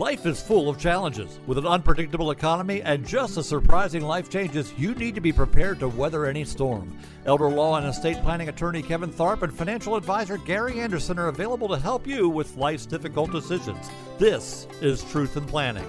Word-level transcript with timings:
Life 0.00 0.24
is 0.24 0.40
full 0.40 0.70
of 0.70 0.78
challenges. 0.78 1.40
With 1.46 1.58
an 1.58 1.66
unpredictable 1.66 2.30
economy 2.30 2.80
and 2.80 3.06
just 3.06 3.36
as 3.36 3.46
surprising 3.46 4.00
life 4.00 4.30
changes, 4.30 4.72
you 4.78 4.94
need 4.94 5.14
to 5.14 5.20
be 5.20 5.30
prepared 5.30 5.78
to 5.80 5.88
weather 5.88 6.24
any 6.24 6.42
storm. 6.42 6.96
Elder 7.26 7.50
law 7.50 7.76
and 7.76 7.86
estate 7.86 8.16
planning 8.22 8.48
attorney 8.48 8.80
Kevin 8.80 9.12
Tharpe 9.12 9.42
and 9.42 9.52
financial 9.52 9.96
advisor 9.96 10.38
Gary 10.38 10.80
Anderson 10.80 11.18
are 11.18 11.28
available 11.28 11.68
to 11.68 11.76
help 11.76 12.06
you 12.06 12.30
with 12.30 12.56
life's 12.56 12.86
difficult 12.86 13.30
decisions. 13.30 13.90
This 14.18 14.66
is 14.80 15.04
Truth 15.04 15.36
in 15.36 15.44
Planning. 15.44 15.84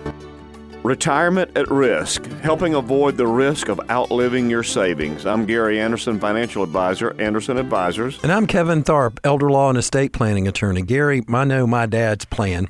Retirement 0.84 1.58
at 1.58 1.72
Risk, 1.72 2.26
helping 2.42 2.74
avoid 2.74 3.16
the 3.16 3.28
risk 3.28 3.70
of 3.70 3.80
outliving 3.90 4.50
your 4.50 4.64
savings. 4.64 5.26
I'm 5.26 5.46
Gary 5.46 5.80
Anderson, 5.80 6.20
financial 6.20 6.64
advisor, 6.64 7.16
Anderson 7.18 7.56
Advisors. 7.56 8.22
And 8.24 8.32
I'm 8.34 8.46
Kevin 8.46 8.84
Tharpe, 8.84 9.20
elder 9.24 9.50
law 9.50 9.70
and 9.70 9.78
estate 9.78 10.12
planning 10.12 10.50
attorney. 10.50 10.82
Gary, 10.82 11.24
I 11.30 11.46
know 11.46 11.66
my 11.66 11.86
dad's 11.86 12.26
plan 12.26 12.68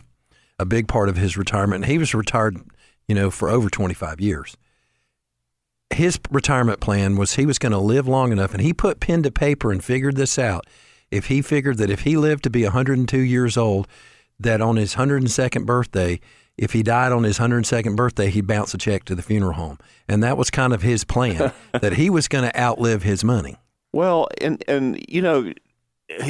a 0.61 0.65
big 0.65 0.87
part 0.87 1.09
of 1.09 1.17
his 1.17 1.35
retirement. 1.35 1.85
He 1.85 1.97
was 1.97 2.13
retired, 2.13 2.57
you 3.07 3.15
know, 3.15 3.31
for 3.31 3.49
over 3.49 3.67
25 3.67 4.21
years. 4.21 4.55
His 5.89 6.19
retirement 6.29 6.79
plan 6.79 7.17
was 7.17 7.33
he 7.33 7.47
was 7.47 7.57
going 7.57 7.71
to 7.71 7.79
live 7.79 8.07
long 8.07 8.31
enough, 8.31 8.53
and 8.53 8.61
he 8.61 8.71
put 8.71 8.99
pen 8.99 9.23
to 9.23 9.31
paper 9.31 9.71
and 9.71 9.83
figured 9.83 10.15
this 10.15 10.37
out. 10.37 10.67
If 11.09 11.25
he 11.25 11.41
figured 11.41 11.79
that 11.79 11.89
if 11.89 12.01
he 12.01 12.15
lived 12.15 12.43
to 12.43 12.51
be 12.51 12.63
102 12.63 13.17
years 13.17 13.57
old, 13.57 13.87
that 14.39 14.61
on 14.61 14.75
his 14.75 14.95
102nd 14.95 15.65
birthday, 15.65 16.21
if 16.57 16.73
he 16.73 16.83
died 16.83 17.11
on 17.11 17.23
his 17.23 17.39
102nd 17.39 17.95
birthday, 17.95 18.29
he'd 18.29 18.47
bounce 18.47 18.73
a 18.75 18.77
check 18.77 19.03
to 19.05 19.15
the 19.15 19.23
funeral 19.23 19.53
home. 19.53 19.79
And 20.07 20.21
that 20.21 20.37
was 20.37 20.51
kind 20.51 20.73
of 20.73 20.83
his 20.83 21.03
plan, 21.03 21.51
that 21.73 21.93
he 21.93 22.11
was 22.11 22.27
going 22.27 22.43
to 22.49 22.57
outlive 22.59 23.01
his 23.01 23.23
money. 23.23 23.57
Well, 23.91 24.27
and, 24.39 24.63
and, 24.67 25.03
you 25.09 25.23
know, 25.23 25.53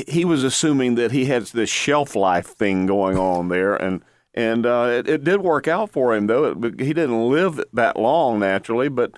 he 0.07 0.23
was 0.23 0.43
assuming 0.45 0.95
that 0.95 1.11
he 1.11 1.25
had 1.25 1.43
this 1.47 1.69
shelf 1.69 2.15
life 2.15 2.47
thing 2.47 2.85
going 2.85 3.17
on 3.17 3.49
there. 3.49 3.75
And, 3.75 4.03
and 4.33 4.65
uh, 4.65 4.87
it, 4.91 5.09
it, 5.09 5.23
did 5.23 5.41
work 5.41 5.67
out 5.67 5.91
for 5.91 6.15
him 6.15 6.27
though. 6.27 6.45
It, 6.45 6.79
he 6.79 6.93
didn't 6.93 7.29
live 7.29 7.61
that 7.73 7.97
long 7.97 8.39
naturally, 8.39 8.89
but 8.89 9.17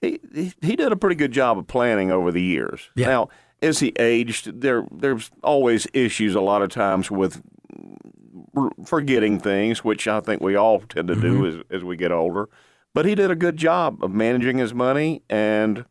he, 0.00 0.20
he, 0.34 0.52
he 0.60 0.76
did 0.76 0.92
a 0.92 0.96
pretty 0.96 1.16
good 1.16 1.32
job 1.32 1.58
of 1.58 1.66
planning 1.66 2.10
over 2.10 2.30
the 2.30 2.42
years. 2.42 2.88
Yeah. 2.94 3.06
Now, 3.06 3.28
as 3.62 3.80
he 3.80 3.92
aged, 3.98 4.60
there 4.60 4.86
there's 4.90 5.30
always 5.42 5.86
issues 5.92 6.34
a 6.34 6.40
lot 6.40 6.62
of 6.62 6.70
times 6.70 7.10
with 7.10 7.42
forgetting 8.84 9.38
things, 9.38 9.82
which 9.82 10.06
I 10.06 10.20
think 10.20 10.42
we 10.42 10.54
all 10.54 10.80
tend 10.80 11.08
to 11.08 11.14
do 11.14 11.40
mm-hmm. 11.40 11.60
as 11.60 11.64
as 11.78 11.84
we 11.84 11.96
get 11.96 12.12
older. 12.12 12.48
But 12.94 13.06
he 13.06 13.14
did 13.14 13.30
a 13.30 13.36
good 13.36 13.56
job 13.56 14.02
of 14.04 14.12
managing 14.12 14.58
his 14.58 14.72
money 14.72 15.22
and 15.28 15.84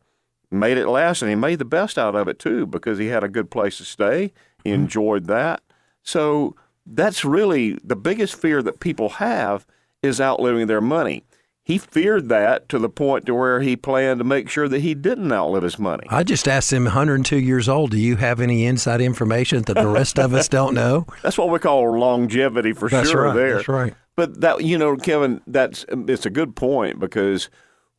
made 0.50 0.78
it 0.78 0.88
last, 0.88 1.20
and 1.20 1.28
he 1.28 1.34
made 1.34 1.58
the 1.58 1.64
best 1.64 1.98
out 1.98 2.14
of 2.14 2.28
it 2.28 2.38
too 2.38 2.66
because 2.66 2.98
he 2.98 3.06
had 3.06 3.24
a 3.24 3.28
good 3.28 3.50
place 3.50 3.76
to 3.78 3.84
stay. 3.84 4.32
He 4.62 4.70
mm-hmm. 4.70 4.82
enjoyed 4.82 5.26
that. 5.26 5.60
So 6.02 6.56
that's 6.86 7.24
really 7.24 7.78
the 7.82 7.96
biggest 7.96 8.36
fear 8.36 8.62
that 8.62 8.80
people 8.80 9.08
have 9.10 9.66
is 10.02 10.20
outliving 10.20 10.66
their 10.66 10.80
money. 10.80 11.24
He 11.64 11.78
feared 11.78 12.28
that 12.28 12.68
to 12.68 12.78
the 12.78 12.90
point 12.90 13.24
to 13.24 13.34
where 13.34 13.62
he 13.62 13.74
planned 13.74 14.18
to 14.18 14.24
make 14.24 14.50
sure 14.50 14.68
that 14.68 14.80
he 14.80 14.94
didn't 14.94 15.32
outlive 15.32 15.62
his 15.62 15.78
money. 15.78 16.06
I 16.10 16.22
just 16.22 16.46
asked 16.46 16.70
him, 16.70 16.84
102 16.84 17.38
years 17.38 17.70
old, 17.70 17.92
do 17.92 17.98
you 17.98 18.16
have 18.16 18.38
any 18.38 18.66
inside 18.66 19.00
information 19.00 19.62
that 19.62 19.74
the 19.74 19.86
rest 19.86 20.18
of 20.18 20.34
us 20.34 20.46
don't 20.46 20.74
know? 20.74 21.06
That's 21.22 21.38
what 21.38 21.48
we 21.48 21.58
call 21.58 21.98
longevity 21.98 22.74
for 22.74 22.90
that's 22.90 23.08
sure. 23.08 23.28
Right, 23.28 23.34
there, 23.34 23.54
that's 23.54 23.68
right. 23.68 23.94
But 24.14 24.42
that 24.42 24.62
you 24.62 24.76
know, 24.76 24.96
Kevin, 24.96 25.40
that's 25.46 25.86
it's 25.88 26.26
a 26.26 26.30
good 26.30 26.54
point 26.54 27.00
because 27.00 27.48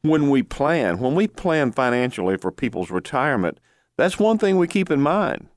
when 0.02 0.30
we 0.30 0.44
plan, 0.44 1.00
when 1.00 1.16
we 1.16 1.28
plan 1.28 1.72
financially 1.72 2.38
for 2.38 2.52
people's 2.52 2.92
retirement, 2.92 3.60
that's 3.98 4.20
one 4.20 4.38
thing 4.38 4.58
we 4.58 4.68
keep 4.68 4.92
in 4.92 5.02
mind, 5.02 5.48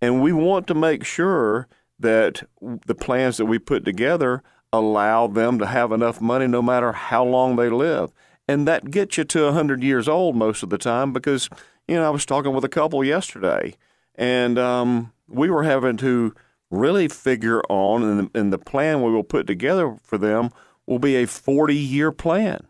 and 0.00 0.22
we 0.22 0.32
want 0.32 0.66
to 0.68 0.74
make 0.74 1.04
sure 1.04 1.68
that 2.00 2.42
the 2.86 2.94
plans 2.94 3.36
that 3.36 3.46
we 3.46 3.58
put 3.58 3.84
together 3.84 4.42
allow 4.72 5.26
them 5.26 5.58
to 5.58 5.66
have 5.66 5.92
enough 5.92 6.20
money 6.20 6.46
no 6.46 6.62
matter 6.62 6.92
how 6.92 7.24
long 7.24 7.56
they 7.56 7.68
live. 7.68 8.12
And 8.48 8.66
that 8.66 8.90
gets 8.90 9.16
you 9.18 9.24
to 9.24 9.44
100 9.44 9.82
years 9.82 10.08
old 10.08 10.36
most 10.36 10.62
of 10.62 10.70
the 10.70 10.78
time 10.78 11.12
because, 11.12 11.48
you 11.86 11.94
know, 11.96 12.06
I 12.06 12.10
was 12.10 12.26
talking 12.26 12.52
with 12.52 12.64
a 12.64 12.68
couple 12.68 13.04
yesterday 13.04 13.76
and 14.16 14.58
um, 14.58 15.12
we 15.28 15.50
were 15.50 15.62
having 15.62 15.96
to 15.98 16.34
really 16.70 17.08
figure 17.08 17.62
on, 17.68 18.02
and 18.02 18.30
and 18.34 18.52
the 18.52 18.58
plan 18.58 19.02
we 19.02 19.10
will 19.10 19.24
put 19.24 19.46
together 19.46 19.96
for 20.02 20.18
them 20.18 20.50
will 20.86 20.98
be 20.98 21.16
a 21.16 21.26
40 21.26 21.74
year 21.74 22.12
plan 22.12 22.66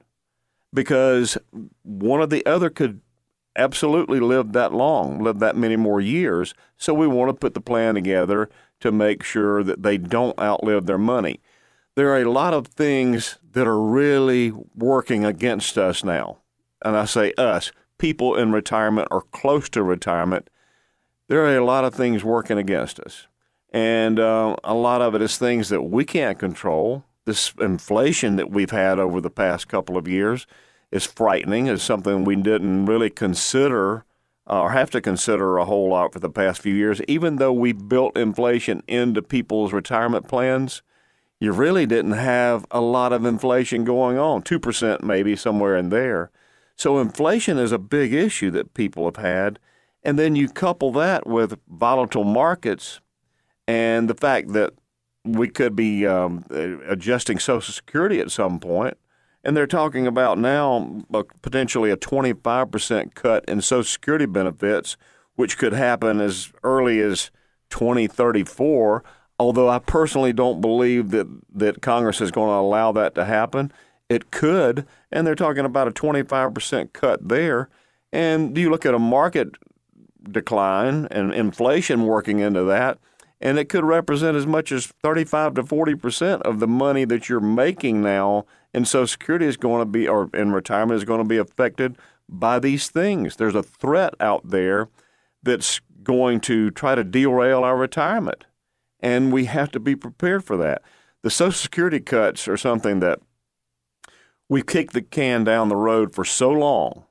because 0.73 1.37
one 1.83 2.21
or 2.21 2.27
the 2.27 2.45
other 2.47 2.71
could 2.71 3.01
absolutely 3.57 4.21
live 4.21 4.53
that 4.53 4.73
long, 4.73 5.23
live 5.23 5.39
that 5.41 5.57
many 5.57 5.77
more 5.77 6.01
years. 6.01 6.55
So 6.77 6.95
we 6.95 7.07
want 7.07 7.31
to 7.31 7.35
put 7.35 7.55
the 7.55 7.61
plan 7.61 7.95
together 7.95 8.49
to 8.81 8.93
make 8.93 9.23
sure 9.23 9.63
that 9.63 9.83
they 9.83 9.99
don't 9.99 10.39
outlive 10.39 10.87
their 10.87 10.99
money. 10.99 11.41
There 11.97 12.11
are 12.11 12.21
a 12.21 12.31
lot 12.31 12.55
of 12.55 12.67
things 12.67 13.39
that 13.53 13.67
are 13.67 13.81
really 13.81 14.53
working 14.75 15.25
against 15.25 15.77
us 15.77 16.05
now. 16.05 16.39
And 16.85 16.97
I 16.97 17.05
say 17.05 17.33
us, 17.37 17.73
people 17.99 18.35
in 18.37 18.53
retirement 18.53 19.09
or 19.11 19.23
close 19.23 19.69
to 19.71 19.83
retirement. 19.83 20.49
There 21.29 21.45
are 21.45 21.57
a 21.57 21.65
lot 21.65 21.85
of 21.85 21.95
things 21.95 22.25
working 22.25 22.59
against 22.59 22.99
us. 23.01 23.27
And 23.73 24.19
uh, 24.19 24.57
a 24.65 24.75
lot 24.75 25.03
of 25.03 25.15
it 25.15 25.23
is 25.23 25.39
things 25.39 25.69
that 25.69 25.83
we 25.83 26.05
can't 26.05 26.39
control. 26.39 27.05
This 27.25 27.53
inflation 27.61 28.37
that 28.37 28.51
we've 28.51 28.71
had 28.71 28.99
over 28.99 29.21
the 29.21 29.31
past 29.31 29.69
couple 29.69 29.97
of 29.97 30.09
years 30.09 30.47
is 30.91 31.05
frightening. 31.05 31.67
It's 31.67 31.83
something 31.83 32.25
we 32.25 32.37
didn't 32.37 32.87
really 32.87 33.11
consider 33.11 34.05
uh, 34.50 34.62
or 34.62 34.71
have 34.71 34.91
to 34.91 35.00
consider 35.00 35.59
a 35.59 35.65
whole 35.65 35.88
lot 35.88 36.12
for 36.12 36.19
the 36.19 36.28
past 36.28 36.61
few 36.61 36.75
years. 36.75 37.00
Even 37.03 37.37
though 37.37 37.53
we 37.53 37.72
built 37.72 38.19
inflation 38.19 38.83
into 38.88 39.22
people's 39.22 39.72
retirement 39.72 40.27
plans, 40.27 40.83
you 41.38 41.53
really 41.53 41.87
didn't 41.87 42.12
have 42.12 42.66
a 42.71 42.81
lot 42.81 43.12
of 43.12 43.25
inflation 43.25 43.84
going 43.84 44.19
on, 44.19 44.43
2% 44.43 45.03
maybe 45.03 45.37
somewhere 45.37 45.77
in 45.77 45.91
there. 45.91 46.31
So 46.75 46.99
inflation 46.99 47.59
is 47.59 47.71
a 47.71 47.78
big 47.78 48.12
issue 48.12 48.50
that 48.50 48.75
people 48.75 49.05
have 49.05 49.16
had. 49.16 49.59
And 50.03 50.19
then 50.19 50.34
you 50.34 50.49
couple 50.49 50.91
that 50.93 51.27
with 51.27 51.59
volatile 51.69 52.25
markets 52.25 53.00
and 53.69 54.10
the 54.10 54.15
fact 54.15 54.53
that 54.55 54.72
we 55.25 55.49
could 55.49 55.77
be 55.77 56.06
um, 56.06 56.44
adjusting 56.50 57.39
Social 57.39 57.72
Security 57.72 58.19
at 58.19 58.31
some 58.31 58.59
point 58.59 58.97
and 59.45 59.56
they're 59.56 59.67
talking 59.67 60.06
about 60.06 60.39
now 60.39 61.03
uh, 61.12 61.23
potentially 61.43 61.91
a 61.91 61.97
25% 61.97 63.15
cut 63.15 63.45
in 63.47 63.61
Social 63.61 63.84
Security 63.84 64.27
benefits, 64.27 64.97
which 65.37 65.56
could 65.59 65.73
happen 65.73 66.21
as 66.21 66.53
early 66.62 67.01
as 67.01 67.31
2034. 67.71 69.03
Although 69.39 69.69
I 69.71 69.78
personally 69.78 70.34
don't 70.34 70.61
believe 70.61 71.11
that, 71.11 71.27
that 71.55 71.81
Congress 71.81 72.21
is 72.21 72.31
going 72.31 72.49
to 72.49 72.61
allow 72.61 72.93
that 72.93 73.15
to 73.15 73.25
happen. 73.25 73.73
It 74.11 74.31
could, 74.31 74.87
and 75.11 75.27
they're 75.27 75.34
talking 75.34 75.65
about 75.65 75.89
a 75.89 75.93
25% 75.93 76.93
cut 76.93 77.27
there. 77.27 77.71
And 78.12 78.55
do 78.55 78.61
you 78.61 78.69
look 78.69 78.84
at 78.84 78.93
a 78.93 78.99
market 78.99 79.57
decline 80.31 81.07
and 81.11 81.33
inflation 81.33 82.05
working 82.05 82.41
into 82.41 82.65
that, 82.65 82.99
and 83.41 83.59
it 83.59 83.69
could 83.69 83.84
represent 83.84 84.37
as 84.37 84.47
much 84.47 84.71
as 84.71 84.87
35 84.87 85.55
to 85.55 85.62
40% 85.62 86.43
of 86.43 86.61
the 86.61 86.69
money 86.69 87.05
that 87.05 87.28
you're 87.28 87.41
making 87.41 88.03
now 88.03 88.45
and 88.73 88.87
Social 88.87 89.06
Security 89.06 89.47
is 89.47 89.56
going 89.56 89.81
to 89.81 89.87
be, 89.87 90.06
or 90.06 90.31
in 90.34 90.53
retirement 90.53 90.97
is 90.97 91.05
going 91.05 91.23
to 91.23 91.28
be 91.28 91.39
affected 91.39 91.97
by 92.28 92.59
these 92.59 92.89
things. 92.89 93.37
There's 93.37 93.55
a 93.55 93.62
threat 93.62 94.15
out 94.21 94.49
there 94.49 94.89
that's 95.43 95.81
going 96.03 96.41
to 96.41 96.71
try 96.71 96.95
to 96.95 97.05
derail 97.05 97.65
our 97.65 97.77
retirement, 97.77 98.45
and 99.01 99.33
we 99.33 99.47
have 99.47 99.71
to 99.72 99.81
be 99.81 99.97
prepared 99.97 100.45
for 100.45 100.57
that. 100.59 100.83
The 101.22 101.31
Social 101.31 101.53
Security 101.53 102.01
cuts 102.01 102.47
are 102.47 102.57
something 102.57 103.01
that 103.01 103.21
we've 104.49 104.67
kicked 104.67 104.93
the 104.93 105.03
can 105.03 105.45
down 105.45 105.69
the 105.69 105.77
road 105.77 106.15
for 106.15 106.25
so 106.25 106.51
long, 106.51 107.05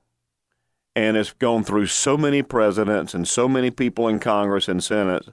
and 0.96 1.18
it's 1.18 1.34
gone 1.34 1.64
through 1.64 1.88
so 1.88 2.18
many 2.18 2.42
presidents 2.42 3.14
and 3.14 3.28
so 3.28 3.48
many 3.50 3.70
people 3.70 4.08
in 4.08 4.20
Congress 4.20 4.68
and 4.68 4.84
Senate 4.84 5.28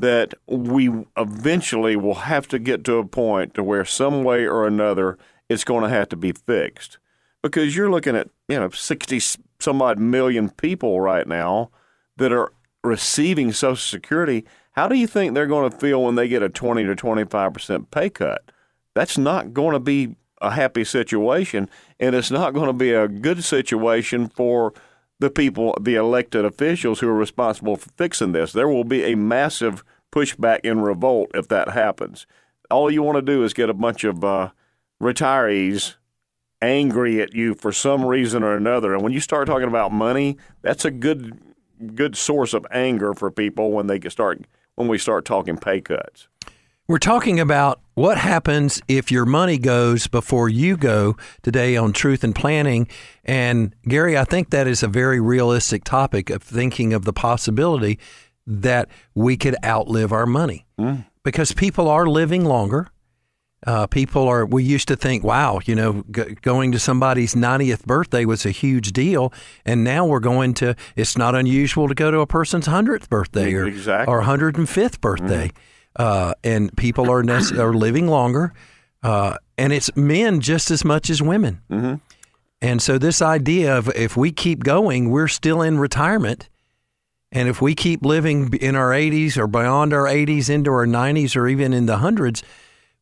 that 0.00 0.34
we 0.46 0.90
eventually 1.16 1.96
will 1.96 2.14
have 2.14 2.48
to 2.48 2.58
get 2.58 2.84
to 2.84 2.96
a 2.96 3.04
point 3.04 3.54
to 3.54 3.62
where 3.62 3.84
some 3.84 4.24
way 4.24 4.46
or 4.46 4.66
another 4.66 5.18
it's 5.48 5.64
going 5.64 5.82
to 5.82 5.88
have 5.88 6.08
to 6.08 6.16
be 6.16 6.32
fixed 6.32 6.98
because 7.42 7.76
you're 7.76 7.90
looking 7.90 8.16
at 8.16 8.28
you 8.48 8.58
know 8.58 8.70
60 8.70 9.20
some 9.60 9.82
odd 9.82 9.98
million 9.98 10.48
people 10.48 11.00
right 11.00 11.26
now 11.26 11.70
that 12.16 12.32
are 12.32 12.52
receiving 12.82 13.52
Social 13.52 13.76
Security. 13.76 14.44
How 14.72 14.88
do 14.88 14.96
you 14.96 15.06
think 15.06 15.34
they're 15.34 15.46
going 15.46 15.70
to 15.70 15.76
feel 15.76 16.04
when 16.04 16.14
they 16.14 16.28
get 16.28 16.42
a 16.42 16.48
20 16.48 16.84
to 16.84 16.94
25 16.94 17.52
percent 17.52 17.90
pay 17.90 18.10
cut? 18.10 18.50
That's 18.94 19.18
not 19.18 19.52
going 19.52 19.72
to 19.72 19.80
be 19.80 20.16
a 20.40 20.52
happy 20.52 20.84
situation, 20.84 21.68
and 21.98 22.14
it's 22.14 22.30
not 22.30 22.54
going 22.54 22.66
to 22.66 22.72
be 22.72 22.92
a 22.92 23.08
good 23.08 23.44
situation 23.44 24.28
for 24.28 24.72
the 25.18 25.30
people, 25.30 25.76
the 25.80 25.96
elected 25.96 26.46
officials 26.46 27.00
who 27.00 27.08
are 27.08 27.14
responsible 27.14 27.76
for 27.76 27.90
fixing 27.96 28.32
this. 28.32 28.52
There 28.52 28.68
will 28.68 28.84
be 28.84 29.04
a 29.04 29.16
massive 29.16 29.84
pushback 30.12 30.60
and 30.64 30.84
revolt 30.84 31.30
if 31.34 31.48
that 31.48 31.70
happens. 31.70 32.26
All 32.70 32.90
you 32.90 33.02
want 33.02 33.16
to 33.16 33.22
do 33.22 33.42
is 33.42 33.52
get 33.52 33.70
a 33.70 33.74
bunch 33.74 34.04
of 34.04 34.24
uh, 34.24 34.50
retirees 35.02 35.94
angry 36.62 37.20
at 37.20 37.34
you 37.34 37.54
for 37.54 37.72
some 37.72 38.04
reason 38.04 38.42
or 38.42 38.54
another. 38.56 38.94
And 38.94 39.02
when 39.02 39.12
you 39.12 39.20
start 39.20 39.46
talking 39.46 39.68
about 39.68 39.92
money, 39.92 40.36
that's 40.62 40.84
a 40.84 40.90
good 40.90 41.38
good 41.96 42.14
source 42.14 42.52
of 42.52 42.66
anger 42.70 43.14
for 43.14 43.30
people 43.30 43.72
when 43.72 43.86
they 43.86 43.98
start 44.08 44.42
when 44.74 44.88
we 44.88 44.98
start 44.98 45.24
talking 45.24 45.56
pay 45.56 45.80
cuts. 45.80 46.28
We're 46.86 46.98
talking 46.98 47.38
about 47.38 47.80
what 47.94 48.18
happens 48.18 48.82
if 48.88 49.12
your 49.12 49.24
money 49.24 49.58
goes 49.58 50.08
before 50.08 50.48
you 50.48 50.76
go 50.76 51.16
today 51.40 51.76
on 51.76 51.92
truth 51.92 52.24
in 52.24 52.32
planning. 52.32 52.88
And 53.24 53.76
Gary, 53.86 54.18
I 54.18 54.24
think 54.24 54.50
that 54.50 54.66
is 54.66 54.82
a 54.82 54.88
very 54.88 55.20
realistic 55.20 55.84
topic 55.84 56.30
of 56.30 56.42
thinking 56.42 56.92
of 56.92 57.04
the 57.04 57.12
possibility 57.12 58.00
that 58.46 58.88
we 59.14 59.36
could 59.36 59.56
outlive 59.64 60.12
our 60.12 60.26
money 60.26 60.66
mm. 60.78 61.04
because 61.22 61.52
people 61.52 61.88
are 61.88 62.06
living 62.06 62.44
longer. 62.44 62.88
Uh, 63.66 63.86
people 63.86 64.26
are, 64.26 64.46
we 64.46 64.64
used 64.64 64.88
to 64.88 64.96
think, 64.96 65.22
wow, 65.22 65.60
you 65.66 65.74
know, 65.74 66.02
g- 66.10 66.34
going 66.40 66.72
to 66.72 66.78
somebody's 66.78 67.34
90th 67.34 67.84
birthday 67.84 68.24
was 68.24 68.46
a 68.46 68.50
huge 68.50 68.92
deal. 68.92 69.30
And 69.66 69.84
now 69.84 70.06
we're 70.06 70.20
going 70.20 70.54
to, 70.54 70.74
it's 70.96 71.18
not 71.18 71.34
unusual 71.34 71.86
to 71.86 71.94
go 71.94 72.10
to 72.10 72.20
a 72.20 72.26
person's 72.26 72.66
100th 72.66 73.10
birthday 73.10 73.52
or, 73.52 73.66
exactly. 73.66 74.10
or 74.10 74.22
105th 74.22 75.00
birthday. 75.00 75.48
Mm 75.48 75.56
uh, 75.96 76.34
and 76.44 76.74
people 76.76 77.10
are 77.10 77.22
nec- 77.22 77.52
are 77.58 77.74
living 77.74 78.08
longer, 78.08 78.52
uh, 79.02 79.36
and 79.58 79.72
it's 79.72 79.94
men 79.96 80.40
just 80.40 80.70
as 80.70 80.84
much 80.84 81.10
as 81.10 81.22
women. 81.22 81.60
Mm-hmm. 81.70 81.94
And 82.62 82.82
so 82.82 82.98
this 82.98 83.22
idea 83.22 83.76
of 83.76 83.88
if 83.96 84.16
we 84.16 84.32
keep 84.32 84.62
going, 84.62 85.10
we're 85.10 85.28
still 85.28 85.62
in 85.62 85.78
retirement. 85.78 86.48
And 87.32 87.48
if 87.48 87.62
we 87.62 87.74
keep 87.74 88.04
living 88.04 88.52
in 88.54 88.74
our 88.74 88.90
80s 88.90 89.36
or 89.36 89.46
beyond 89.46 89.92
our 89.92 90.04
80s 90.04 90.50
into 90.50 90.70
our 90.70 90.86
90s 90.86 91.36
or 91.36 91.46
even 91.46 91.72
in 91.72 91.86
the 91.86 91.98
hundreds, 91.98 92.42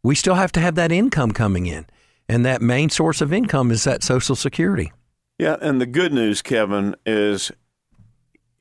we 0.03 0.15
still 0.15 0.35
have 0.35 0.53
to 0.53 0.61
have 0.61 0.75
that 0.75 0.93
income 0.93 1.33
coming 1.33 1.67
in. 1.67 1.87
And 2.29 2.45
that 2.45 2.61
main 2.61 2.91
source 2.91 3.21
of 3.21 3.33
income 3.33 3.71
is 3.71 3.85
that 3.85 4.03
Social 4.03 4.37
Security. 4.37 4.93
Yeah. 5.39 5.57
And 5.63 5.81
the 5.81 5.87
good 5.87 6.13
news, 6.13 6.43
Kevin, 6.43 6.95
is 7.07 7.51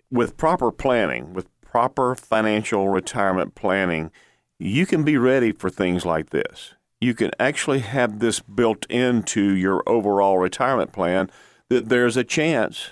with 0.09 0.37
proper 0.37 0.71
planning, 0.71 1.33
with 1.33 1.47
proper 1.61 2.15
financial 2.15 2.89
retirement 2.89 3.55
planning, 3.55 4.11
you 4.57 4.85
can 4.85 5.03
be 5.03 5.17
ready 5.17 5.51
for 5.51 5.69
things 5.69 6.05
like 6.05 6.29
this. 6.29 6.73
You 7.01 7.13
can 7.13 7.31
actually 7.39 7.79
have 7.79 8.19
this 8.19 8.39
built 8.39 8.85
into 8.89 9.53
your 9.53 9.83
overall 9.85 10.39
retirement 10.39 10.93
plan 10.93 11.29
that 11.69 11.89
there's 11.89 12.17
a 12.17 12.23
chance, 12.23 12.91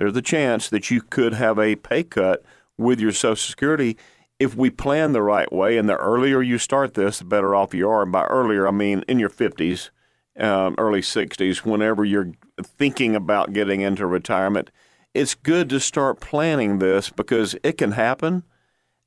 there's 0.00 0.16
a 0.16 0.22
chance 0.22 0.70
that 0.70 0.90
you 0.90 1.02
could 1.02 1.34
have 1.34 1.58
a 1.58 1.76
pay 1.76 2.02
cut 2.02 2.42
with 2.78 3.00
your 3.00 3.12
Social 3.12 3.36
Security 3.36 3.96
if 4.38 4.56
we 4.56 4.70
plan 4.70 5.12
the 5.12 5.20
right 5.20 5.52
way. 5.52 5.76
And 5.76 5.88
the 5.88 5.96
earlier 5.96 6.40
you 6.40 6.56
start 6.56 6.94
this, 6.94 7.18
the 7.18 7.26
better 7.26 7.54
off 7.54 7.74
you 7.74 7.88
are. 7.88 8.02
And 8.02 8.10
by 8.10 8.24
earlier, 8.24 8.66
I 8.66 8.70
mean 8.70 9.04
in 9.06 9.18
your 9.18 9.28
50s, 9.28 9.90
um, 10.38 10.74
early 10.78 11.02
60s, 11.02 11.66
whenever 11.66 12.04
you're 12.04 12.32
thinking 12.62 13.14
about 13.14 13.52
getting 13.52 13.82
into 13.82 14.06
retirement 14.06 14.70
it's 15.14 15.34
good 15.34 15.68
to 15.70 15.80
start 15.80 16.20
planning 16.20 16.78
this 16.78 17.10
because 17.10 17.56
it 17.62 17.78
can 17.78 17.92
happen. 17.92 18.44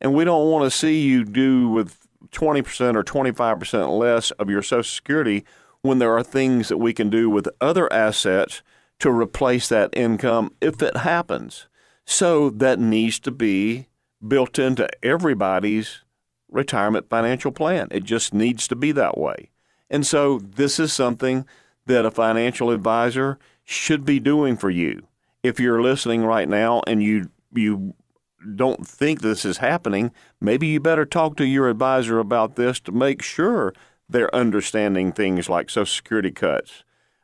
And 0.01 0.13
we 0.13 0.25
don't 0.25 0.51
want 0.51 0.69
to 0.69 0.77
see 0.77 1.01
you 1.01 1.23
do 1.23 1.69
with 1.69 2.07
20% 2.31 2.95
or 2.95 3.03
25% 3.03 3.97
less 3.97 4.31
of 4.31 4.49
your 4.49 4.61
Social 4.61 4.83
Security 4.83 5.45
when 5.81 5.99
there 5.99 6.15
are 6.15 6.23
things 6.23 6.67
that 6.67 6.77
we 6.77 6.93
can 6.93 7.09
do 7.09 7.29
with 7.29 7.47
other 7.61 7.91
assets 7.91 8.61
to 8.99 9.09
replace 9.09 9.69
that 9.69 9.89
income 9.93 10.51
if 10.61 10.81
it 10.81 10.97
happens. 10.97 11.67
So 12.05 12.49
that 12.49 12.79
needs 12.79 13.19
to 13.21 13.31
be 13.31 13.87
built 14.25 14.59
into 14.59 14.87
everybody's 15.03 16.01
retirement 16.49 17.09
financial 17.09 17.51
plan. 17.51 17.87
It 17.91 18.03
just 18.03 18.33
needs 18.33 18.67
to 18.67 18.75
be 18.75 18.91
that 18.93 19.17
way. 19.17 19.49
And 19.89 20.05
so 20.05 20.39
this 20.39 20.79
is 20.79 20.93
something 20.93 21.45
that 21.85 22.05
a 22.05 22.11
financial 22.11 22.69
advisor 22.69 23.37
should 23.63 24.05
be 24.05 24.19
doing 24.19 24.57
for 24.57 24.69
you 24.69 25.07
if 25.43 25.59
you're 25.59 25.81
listening 25.81 26.23
right 26.23 26.47
now 26.47 26.81
and 26.87 27.03
you 27.03 27.29
you 27.53 27.93
don't 28.55 28.87
think 28.87 29.21
this 29.21 29.45
is 29.45 29.57
happening, 29.57 30.11
maybe 30.41 30.67
you 30.67 30.79
better 30.79 31.05
talk 31.05 31.37
to 31.37 31.45
your 31.45 31.69
advisor 31.69 32.19
about 32.19 32.55
this 32.55 32.79
to 32.81 32.91
make 32.91 33.21
sure 33.21 33.73
they're 34.09 34.33
understanding 34.35 35.11
things 35.11 35.47
like 35.47 35.69
Social 35.69 35.85
Security 35.85 36.31
cuts, 36.31 36.82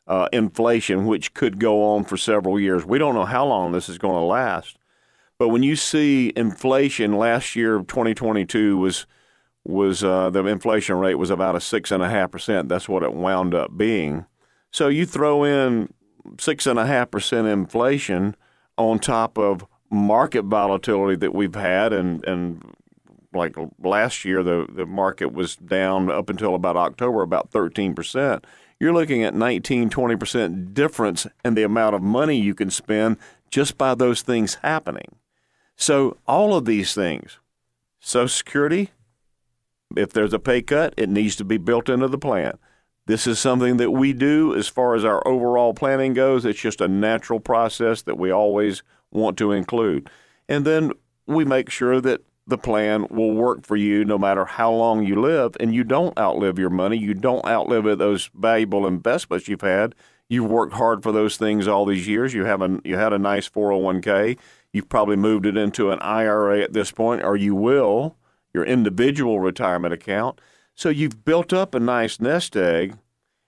uh, 0.09 0.27
inflation, 0.33 1.06
which 1.06 1.33
could 1.35 1.59
go 1.59 1.83
on 1.83 2.03
for 2.03 2.17
several 2.17 2.59
years. 2.59 2.83
We 2.83 2.97
don't 2.97 3.13
know 3.13 3.25
how 3.25 3.45
long 3.45 3.71
this 3.71 3.88
is 3.88 4.00
going 4.00 4.15
to 4.15 4.25
last. 4.25 4.77
But 5.38 5.50
when 5.50 5.63
you 5.63 5.75
see 5.77 6.33
inflation 6.35 7.13
last 7.13 7.56
year, 7.56 7.77
2022 7.77 8.77
was 8.77 9.06
was 9.65 10.03
uh, 10.03 10.29
the 10.31 10.44
inflation 10.45 10.95
rate 10.97 11.15
was 11.15 11.29
about 11.29 11.56
a 11.56 11.61
six 11.61 11.91
and 11.91 12.01
a 12.01 12.09
half 12.09 12.31
percent. 12.31 12.69
That's 12.69 12.89
what 12.89 13.03
it 13.03 13.13
wound 13.13 13.53
up 13.53 13.77
being. 13.77 14.25
So 14.71 14.88
you 14.88 15.06
throw 15.06 15.44
in 15.44 15.94
six 16.39 16.65
and 16.65 16.79
a 16.79 16.85
half 16.85 17.11
percent 17.11 17.47
inflation 17.47 18.35
on 18.77 19.00
top 19.00 19.38
of 19.38 19.65
market 19.91 20.45
volatility 20.45 21.15
that 21.17 21.33
we've 21.35 21.56
had 21.56 21.94
and 21.94 22.23
and 22.25 22.63
like 23.33 23.56
last 23.83 24.25
year 24.25 24.41
the 24.44 24.65
the 24.71 24.85
market 24.85 25.33
was 25.33 25.56
down 25.56 26.09
up 26.09 26.29
until 26.29 26.56
about 26.56 26.75
October 26.75 27.21
about 27.21 27.51
13%. 27.51 28.44
You're 28.79 28.93
looking 28.93 29.23
at 29.23 29.33
19 29.33 29.89
20% 29.89 30.73
difference 30.73 31.27
in 31.43 31.55
the 31.55 31.63
amount 31.63 31.95
of 31.95 32.01
money 32.01 32.37
you 32.37 32.55
can 32.55 32.69
spend 32.69 33.17
just 33.49 33.77
by 33.77 33.93
those 33.93 34.21
things 34.21 34.55
happening. 34.55 35.15
So 35.75 36.17
all 36.27 36.55
of 36.55 36.65
these 36.65 36.93
things, 36.93 37.39
Social 37.99 38.29
Security, 38.29 38.91
if 39.97 40.13
there's 40.13 40.33
a 40.33 40.39
pay 40.39 40.61
cut, 40.61 40.93
it 40.97 41.09
needs 41.09 41.35
to 41.37 41.45
be 41.45 41.57
built 41.57 41.89
into 41.89 42.07
the 42.07 42.17
plan. 42.17 42.57
This 43.05 43.25
is 43.25 43.39
something 43.39 43.77
that 43.77 43.91
we 43.91 44.13
do 44.13 44.55
as 44.55 44.67
far 44.67 44.95
as 44.95 45.03
our 45.03 45.27
overall 45.27 45.73
planning 45.73 46.13
goes. 46.13 46.45
It's 46.45 46.59
just 46.59 46.79
a 46.79 46.87
natural 46.87 47.39
process 47.39 48.03
that 48.03 48.19
we 48.19 48.31
always 48.31 48.83
want 49.11 49.37
to 49.39 49.51
include. 49.51 50.09
And 50.47 50.63
then 50.63 50.91
we 51.25 51.43
make 51.43 51.69
sure 51.69 51.99
that 52.01 52.21
the 52.49 52.57
plan 52.57 53.05
will 53.09 53.33
work 53.33 53.65
for 53.65 53.75
you 53.75 54.03
no 54.03 54.17
matter 54.17 54.43
how 54.43 54.71
long 54.71 55.05
you 55.05 55.19
live 55.19 55.55
and 55.59 55.73
you 55.73 55.83
don't 55.83 56.17
outlive 56.17 56.57
your 56.59 56.69
money. 56.69 56.97
You 56.97 57.13
don't 57.13 57.45
outlive 57.45 57.97
those 57.97 58.29
valuable 58.33 58.87
investments 58.87 59.47
you've 59.47 59.61
had. 59.61 59.95
You've 60.27 60.49
worked 60.49 60.73
hard 60.73 61.01
for 61.01 61.11
those 61.11 61.37
things 61.37 61.67
all 61.67 61.85
these 61.85 62.07
years. 62.07 62.33
You 62.33 62.45
have 62.45 62.61
a, 62.61 62.79
you 62.83 62.97
had 62.97 63.13
a 63.13 63.19
nice 63.19 63.47
401k. 63.49 64.37
You've 64.73 64.89
probably 64.89 65.15
moved 65.15 65.45
it 65.45 65.57
into 65.57 65.91
an 65.91 65.99
IRA 65.99 66.61
at 66.61 66.73
this 66.73 66.91
point, 66.91 67.23
or 67.23 67.35
you 67.35 67.55
will, 67.55 68.15
your 68.53 68.63
individual 68.63 69.39
retirement 69.39 69.93
account. 69.93 70.39
So 70.75 70.89
you've 70.89 71.25
built 71.25 71.51
up 71.51 71.73
a 71.73 71.79
nice 71.79 72.19
nest 72.19 72.55
egg, 72.55 72.95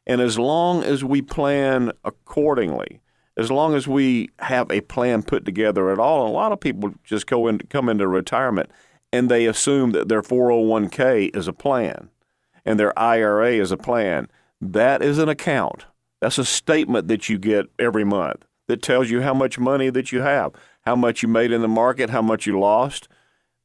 and 0.08 0.22
as 0.22 0.38
long 0.40 0.84
as 0.84 1.04
we 1.04 1.22
plan 1.22 1.92
accordingly, 2.04 3.02
as 3.38 3.50
long 3.50 3.76
as 3.76 3.88
we 3.88 4.30
have 4.40 4.70
a 4.72 4.82
plan 4.82 5.24
put 5.24 5.46
together 5.46 5.92
at 5.92 6.00
all, 6.00 6.28
a 6.28 6.30
lot 6.30 6.52
of 6.52 6.60
people 6.60 6.94
just 7.04 7.28
go 7.28 7.48
in, 7.48 7.60
come 7.60 7.90
into 7.90 8.08
retirement 8.08 8.70
and 9.12 9.30
they 9.30 9.46
assume 9.46 9.92
that 9.92 10.10
their 10.10 10.22
401k 10.22 11.36
is 11.36 11.48
a 11.48 11.54
plan 11.54 12.10
and 12.66 12.80
their 12.80 12.98
IRA 12.98 13.54
is 13.54 13.72
a 13.72 13.78
plan. 13.78 14.28
That 14.60 15.02
is 15.02 15.18
an 15.18 15.30
account. 15.30 15.86
That's 16.20 16.38
a 16.38 16.46
statement 16.46 17.08
that 17.08 17.30
you 17.30 17.38
get 17.38 17.68
every 17.80 18.04
month 18.04 18.46
that 18.68 18.82
tells 18.82 19.10
you 19.10 19.22
how 19.22 19.34
much 19.34 19.58
money 19.58 19.90
that 19.90 20.12
you 20.12 20.22
have, 20.22 20.52
how 20.86 20.96
much 20.96 21.24
you 21.24 21.28
made 21.28 21.52
in 21.52 21.62
the 21.62 21.68
market, 21.68 22.12
how 22.12 22.22
much 22.22 22.46
you 22.46 22.60
lost, 22.60 23.08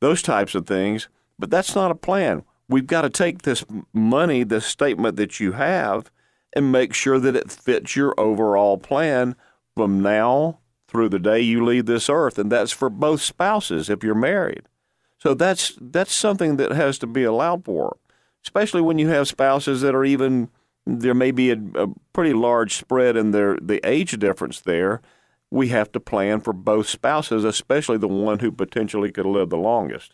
those 0.00 0.22
types 0.22 0.54
of 0.54 0.66
things. 0.66 1.08
But 1.38 1.50
that's 1.50 1.74
not 1.74 1.90
a 1.90 1.94
plan 1.94 2.44
we've 2.68 2.86
got 2.86 3.02
to 3.02 3.10
take 3.10 3.42
this 3.42 3.64
money, 3.92 4.44
this 4.44 4.66
statement 4.66 5.16
that 5.16 5.40
you 5.40 5.52
have, 5.52 6.10
and 6.54 6.72
make 6.72 6.94
sure 6.94 7.18
that 7.18 7.36
it 7.36 7.50
fits 7.50 7.96
your 7.96 8.18
overall 8.18 8.78
plan 8.78 9.36
from 9.74 10.00
now 10.00 10.58
through 10.88 11.08
the 11.08 11.18
day 11.18 11.40
you 11.40 11.64
leave 11.64 11.86
this 11.86 12.08
earth. 12.08 12.38
And 12.38 12.50
that's 12.50 12.72
for 12.72 12.88
both 12.88 13.20
spouses 13.20 13.90
if 13.90 14.02
you're 14.02 14.14
married. 14.14 14.62
So 15.18 15.34
that's 15.34 15.76
that's 15.80 16.14
something 16.14 16.56
that 16.56 16.72
has 16.72 16.98
to 16.98 17.06
be 17.06 17.24
allowed 17.24 17.64
for, 17.64 17.96
especially 18.44 18.82
when 18.82 18.98
you 18.98 19.08
have 19.08 19.28
spouses 19.28 19.80
that 19.80 19.94
are 19.94 20.04
even 20.04 20.50
there 20.86 21.14
may 21.14 21.30
be 21.30 21.50
a, 21.50 21.58
a 21.74 21.88
pretty 22.12 22.32
large 22.32 22.76
spread 22.76 23.16
in 23.16 23.32
their 23.32 23.56
the 23.60 23.80
age 23.86 24.18
difference 24.18 24.60
there. 24.60 25.00
We 25.50 25.68
have 25.68 25.92
to 25.92 26.00
plan 26.00 26.40
for 26.40 26.52
both 26.52 26.88
spouses, 26.88 27.44
especially 27.44 27.98
the 27.98 28.08
one 28.08 28.40
who 28.40 28.50
potentially 28.50 29.12
could 29.12 29.26
live 29.26 29.50
the 29.50 29.56
longest. 29.56 30.12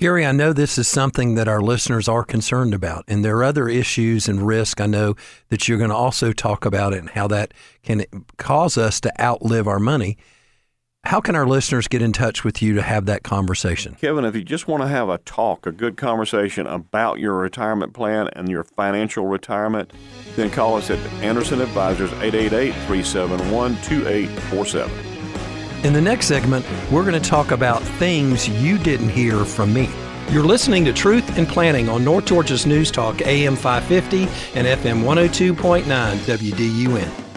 Gary, 0.00 0.24
I 0.24 0.32
know 0.32 0.54
this 0.54 0.78
is 0.78 0.88
something 0.88 1.34
that 1.34 1.46
our 1.46 1.60
listeners 1.60 2.08
are 2.08 2.24
concerned 2.24 2.72
about, 2.72 3.04
and 3.06 3.22
there 3.22 3.36
are 3.36 3.44
other 3.44 3.68
issues 3.68 4.28
and 4.28 4.46
risk. 4.46 4.80
I 4.80 4.86
know 4.86 5.14
that 5.50 5.68
you're 5.68 5.76
going 5.76 5.90
to 5.90 5.96
also 5.96 6.32
talk 6.32 6.64
about 6.64 6.94
it 6.94 7.00
and 7.00 7.10
how 7.10 7.28
that 7.28 7.52
can 7.82 8.06
cause 8.38 8.78
us 8.78 8.98
to 9.02 9.22
outlive 9.22 9.68
our 9.68 9.78
money. 9.78 10.16
How 11.04 11.20
can 11.20 11.34
our 11.34 11.46
listeners 11.46 11.88
get 11.88 12.02
in 12.02 12.12
touch 12.12 12.44
with 12.44 12.62
you 12.62 12.74
to 12.74 12.82
have 12.82 13.06
that 13.06 13.24
conversation? 13.24 13.96
Kevin, 14.00 14.24
if 14.24 14.36
you 14.36 14.44
just 14.44 14.68
want 14.68 14.82
to 14.82 14.88
have 14.88 15.08
a 15.08 15.18
talk, 15.18 15.66
a 15.66 15.72
good 15.72 15.96
conversation 15.96 16.66
about 16.66 17.18
your 17.18 17.36
retirement 17.36 17.94
plan 17.94 18.28
and 18.34 18.48
your 18.48 18.62
financial 18.62 19.26
retirement, 19.26 19.92
then 20.36 20.50
call 20.50 20.76
us 20.76 20.90
at 20.90 20.98
Anderson 21.22 21.60
Advisors 21.62 22.12
888 22.12 22.72
371 22.86 23.76
2847. 23.82 24.90
In 25.84 25.94
the 25.94 26.00
next 26.00 26.26
segment, 26.26 26.64
we're 26.92 27.04
going 27.04 27.20
to 27.20 27.28
talk 27.28 27.50
about 27.50 27.82
things 27.82 28.48
you 28.48 28.78
didn't 28.78 29.08
hear 29.08 29.44
from 29.44 29.72
me. 29.72 29.88
You're 30.28 30.44
listening 30.44 30.84
to 30.84 30.92
Truth 30.92 31.38
in 31.38 31.46
Planning 31.46 31.88
on 31.88 32.04
North 32.04 32.26
Georgia's 32.26 32.66
News 32.66 32.90
Talk, 32.90 33.22
AM 33.22 33.56
550 33.56 34.24
and 34.56 34.66
FM 34.66 35.02
102.9 35.02 35.84
WDUN. 35.84 37.29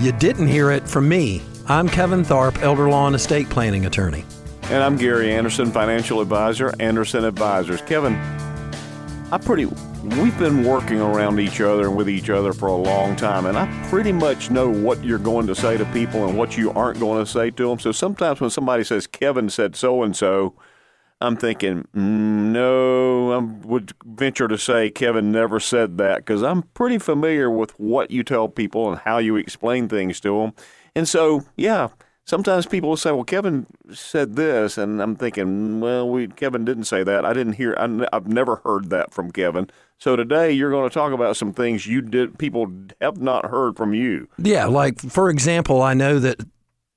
You 0.00 0.12
didn't 0.12 0.46
hear 0.46 0.70
it 0.70 0.88
from 0.88 1.08
me. 1.08 1.42
I'm 1.66 1.88
Kevin 1.88 2.22
Tharpe, 2.22 2.62
elder 2.62 2.88
law 2.88 3.08
and 3.08 3.16
estate 3.16 3.50
planning 3.50 3.84
attorney. 3.84 4.24
And 4.64 4.80
I'm 4.80 4.96
Gary 4.96 5.32
Anderson, 5.32 5.72
financial 5.72 6.20
advisor, 6.20 6.72
Anderson 6.78 7.24
Advisors. 7.24 7.82
Kevin, 7.82 8.14
I 9.32 9.38
pretty 9.38 9.64
we've 9.64 10.38
been 10.38 10.62
working 10.62 11.00
around 11.00 11.40
each 11.40 11.60
other 11.60 11.88
and 11.88 11.96
with 11.96 12.08
each 12.08 12.30
other 12.30 12.52
for 12.52 12.68
a 12.68 12.76
long 12.76 13.16
time, 13.16 13.46
and 13.46 13.58
I 13.58 13.66
pretty 13.88 14.12
much 14.12 14.52
know 14.52 14.70
what 14.70 15.02
you're 15.02 15.18
going 15.18 15.48
to 15.48 15.54
say 15.56 15.76
to 15.76 15.84
people 15.86 16.28
and 16.28 16.38
what 16.38 16.56
you 16.56 16.70
aren't 16.70 17.00
going 17.00 17.24
to 17.24 17.28
say 17.28 17.50
to 17.50 17.68
them. 17.68 17.80
So 17.80 17.90
sometimes 17.90 18.40
when 18.40 18.50
somebody 18.50 18.84
says 18.84 19.08
Kevin 19.08 19.50
said 19.50 19.74
so 19.74 20.04
and 20.04 20.14
so, 20.14 20.54
I'm 21.20 21.36
thinking, 21.36 21.88
mm, 21.96 22.52
no, 22.52 23.32
I 23.32 23.38
would 23.66 23.92
venture 24.04 24.46
to 24.46 24.56
say 24.56 24.88
Kevin 24.90 25.32
never 25.32 25.58
said 25.58 25.98
that 25.98 26.18
because 26.18 26.42
I'm 26.42 26.62
pretty 26.74 26.98
familiar 26.98 27.50
with 27.50 27.78
what 27.78 28.10
you 28.10 28.22
tell 28.22 28.48
people 28.48 28.88
and 28.88 29.00
how 29.00 29.18
you 29.18 29.36
explain 29.36 29.88
things 29.88 30.20
to 30.20 30.40
them. 30.40 30.52
And 30.94 31.08
so, 31.08 31.44
yeah, 31.56 31.88
sometimes 32.24 32.66
people 32.66 32.90
will 32.90 32.96
say, 32.96 33.10
well, 33.10 33.24
Kevin 33.24 33.66
said 33.92 34.36
this. 34.36 34.78
And 34.78 35.02
I'm 35.02 35.16
thinking, 35.16 35.80
well, 35.80 36.08
we, 36.08 36.28
Kevin 36.28 36.64
didn't 36.64 36.84
say 36.84 37.02
that. 37.02 37.24
I 37.24 37.32
didn't 37.32 37.54
hear, 37.54 37.74
I, 37.78 38.06
I've 38.12 38.28
never 38.28 38.56
heard 38.56 38.90
that 38.90 39.12
from 39.12 39.32
Kevin. 39.32 39.70
So 39.98 40.14
today 40.14 40.52
you're 40.52 40.70
going 40.70 40.88
to 40.88 40.94
talk 40.94 41.12
about 41.12 41.36
some 41.36 41.52
things 41.52 41.86
you 41.86 42.00
did, 42.00 42.38
people 42.38 42.70
have 43.00 43.20
not 43.20 43.46
heard 43.46 43.76
from 43.76 43.92
you. 43.92 44.28
Yeah. 44.38 44.66
Like, 44.66 45.00
for 45.00 45.30
example, 45.30 45.82
I 45.82 45.94
know 45.94 46.20
that 46.20 46.40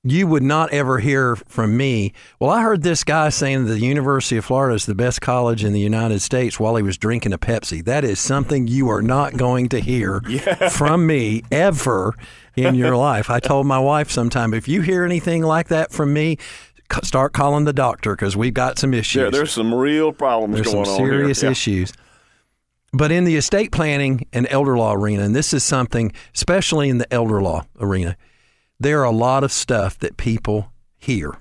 you 0.04 0.26
would 0.26 0.42
not 0.42 0.72
ever 0.72 0.98
hear 0.98 1.36
from 1.36 1.76
me. 1.76 2.12
Well, 2.40 2.50
I 2.50 2.62
heard 2.62 2.82
this 2.82 3.04
guy 3.04 3.28
saying 3.28 3.66
the 3.66 3.78
University 3.78 4.36
of 4.36 4.44
Florida 4.44 4.74
is 4.74 4.84
the 4.84 4.96
best 4.96 5.20
college 5.20 5.62
in 5.62 5.72
the 5.72 5.80
United 5.80 6.20
States 6.20 6.58
while 6.58 6.74
he 6.74 6.82
was 6.82 6.98
drinking 6.98 7.32
a 7.32 7.38
Pepsi. 7.38 7.84
That 7.84 8.02
is 8.02 8.18
something 8.18 8.66
you 8.66 8.88
are 8.88 9.02
not 9.02 9.36
going 9.36 9.68
to 9.68 9.78
hear 9.78 10.20
yeah. 10.28 10.70
from 10.70 11.06
me 11.06 11.44
ever 11.52 12.14
in 12.56 12.74
your 12.74 12.96
life. 12.96 13.30
I 13.30 13.38
told 13.38 13.66
my 13.66 13.78
wife 13.78 14.10
sometime 14.10 14.54
if 14.54 14.66
you 14.66 14.80
hear 14.80 15.04
anything 15.04 15.42
like 15.42 15.68
that 15.68 15.92
from 15.92 16.12
me, 16.12 16.36
start 17.04 17.32
calling 17.32 17.64
the 17.64 17.72
doctor 17.72 18.16
because 18.16 18.36
we've 18.36 18.54
got 18.54 18.78
some 18.78 18.92
issues. 18.92 19.22
Yeah, 19.22 19.30
there's 19.30 19.52
some 19.52 19.72
real 19.72 20.12
problems 20.12 20.56
there's 20.56 20.72
going 20.72 20.84
some 20.84 20.96
serious 20.96 21.44
yeah. 21.44 21.50
issues. 21.50 21.92
But 22.92 23.12
in 23.12 23.24
the 23.24 23.36
estate 23.36 23.70
planning 23.70 24.26
and 24.32 24.48
elder 24.50 24.76
law 24.76 24.94
arena, 24.94 25.22
and 25.22 25.34
this 25.34 25.54
is 25.54 25.62
something, 25.62 26.12
especially 26.34 26.88
in 26.88 26.98
the 26.98 27.10
elder 27.14 27.40
law 27.40 27.64
arena, 27.80 28.16
there 28.82 29.00
are 29.00 29.04
a 29.04 29.10
lot 29.10 29.44
of 29.44 29.52
stuff 29.52 29.98
that 30.00 30.16
people 30.16 30.72
hear. 30.96 31.38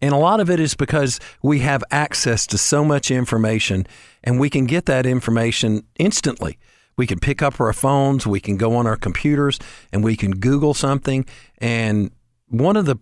And 0.00 0.14
a 0.14 0.18
lot 0.18 0.40
of 0.40 0.48
it 0.48 0.60
is 0.60 0.74
because 0.74 1.18
we 1.42 1.60
have 1.60 1.82
access 1.90 2.46
to 2.48 2.58
so 2.58 2.84
much 2.84 3.10
information 3.10 3.86
and 4.22 4.38
we 4.38 4.48
can 4.48 4.66
get 4.66 4.86
that 4.86 5.06
information 5.06 5.84
instantly. 5.98 6.58
We 6.96 7.06
can 7.06 7.18
pick 7.18 7.42
up 7.42 7.60
our 7.60 7.72
phones, 7.72 8.26
we 8.26 8.40
can 8.40 8.56
go 8.56 8.74
on 8.76 8.86
our 8.86 8.96
computers, 8.96 9.58
and 9.92 10.02
we 10.02 10.16
can 10.16 10.32
Google 10.32 10.74
something. 10.74 11.24
And 11.58 12.10
one 12.48 12.76
of 12.76 12.86
the 12.86 12.96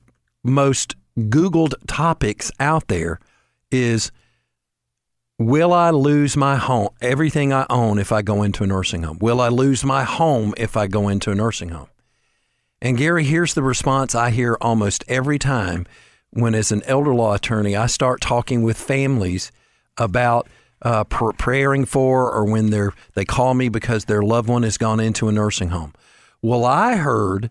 most 0.45 0.97
Googled 1.19 1.75
topics 1.87 2.51
out 2.61 2.89
there 2.89 3.21
is 3.71 4.13
Will 5.39 5.75
I 5.75 5.91
lose 5.91 6.35
my 6.35 6.57
home, 6.57 6.89
everything 7.03 7.53
I 7.53 7.67
own, 7.69 7.99
if 7.99 8.11
I 8.11 8.23
go 8.23 8.43
into 8.43 8.65
a 8.65 8.67
nursing 8.67 9.03
home? 9.03 9.19
Will 9.21 9.39
I 9.39 9.49
lose 9.49 9.85
my 9.85 10.03
home 10.03 10.55
if 10.57 10.79
I 10.79 10.87
go 10.87 11.09
into 11.09 11.31
a 11.31 11.35
nursing 11.35 11.69
home? 11.69 11.89
And 12.83 12.99
Gary, 12.99 13.25
here's 13.25 13.55
the 13.55 13.63
response 13.63 14.15
I 14.15 14.31
hear 14.31 14.57
almost 14.61 15.05
every 15.09 15.39
time 15.39 15.87
when, 16.31 16.55
as 16.55 16.71
an 16.71 16.83
elder 16.85 17.15
law 17.15 17.35
attorney, 17.35 17.75
I 17.75 17.87
start 17.87 18.21
talking 18.21 18.63
with 18.63 18.77
families 18.77 19.51
about 19.97 20.49
uh, 20.83 21.05
preparing 21.05 21.87
for 21.87 22.31
or 22.31 22.45
when 22.45 22.69
they're 22.69 22.93
they 23.15 23.25
call 23.25 23.55
me 23.55 23.71
because 23.71 24.05
their 24.05 24.23
loved 24.23 24.49
one 24.49 24.63
has 24.63 24.77
gone 24.77 25.01
into 25.01 25.29
a 25.29 25.33
nursing 25.33 25.71
home. 25.71 25.95
Well, 26.43 26.67
I 26.67 26.97
heard 26.97 27.51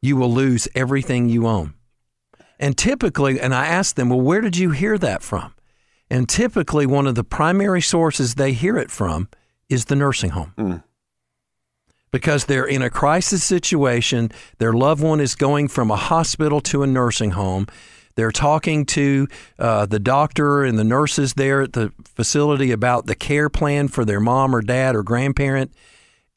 you 0.00 0.16
will 0.16 0.32
lose 0.32 0.68
everything 0.74 1.28
you 1.28 1.48
own. 1.48 1.74
And 2.60 2.78
typically, 2.78 3.40
and 3.40 3.52
I 3.52 3.66
ask 3.66 3.96
them, 3.96 4.08
well, 4.08 4.20
where 4.20 4.40
did 4.40 4.56
you 4.56 4.70
hear 4.70 4.96
that 4.98 5.22
from? 5.22 5.52
And 6.08 6.28
typically, 6.28 6.86
one 6.86 7.08
of 7.08 7.16
the 7.16 7.24
primary 7.24 7.82
sources 7.82 8.36
they 8.36 8.52
hear 8.52 8.78
it 8.78 8.92
from 8.92 9.28
is 9.68 9.86
the 9.86 9.96
nursing 9.96 10.30
home. 10.30 10.52
Mm 10.56 10.84
because 12.14 12.44
they're 12.44 12.64
in 12.64 12.80
a 12.80 12.88
crisis 12.88 13.42
situation. 13.42 14.30
Their 14.58 14.72
loved 14.72 15.02
one 15.02 15.18
is 15.18 15.34
going 15.34 15.66
from 15.66 15.90
a 15.90 15.96
hospital 15.96 16.60
to 16.60 16.84
a 16.84 16.86
nursing 16.86 17.32
home. 17.32 17.66
They're 18.14 18.30
talking 18.30 18.86
to 18.86 19.26
uh, 19.58 19.86
the 19.86 19.98
doctor 19.98 20.62
and 20.62 20.78
the 20.78 20.84
nurses 20.84 21.34
there 21.34 21.62
at 21.62 21.72
the 21.72 21.92
facility 22.04 22.70
about 22.70 23.06
the 23.06 23.16
care 23.16 23.48
plan 23.48 23.88
for 23.88 24.04
their 24.04 24.20
mom 24.20 24.54
or 24.54 24.62
dad 24.62 24.94
or 24.94 25.02
grandparent. 25.02 25.72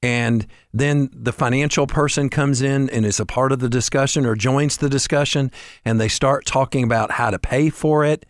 And 0.01 0.47
then 0.73 1.11
the 1.13 1.31
financial 1.31 1.85
person 1.85 2.31
comes 2.31 2.63
in 2.63 2.89
and 2.89 3.05
is 3.05 3.19
a 3.19 3.25
part 3.27 3.51
of 3.51 3.59
the 3.59 3.69
discussion 3.69 4.25
or 4.25 4.33
joins 4.33 4.77
the 4.77 4.89
discussion, 4.89 5.51
and 5.85 6.01
they 6.01 6.07
start 6.07 6.47
talking 6.47 6.85
about 6.85 7.11
how 7.11 7.29
to 7.29 7.37
pay 7.37 7.69
for 7.69 8.03
it. 8.03 8.25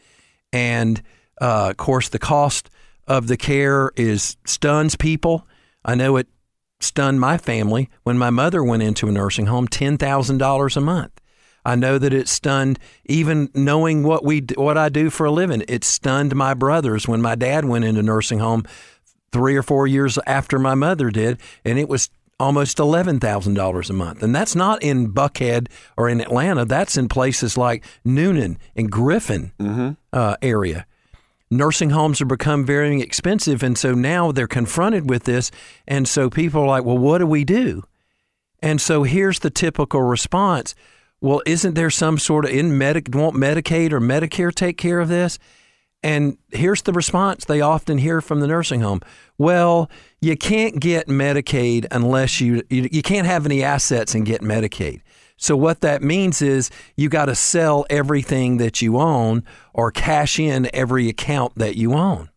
And 0.51 1.01
uh, 1.39 1.69
of 1.69 1.77
course, 1.77 2.09
the 2.09 2.19
cost 2.19 2.69
of 3.07 3.27
the 3.27 3.37
care 3.37 3.93
is 3.95 4.35
stuns 4.45 4.97
people. 4.97 5.47
I 5.85 5.95
know 5.95 6.17
it 6.17 6.27
stunned 6.79 7.19
my 7.19 7.37
family 7.37 7.89
when 8.03 8.17
my 8.17 8.29
mother 8.29 8.63
went 8.63 8.83
into 8.83 9.07
a 9.07 9.11
nursing 9.11 9.47
home 9.47 9.67
$10,000 9.67 10.77
a 10.77 10.81
month. 10.81 11.21
I 11.65 11.75
know 11.75 11.97
that 11.97 12.13
it 12.13 12.29
stunned 12.29 12.79
even 13.05 13.49
knowing 13.53 14.03
what 14.03 14.23
we 14.23 14.39
what 14.55 14.77
I 14.77 14.87
do 14.87 15.09
for 15.09 15.25
a 15.25 15.31
living. 15.31 15.65
It 15.67 15.83
stunned 15.83 16.33
my 16.33 16.53
brothers 16.53 17.09
when 17.09 17.21
my 17.21 17.35
dad 17.35 17.65
went 17.65 17.83
into 17.83 18.01
nursing 18.01 18.39
home 18.39 18.63
3 19.33 19.57
or 19.57 19.63
4 19.63 19.85
years 19.85 20.17
after 20.25 20.59
my 20.59 20.75
mother 20.75 21.09
did 21.09 21.41
and 21.65 21.77
it 21.77 21.89
was 21.89 22.09
almost 22.39 22.77
$11,000 22.77 23.89
a 23.89 23.93
month. 23.93 24.23
And 24.23 24.33
that's 24.33 24.55
not 24.55 24.81
in 24.81 25.11
Buckhead 25.11 25.67
or 25.97 26.07
in 26.07 26.21
Atlanta. 26.21 26.65
That's 26.65 26.95
in 26.95 27.09
places 27.09 27.57
like 27.57 27.83
Newnan 28.05 28.57
and 28.75 28.91
Griffin 28.91 29.51
mm-hmm. 29.59 29.91
uh, 30.13 30.37
area 30.41 30.85
nursing 31.49 31.91
homes 31.91 32.19
have 32.19 32.27
become 32.27 32.65
very 32.65 33.01
expensive. 33.01 33.63
And 33.63 33.77
so 33.77 33.93
now 33.93 34.31
they're 34.31 34.47
confronted 34.47 35.09
with 35.09 35.23
this. 35.23 35.51
And 35.87 36.07
so 36.07 36.29
people 36.29 36.61
are 36.61 36.67
like, 36.67 36.83
well, 36.83 36.97
what 36.97 37.19
do 37.19 37.27
we 37.27 37.43
do? 37.43 37.83
And 38.61 38.81
so 38.81 39.03
here's 39.03 39.39
the 39.39 39.49
typical 39.49 40.01
response. 40.01 40.75
Well, 41.21 41.41
isn't 41.45 41.73
there 41.73 41.89
some 41.89 42.17
sort 42.17 42.45
of 42.45 42.51
in 42.51 42.77
medic 42.77 43.09
won't 43.13 43.35
Medicaid 43.35 43.91
or 43.91 43.99
Medicare 43.99 44.53
take 44.53 44.77
care 44.77 44.99
of 44.99 45.09
this? 45.09 45.39
And 46.03 46.37
here's 46.51 46.83
the 46.83 46.93
response 46.93 47.45
they 47.45 47.61
often 47.61 47.97
hear 47.97 48.21
from 48.21 48.39
the 48.39 48.47
nursing 48.47 48.81
home. 48.81 49.01
Well, 49.37 49.89
you 50.21 50.37
can't 50.37 50.79
get 50.79 51.07
Medicaid 51.07 51.87
unless 51.89 52.39
you 52.39 52.61
you, 52.69 52.87
you 52.91 53.01
can't 53.01 53.25
have 53.25 53.45
any 53.45 53.63
assets 53.63 54.13
and 54.13 54.25
get 54.25 54.41
Medicaid. 54.41 55.01
So 55.37 55.55
what 55.55 55.81
that 55.81 56.01
means 56.01 56.41
is 56.41 56.71
you 56.95 57.09
got 57.09 57.25
to 57.25 57.35
sell 57.35 57.85
everything 57.89 58.57
that 58.57 58.81
you 58.81 58.97
own 58.97 59.43
or 59.73 59.91
cash 59.91 60.39
in 60.39 60.69
every 60.73 61.07
account 61.09 61.53
that 61.55 61.75
you 61.75 61.93
own. 61.93 62.29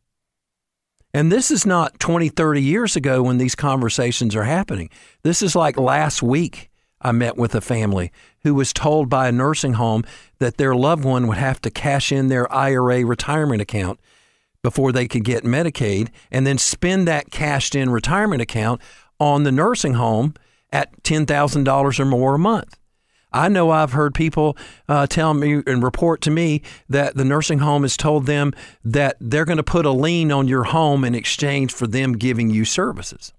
And 1.12 1.32
this 1.32 1.50
is 1.50 1.66
not 1.66 1.98
20, 1.98 2.28
30 2.28 2.62
years 2.62 2.94
ago 2.94 3.22
when 3.22 3.38
these 3.38 3.54
conversations 3.54 4.36
are 4.36 4.44
happening. 4.44 4.90
This 5.22 5.42
is 5.42 5.56
like 5.56 5.78
last 5.78 6.22
week. 6.22 6.70
I 7.02 7.12
met 7.12 7.38
with 7.38 7.54
a 7.54 7.62
family 7.62 8.12
who 8.42 8.54
was 8.54 8.74
told 8.74 9.08
by 9.08 9.28
a 9.28 9.32
nursing 9.32 9.72
home 9.72 10.04
that 10.38 10.58
their 10.58 10.74
loved 10.74 11.02
one 11.02 11.26
would 11.26 11.38
have 11.38 11.60
to 11.62 11.70
cash 11.70 12.12
in 12.12 12.28
their 12.28 12.52
IRA 12.52 13.06
retirement 13.06 13.62
account 13.62 13.98
before 14.62 14.92
they 14.92 15.08
could 15.08 15.24
get 15.24 15.42
Medicaid 15.42 16.10
and 16.30 16.46
then 16.46 16.58
spend 16.58 17.08
that 17.08 17.30
cashed 17.30 17.74
in 17.74 17.88
retirement 17.88 18.42
account 18.42 18.82
on 19.18 19.44
the 19.44 19.52
nursing 19.52 19.94
home 19.94 20.34
at 20.70 21.02
$10,000 21.02 22.00
or 22.00 22.04
more 22.04 22.34
a 22.34 22.38
month. 22.38 22.76
I 23.32 23.48
know 23.48 23.70
I've 23.70 23.92
heard 23.92 24.14
people 24.14 24.56
uh, 24.88 25.06
tell 25.06 25.34
me 25.34 25.62
and 25.66 25.82
report 25.82 26.20
to 26.22 26.30
me 26.30 26.62
that 26.88 27.16
the 27.16 27.24
nursing 27.24 27.60
home 27.60 27.82
has 27.82 27.96
told 27.96 28.26
them 28.26 28.52
that 28.84 29.16
they're 29.20 29.44
going 29.44 29.56
to 29.56 29.62
put 29.62 29.86
a 29.86 29.90
lien 29.90 30.32
on 30.32 30.48
your 30.48 30.64
home 30.64 31.04
in 31.04 31.14
exchange 31.14 31.72
for 31.72 31.86
them 31.86 32.14
giving 32.14 32.50
you 32.50 32.64
services. 32.64 33.32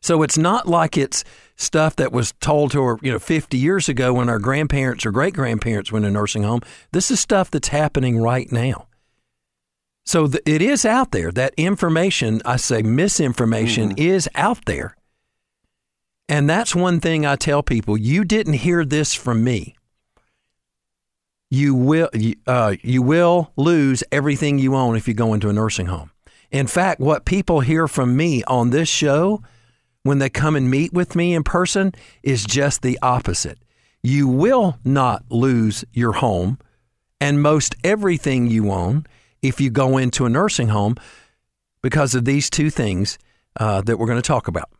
So 0.00 0.22
it's 0.22 0.36
not 0.36 0.66
like 0.66 0.98
it's 0.98 1.24
stuff 1.54 1.94
that 1.96 2.12
was 2.12 2.32
told 2.40 2.72
to 2.72 2.82
her, 2.82 2.98
you 3.02 3.12
know, 3.12 3.20
50 3.20 3.56
years 3.56 3.88
ago 3.88 4.12
when 4.14 4.28
our 4.28 4.40
grandparents 4.40 5.06
or 5.06 5.12
great 5.12 5.34
grandparents 5.34 5.92
went 5.92 6.04
to 6.04 6.10
nursing 6.10 6.42
home. 6.42 6.60
This 6.90 7.10
is 7.10 7.20
stuff 7.20 7.50
that's 7.50 7.68
happening 7.68 8.20
right 8.20 8.50
now. 8.50 8.88
So 10.04 10.26
th- 10.26 10.42
it 10.44 10.60
is 10.60 10.84
out 10.84 11.12
there. 11.12 11.30
That 11.30 11.54
information, 11.56 12.42
I 12.44 12.56
say 12.56 12.82
misinformation, 12.82 13.90
mm-hmm. 13.90 14.02
is 14.02 14.28
out 14.34 14.64
there. 14.66 14.96
And 16.32 16.48
that's 16.48 16.74
one 16.74 16.98
thing 16.98 17.26
I 17.26 17.36
tell 17.36 17.62
people 17.62 17.98
you 17.98 18.24
didn't 18.24 18.54
hear 18.54 18.86
this 18.86 19.12
from 19.12 19.44
me. 19.44 19.76
You 21.50 21.74
will, 21.74 22.08
uh, 22.46 22.76
you 22.80 23.02
will 23.02 23.52
lose 23.54 24.02
everything 24.10 24.58
you 24.58 24.74
own 24.74 24.96
if 24.96 25.06
you 25.06 25.12
go 25.12 25.34
into 25.34 25.50
a 25.50 25.52
nursing 25.52 25.88
home. 25.88 26.10
In 26.50 26.66
fact, 26.66 27.02
what 27.02 27.26
people 27.26 27.60
hear 27.60 27.86
from 27.86 28.16
me 28.16 28.42
on 28.44 28.70
this 28.70 28.88
show 28.88 29.42
when 30.04 30.20
they 30.20 30.30
come 30.30 30.56
and 30.56 30.70
meet 30.70 30.94
with 30.94 31.14
me 31.14 31.34
in 31.34 31.44
person 31.44 31.92
is 32.22 32.46
just 32.46 32.80
the 32.80 32.98
opposite. 33.02 33.58
You 34.02 34.26
will 34.26 34.78
not 34.86 35.24
lose 35.28 35.84
your 35.92 36.12
home 36.12 36.58
and 37.20 37.42
most 37.42 37.74
everything 37.84 38.46
you 38.46 38.70
own 38.70 39.04
if 39.42 39.60
you 39.60 39.68
go 39.68 39.98
into 39.98 40.24
a 40.24 40.30
nursing 40.30 40.68
home 40.68 40.96
because 41.82 42.14
of 42.14 42.24
these 42.24 42.48
two 42.48 42.70
things 42.70 43.18
uh, 43.60 43.82
that 43.82 43.98
we're 43.98 44.06
going 44.06 44.16
to 44.16 44.22
talk 44.22 44.48
about. 44.48 44.70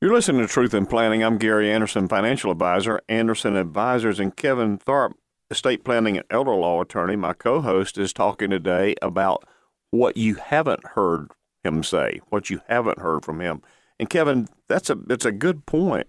You're 0.00 0.14
listening 0.14 0.42
to 0.42 0.46
Truth 0.46 0.74
in 0.74 0.86
Planning. 0.86 1.24
I'm 1.24 1.38
Gary 1.38 1.72
Anderson, 1.72 2.06
financial 2.06 2.52
advisor, 2.52 3.00
Anderson 3.08 3.56
Advisors, 3.56 4.20
and 4.20 4.36
Kevin 4.36 4.78
Tharpe, 4.78 5.14
estate 5.50 5.82
planning 5.82 6.16
and 6.16 6.26
elder 6.30 6.54
law 6.54 6.80
attorney. 6.80 7.16
My 7.16 7.32
co 7.32 7.60
host 7.60 7.98
is 7.98 8.12
talking 8.12 8.50
today 8.50 8.94
about 9.02 9.42
what 9.90 10.16
you 10.16 10.36
haven't 10.36 10.86
heard 10.94 11.32
him 11.64 11.82
say, 11.82 12.20
what 12.28 12.48
you 12.48 12.60
haven't 12.68 13.00
heard 13.00 13.24
from 13.24 13.40
him. 13.40 13.60
And 13.98 14.08
Kevin, 14.08 14.46
that's 14.68 14.88
a 14.88 14.98
it's 15.10 15.24
a 15.24 15.32
good 15.32 15.66
point. 15.66 16.06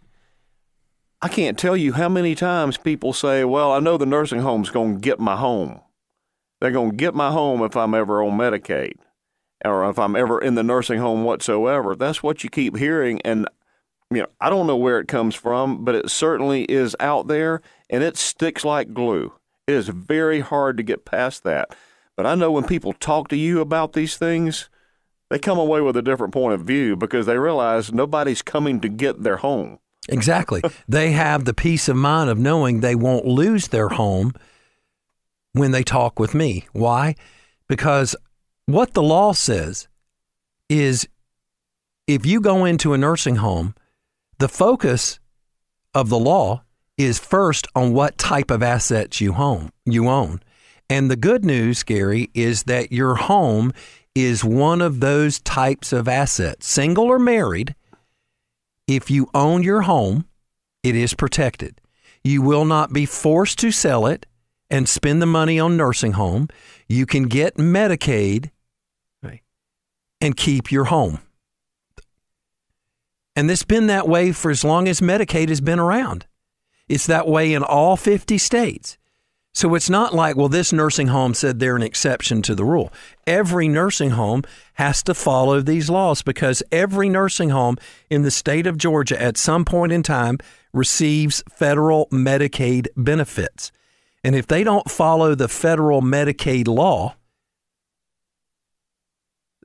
I 1.23 1.27
can't 1.27 1.57
tell 1.57 1.75
you 1.75 1.93
how 1.93 2.09
many 2.09 2.35
times 2.35 2.77
people 2.77 3.11
say, 3.11 3.43
"Well, 3.43 3.71
I 3.71 3.79
know 3.79 3.97
the 3.97 4.05
nursing 4.05 4.41
home's 4.41 4.69
going 4.69 4.97
to 4.97 5.01
get 5.01 5.19
my 5.19 5.35
home. 5.35 5.81
They're 6.61 6.69
going 6.69 6.91
to 6.91 6.95
get 6.95 7.15
my 7.15 7.31
home 7.31 7.63
if 7.63 7.75
I'm 7.75 7.95
ever 7.95 8.21
on 8.21 8.37
Medicaid." 8.37 8.97
Or 9.65 9.89
if 9.89 9.99
I'm 9.99 10.15
ever 10.15 10.39
in 10.39 10.55
the 10.55 10.63
nursing 10.63 10.99
home 10.99 11.25
whatsoever. 11.25 11.93
That's 11.93 12.23
what 12.23 12.45
you 12.45 12.49
keep 12.49 12.77
hearing. 12.77 13.19
And 13.25 13.45
you 14.11 14.21
know, 14.21 14.27
I 14.41 14.49
don't 14.49 14.67
know 14.67 14.77
where 14.77 14.99
it 14.99 15.07
comes 15.07 15.35
from, 15.35 15.85
but 15.85 15.95
it 15.95 16.09
certainly 16.09 16.63
is 16.63 16.95
out 16.99 17.27
there 17.27 17.61
and 17.89 18.03
it 18.03 18.17
sticks 18.17 18.65
like 18.65 18.93
glue. 18.93 19.33
It 19.67 19.75
is 19.75 19.89
very 19.89 20.39
hard 20.39 20.77
to 20.77 20.83
get 20.83 21.05
past 21.05 21.43
that. 21.43 21.75
But 22.17 22.25
I 22.25 22.35
know 22.35 22.51
when 22.51 22.63
people 22.63 22.93
talk 22.93 23.27
to 23.29 23.37
you 23.37 23.61
about 23.61 23.93
these 23.93 24.17
things, 24.17 24.69
they 25.29 25.37
come 25.37 25.59
away 25.59 25.81
with 25.81 25.95
a 25.95 26.01
different 26.01 26.33
point 26.33 26.55
of 26.55 26.61
view 26.61 26.95
because 26.95 27.27
they 27.27 27.37
realize 27.37 27.93
nobody's 27.93 28.41
coming 28.41 28.81
to 28.81 28.89
get 28.89 29.21
their 29.21 29.37
home. 29.37 29.77
Exactly. 30.07 30.61
they 30.87 31.11
have 31.11 31.45
the 31.45 31.53
peace 31.53 31.87
of 31.87 31.95
mind 31.95 32.31
of 32.31 32.39
knowing 32.39 32.79
they 32.79 32.95
won't 32.95 33.25
lose 33.25 33.67
their 33.67 33.89
home 33.89 34.33
when 35.53 35.69
they 35.71 35.83
talk 35.83 36.19
with 36.19 36.33
me. 36.33 36.67
Why? 36.73 37.15
Because 37.67 38.15
what 38.65 38.95
the 38.95 39.03
law 39.03 39.33
says 39.33 39.87
is 40.67 41.07
if 42.07 42.25
you 42.25 42.41
go 42.41 42.65
into 42.65 42.93
a 42.93 42.97
nursing 42.97 43.35
home 43.35 43.75
the 44.39 44.49
focus 44.49 45.19
of 45.93 46.09
the 46.09 46.19
law 46.19 46.63
is 46.97 47.19
first 47.19 47.67
on 47.75 47.93
what 47.93 48.17
type 48.17 48.51
of 48.51 48.63
assets 48.63 49.21
you 49.21 49.33
home 49.33 49.71
you 49.85 50.09
own. 50.09 50.41
And 50.89 51.09
the 51.09 51.15
good 51.15 51.45
news, 51.45 51.83
Gary, 51.83 52.29
is 52.33 52.63
that 52.63 52.91
your 52.91 53.15
home 53.15 53.73
is 54.15 54.43
one 54.43 54.81
of 54.81 54.99
those 54.99 55.39
types 55.39 55.93
of 55.93 56.07
assets, 56.07 56.67
single 56.67 57.05
or 57.05 57.19
married. 57.19 57.75
If 58.87 59.11
you 59.11 59.29
own 59.33 59.61
your 59.61 59.83
home, 59.83 60.25
it 60.83 60.95
is 60.95 61.13
protected. 61.13 61.79
You 62.23 62.41
will 62.41 62.65
not 62.65 62.91
be 62.91 63.05
forced 63.05 63.59
to 63.59 63.71
sell 63.71 64.07
it 64.07 64.25
and 64.69 64.89
spend 64.89 65.21
the 65.21 65.27
money 65.27 65.59
on 65.59 65.77
nursing 65.77 66.13
home. 66.13 66.47
You 66.87 67.05
can 67.05 67.23
get 67.23 67.55
Medicaid 67.55 68.51
right. 69.21 69.41
and 70.21 70.35
keep 70.35 70.71
your 70.71 70.85
home. 70.85 71.19
And 73.39 73.49
it's 73.49 73.63
been 73.63 73.87
that 73.87 74.05
way 74.05 74.33
for 74.33 74.51
as 74.51 74.65
long 74.65 74.89
as 74.89 74.99
Medicaid 74.99 75.47
has 75.47 75.61
been 75.61 75.79
around. 75.79 76.25
It's 76.89 77.07
that 77.07 77.25
way 77.25 77.53
in 77.53 77.63
all 77.63 77.95
50 77.95 78.37
states. 78.37 78.97
So 79.53 79.75
it's 79.75 79.89
not 79.89 80.13
like, 80.13 80.35
well, 80.35 80.49
this 80.49 80.73
nursing 80.73 81.07
home 81.07 81.33
said 81.33 81.57
they're 81.57 81.77
an 81.77 81.81
exception 81.81 82.41
to 82.41 82.53
the 82.53 82.65
rule. 82.65 82.91
Every 83.25 83.69
nursing 83.69 84.09
home 84.09 84.43
has 84.73 85.01
to 85.03 85.13
follow 85.13 85.61
these 85.61 85.89
laws 85.89 86.21
because 86.21 86.61
every 86.69 87.07
nursing 87.07 87.51
home 87.51 87.77
in 88.09 88.23
the 88.23 88.29
state 88.29 88.67
of 88.67 88.77
Georgia 88.77 89.21
at 89.21 89.37
some 89.37 89.63
point 89.63 89.93
in 89.93 90.03
time 90.03 90.39
receives 90.73 91.41
federal 91.49 92.07
Medicaid 92.07 92.87
benefits. 92.97 93.71
And 94.21 94.35
if 94.35 94.47
they 94.47 94.65
don't 94.65 94.91
follow 94.91 95.33
the 95.33 95.47
federal 95.47 96.01
Medicaid 96.01 96.67
law, 96.67 97.15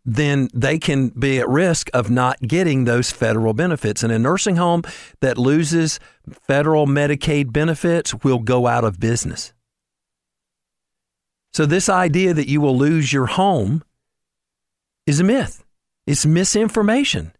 then 0.04 0.48
they 0.52 0.78
can 0.78 1.08
be 1.08 1.38
at 1.38 1.48
risk 1.48 1.88
of 1.94 2.10
not 2.10 2.40
getting 2.42 2.84
those 2.84 3.10
federal 3.10 3.54
benefits. 3.54 4.02
And 4.02 4.12
a 4.12 4.18
nursing 4.18 4.56
home 4.56 4.82
that 5.20 5.38
loses 5.38 5.98
federal 6.30 6.86
Medicaid 6.86 7.52
benefits 7.52 8.14
will 8.22 8.38
go 8.38 8.66
out 8.66 8.84
of 8.84 9.00
business. 9.00 9.52
So, 11.52 11.66
this 11.66 11.88
idea 11.88 12.34
that 12.34 12.48
you 12.48 12.60
will 12.60 12.76
lose 12.76 13.12
your 13.12 13.26
home 13.26 13.84
is 15.06 15.20
a 15.20 15.24
myth, 15.24 15.64
it's 16.06 16.26
misinformation. 16.26 17.32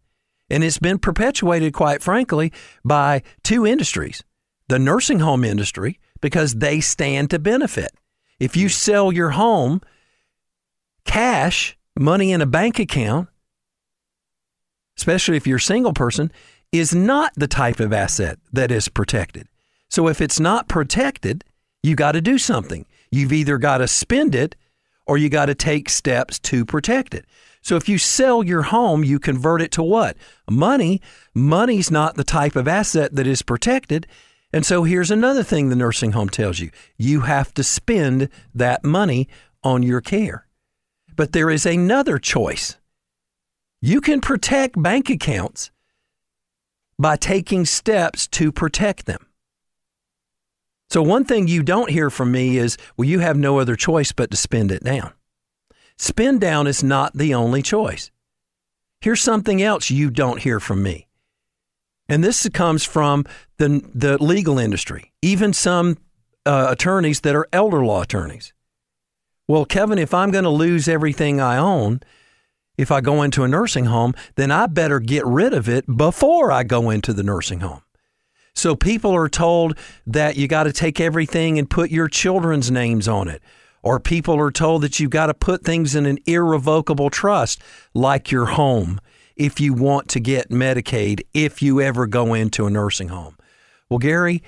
And 0.47 0.63
it's 0.63 0.77
been 0.77 0.99
perpetuated, 0.99 1.73
quite 1.73 2.03
frankly, 2.03 2.53
by 2.83 3.23
two 3.43 3.65
industries 3.65 4.23
the 4.67 4.79
nursing 4.79 5.19
home 5.19 5.43
industry, 5.43 5.99
because 6.21 6.55
they 6.55 6.79
stand 6.79 7.29
to 7.29 7.37
benefit. 7.37 7.91
If 8.39 8.55
you 8.55 8.65
hmm. 8.67 8.71
sell 8.71 9.11
your 9.11 9.31
home 9.31 9.81
cash, 11.05 11.77
money 11.97 12.31
in 12.31 12.41
a 12.41 12.45
bank 12.45 12.79
account, 12.79 13.29
especially 14.97 15.37
if 15.37 15.47
you're 15.47 15.57
a 15.57 15.61
single 15.61 15.93
person, 15.93 16.31
is 16.71 16.93
not 16.93 17.31
the 17.35 17.47
type 17.47 17.79
of 17.79 17.93
asset 17.93 18.37
that 18.51 18.71
is 18.71 18.89
protected. 18.89 19.47
So 19.89 20.07
if 20.07 20.19
it's 20.21 20.39
not 20.39 20.67
protected, 20.67 21.43
you 21.83 21.95
got 21.95 22.13
to 22.13 22.21
do 22.21 22.37
something. 22.37 22.85
You've 23.11 23.33
either 23.33 23.57
got 23.57 23.77
to 23.77 23.87
spend 23.87 24.35
it 24.35 24.55
or 25.07 25.17
you 25.17 25.29
got 25.29 25.45
to 25.45 25.55
take 25.55 25.89
steps 25.89 26.39
to 26.39 26.65
protect 26.65 27.13
it. 27.13 27.25
So 27.61 27.75
if 27.75 27.87
you 27.87 27.97
sell 27.97 28.43
your 28.43 28.63
home, 28.63 29.03
you 29.03 29.19
convert 29.19 29.61
it 29.61 29.71
to 29.73 29.83
what? 29.83 30.17
Money. 30.49 31.01
Money's 31.33 31.89
not 31.89 32.15
the 32.15 32.23
type 32.23 32.55
of 32.55 32.67
asset 32.67 33.15
that 33.15 33.27
is 33.27 33.41
protected. 33.41 34.07
And 34.51 34.65
so 34.65 34.83
here's 34.83 35.11
another 35.11 35.43
thing 35.43 35.69
the 35.69 35.75
nursing 35.75 36.11
home 36.11 36.29
tells 36.29 36.59
you 36.59 36.71
you 36.97 37.21
have 37.21 37.53
to 37.55 37.63
spend 37.63 38.29
that 38.53 38.83
money 38.83 39.27
on 39.63 39.83
your 39.83 40.01
care. 40.01 40.45
But 41.15 41.31
there 41.31 41.49
is 41.49 41.65
another 41.65 42.19
choice. 42.19 42.77
You 43.81 44.01
can 44.01 44.21
protect 44.21 44.81
bank 44.81 45.09
accounts 45.09 45.71
by 46.97 47.15
taking 47.15 47.65
steps 47.65 48.27
to 48.29 48.51
protect 48.51 49.05
them. 49.05 49.25
So, 50.89 51.01
one 51.01 51.25
thing 51.25 51.47
you 51.47 51.63
don't 51.63 51.89
hear 51.89 52.09
from 52.09 52.31
me 52.31 52.57
is, 52.57 52.77
well, 52.95 53.07
you 53.07 53.19
have 53.19 53.37
no 53.37 53.59
other 53.59 53.75
choice 53.75 54.11
but 54.11 54.31
to 54.31 54.37
spend 54.37 54.71
it 54.71 54.83
down. 54.83 55.13
Spend 55.97 56.41
down 56.41 56.67
is 56.67 56.83
not 56.83 57.13
the 57.13 57.33
only 57.33 57.61
choice. 57.61 58.11
Here's 59.01 59.21
something 59.21 59.61
else 59.61 59.89
you 59.89 60.09
don't 60.09 60.41
hear 60.41 60.59
from 60.59 60.83
me. 60.83 61.07
And 62.07 62.23
this 62.23 62.47
comes 62.49 62.83
from 62.83 63.25
the, 63.57 63.81
the 63.93 64.21
legal 64.23 64.59
industry, 64.59 65.11
even 65.21 65.53
some 65.53 65.97
uh, 66.45 66.67
attorneys 66.69 67.21
that 67.21 67.35
are 67.35 67.47
elder 67.51 67.83
law 67.83 68.01
attorneys. 68.01 68.53
Well, 69.47 69.65
Kevin, 69.65 69.99
if 69.99 70.13
I'm 70.13 70.31
going 70.31 70.43
to 70.43 70.49
lose 70.49 70.87
everything 70.87 71.39
I 71.39 71.57
own, 71.57 72.01
if 72.77 72.91
I 72.91 73.01
go 73.01 73.21
into 73.21 73.43
a 73.43 73.47
nursing 73.47 73.85
home, 73.85 74.13
then 74.35 74.51
I 74.51 74.65
better 74.67 74.99
get 74.99 75.25
rid 75.25 75.53
of 75.53 75.69
it 75.69 75.85
before 75.97 76.51
I 76.51 76.63
go 76.63 76.89
into 76.89 77.13
the 77.13 77.23
nursing 77.23 77.59
home. 77.59 77.81
So 78.53 78.75
people 78.75 79.13
are 79.13 79.29
told 79.29 79.77
that 80.07 80.37
you 80.37 80.47
got 80.47 80.63
to 80.63 80.73
take 80.73 80.99
everything 80.99 81.59
and 81.59 81.69
put 81.69 81.91
your 81.91 82.07
children's 82.07 82.71
names 82.71 83.07
on 83.07 83.27
it. 83.27 83.41
Or 83.83 83.99
people 83.99 84.39
are 84.39 84.51
told 84.51 84.81
that 84.81 84.99
you've 84.99 85.11
got 85.11 85.27
to 85.27 85.33
put 85.35 85.63
things 85.63 85.93
in 85.93 86.07
an 86.07 86.17
irrevocable 86.25 87.11
trust, 87.11 87.61
like 87.93 88.31
your 88.31 88.47
home, 88.47 88.99
if 89.35 89.59
you 89.59 89.73
want 89.73 90.07
to 90.09 90.19
get 90.19 90.49
Medicaid, 90.49 91.21
if 91.33 91.61
you 91.61 91.81
ever 91.81 92.07
go 92.07 92.33
into 92.33 92.65
a 92.65 92.71
nursing 92.71 93.09
home. 93.09 93.37
Well, 93.89 93.99
Gary, 93.99 94.41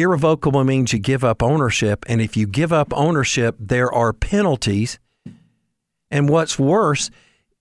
irrevocable 0.00 0.64
means 0.64 0.92
you 0.92 0.98
give 0.98 1.24
up 1.24 1.42
ownership. 1.42 2.04
And 2.08 2.20
if 2.20 2.36
you 2.36 2.46
give 2.46 2.72
up 2.72 2.92
ownership, 2.92 3.56
there 3.58 3.92
are 3.92 4.12
penalties. 4.12 4.98
And 6.10 6.28
what's 6.28 6.58
worse 6.58 7.10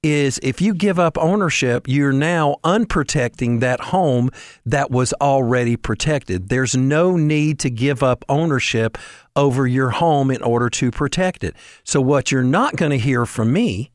is 0.04 0.40
if 0.44 0.62
you 0.62 0.74
give 0.74 1.00
up 1.00 1.18
ownership, 1.18 1.88
you're 1.88 2.14
now 2.14 2.58
unprotecting 2.64 3.60
that 3.60 3.80
home 3.80 4.30
that 4.66 4.92
was 4.92 5.14
already 5.20 5.76
protected. 5.76 6.50
There's 6.50 6.76
no 6.76 7.18
need 7.18 7.60
to 7.60 7.70
give 7.70 8.04
up 8.04 8.24
ownership 8.30 8.98
over 9.36 9.68
your 9.68 9.90
home 9.90 10.32
in 10.32 10.42
order 10.42 10.70
to 10.70 10.92
protect 10.92 11.44
it. 11.44 11.56
So, 11.84 12.00
what 12.00 12.32
you're 12.32 12.44
not 12.44 12.76
going 12.76 12.92
to 12.92 12.98
hear 12.98 13.26
from 13.26 13.52
me 13.52 13.92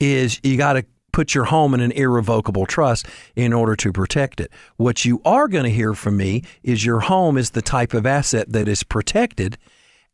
is 0.00 0.40
you 0.42 0.56
got 0.56 0.74
to 0.74 0.84
put 1.12 1.34
your 1.34 1.44
home 1.44 1.74
in 1.74 1.80
an 1.80 1.92
irrevocable 1.92 2.66
trust 2.66 3.06
in 3.34 3.52
order 3.52 3.74
to 3.76 3.92
protect 3.92 4.40
it. 4.40 4.50
What 4.76 5.04
you 5.04 5.20
are 5.24 5.48
going 5.48 5.64
to 5.64 5.70
hear 5.70 5.94
from 5.94 6.16
me 6.16 6.42
is 6.62 6.84
your 6.84 7.00
home 7.00 7.36
is 7.36 7.50
the 7.50 7.62
type 7.62 7.94
of 7.94 8.06
asset 8.06 8.52
that 8.52 8.68
is 8.68 8.82
protected 8.82 9.58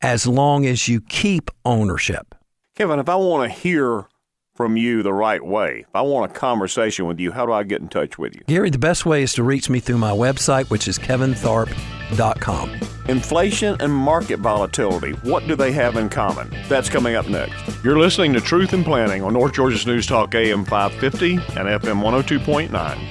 as 0.00 0.26
long 0.26 0.66
as 0.66 0.88
you 0.88 1.00
keep 1.00 1.50
ownership. 1.64 2.34
Kevin, 2.74 2.98
if 2.98 3.08
I 3.08 3.14
want 3.16 3.50
to 3.50 3.58
hear 3.58 4.06
from 4.54 4.76
you 4.76 5.02
the 5.02 5.12
right 5.12 5.44
way, 5.44 5.80
if 5.80 5.94
I 5.94 6.02
want 6.02 6.30
a 6.30 6.34
conversation 6.34 7.06
with 7.06 7.18
you, 7.18 7.32
how 7.32 7.44
do 7.44 7.52
I 7.52 7.64
get 7.64 7.80
in 7.80 7.88
touch 7.88 8.18
with 8.18 8.36
you? 8.36 8.42
Gary, 8.46 8.70
the 8.70 8.78
best 8.78 9.04
way 9.04 9.24
is 9.24 9.32
to 9.34 9.42
reach 9.42 9.68
me 9.68 9.80
through 9.80 9.98
my 9.98 10.12
website, 10.12 10.70
which 10.70 10.86
is 10.86 10.96
kevintharpe.com. 10.96 12.70
Inflation 13.08 13.76
and 13.80 13.92
market 13.92 14.38
volatility, 14.38 15.10
what 15.28 15.46
do 15.48 15.56
they 15.56 15.72
have 15.72 15.96
in 15.96 16.08
common? 16.08 16.48
That's 16.68 16.88
coming 16.88 17.16
up 17.16 17.28
next. 17.28 17.84
You're 17.84 17.98
listening 17.98 18.32
to 18.34 18.40
Truth 18.40 18.72
in 18.72 18.84
Planning 18.84 19.22
on 19.22 19.32
North 19.32 19.54
Georgia's 19.54 19.86
News 19.86 20.06
Talk 20.06 20.34
AM 20.34 20.64
550 20.64 21.34
and 21.34 21.68
FM 21.68 22.00
102.9 22.00 22.68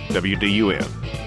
WDUN. 0.08 1.22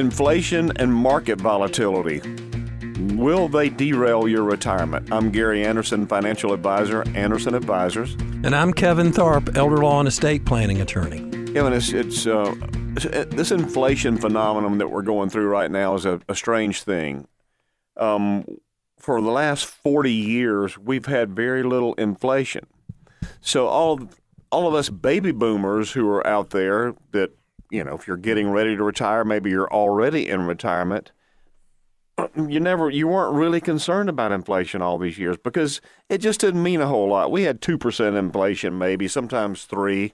Inflation 0.00 0.72
and 0.76 0.94
market 0.94 1.38
volatility. 1.38 2.22
Will 3.16 3.48
they 3.48 3.68
derail 3.68 4.26
your 4.26 4.44
retirement? 4.44 5.12
I'm 5.12 5.30
Gary 5.30 5.62
Anderson, 5.62 6.06
financial 6.06 6.54
advisor, 6.54 7.06
Anderson 7.14 7.54
Advisors. 7.54 8.14
And 8.14 8.56
I'm 8.56 8.72
Kevin 8.72 9.12
Tharpe, 9.12 9.54
elder 9.58 9.76
law 9.76 9.98
and 9.98 10.08
estate 10.08 10.46
planning 10.46 10.80
attorney. 10.80 11.18
Kevin, 11.52 11.74
it's, 11.74 11.92
it's 11.92 12.26
uh, 12.26 12.54
this 13.28 13.50
inflation 13.50 14.16
phenomenon 14.16 14.78
that 14.78 14.88
we're 14.88 15.02
going 15.02 15.28
through 15.28 15.48
right 15.48 15.70
now 15.70 15.94
is 15.94 16.06
a, 16.06 16.18
a 16.30 16.34
strange 16.34 16.82
thing. 16.82 17.28
Um, 17.98 18.46
for 18.98 19.20
the 19.20 19.30
last 19.30 19.66
40 19.66 20.10
years, 20.10 20.78
we've 20.78 21.04
had 21.04 21.36
very 21.36 21.62
little 21.62 21.92
inflation. 21.94 22.66
So 23.42 23.66
all 23.66 24.00
of, 24.00 24.18
all 24.50 24.66
of 24.66 24.72
us 24.72 24.88
baby 24.88 25.32
boomers 25.32 25.92
who 25.92 26.08
are 26.08 26.26
out 26.26 26.50
there 26.50 26.94
that, 27.12 27.32
you 27.70 27.84
know, 27.84 27.94
if 27.94 28.06
you're 28.06 28.16
getting 28.16 28.50
ready 28.50 28.76
to 28.76 28.82
retire, 28.82 29.24
maybe 29.24 29.50
you're 29.50 29.72
already 29.72 30.28
in 30.28 30.46
retirement, 30.46 31.12
you 32.36 32.60
never 32.60 32.90
you 32.90 33.08
weren't 33.08 33.34
really 33.34 33.60
concerned 33.60 34.08
about 34.08 34.32
inflation 34.32 34.82
all 34.82 34.98
these 34.98 35.18
years 35.18 35.36
because 35.42 35.80
it 36.08 36.18
just 36.18 36.40
didn't 36.40 36.62
mean 36.62 36.80
a 36.80 36.86
whole 36.86 37.08
lot. 37.08 37.30
We 37.30 37.44
had 37.44 37.60
2% 37.60 38.18
inflation 38.18 38.78
maybe, 38.78 39.08
sometimes 39.08 39.64
3. 39.64 40.12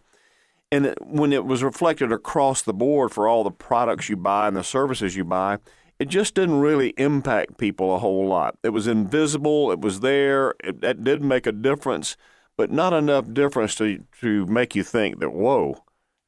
And 0.73 0.95
when 1.01 1.33
it 1.33 1.45
was 1.45 1.63
reflected 1.63 2.13
across 2.13 2.63
the 2.63 2.75
board 2.75 3.13
for 3.13 3.29
all 3.29 3.45
the 3.45 3.51
products 3.51 4.09
you 4.09 4.17
buy 4.17 4.49
and 4.49 4.57
the 4.57 4.65
services 4.65 5.17
you 5.17 5.25
buy, 5.25 5.59
it 5.99 6.09
just 6.09 6.35
didn't 6.35 6.61
really 6.61 6.91
impact 6.97 7.57
people 7.57 7.95
a 7.95 7.99
whole 7.99 8.27
lot. 8.27 8.59
It 8.63 8.71
was 8.71 8.87
invisible, 8.87 9.71
it 9.71 9.81
was 9.81 10.01
there, 10.01 10.55
it, 10.63 10.83
it 10.83 11.05
did 11.05 11.23
make 11.23 11.47
a 11.47 11.53
difference, 11.53 12.17
but 12.57 12.71
not 12.71 12.93
enough 12.93 13.33
difference 13.33 13.75
to, 13.77 14.05
to 14.21 14.45
make 14.47 14.75
you 14.75 14.83
think 14.83 15.21
that, 15.21 15.33
whoa, 15.33 15.83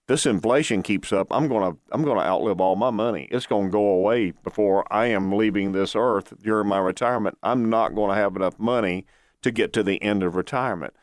this 0.08 0.24
inflation 0.24 0.82
keeps 0.82 1.12
up, 1.12 1.28
I'm 1.30 1.48
gonna 1.48 1.76
I'm 1.92 2.02
gonna 2.02 2.22
outlive 2.22 2.60
all 2.60 2.76
my 2.76 2.90
money. 2.90 3.28
It's 3.30 3.46
gonna 3.46 3.68
go 3.68 3.86
away 3.86 4.32
before 4.42 4.90
I 4.92 5.06
am 5.06 5.36
leaving 5.36 5.72
this 5.72 5.94
earth 5.94 6.32
during 6.42 6.66
my 6.66 6.78
retirement. 6.78 7.36
I'm 7.42 7.68
not 7.68 7.94
gonna 7.94 8.14
have 8.14 8.34
enough 8.34 8.58
money 8.58 9.04
to 9.42 9.50
get 9.50 9.72
to 9.74 9.82
the 9.82 10.02
end 10.02 10.22
of 10.22 10.34
retirement. 10.34 10.94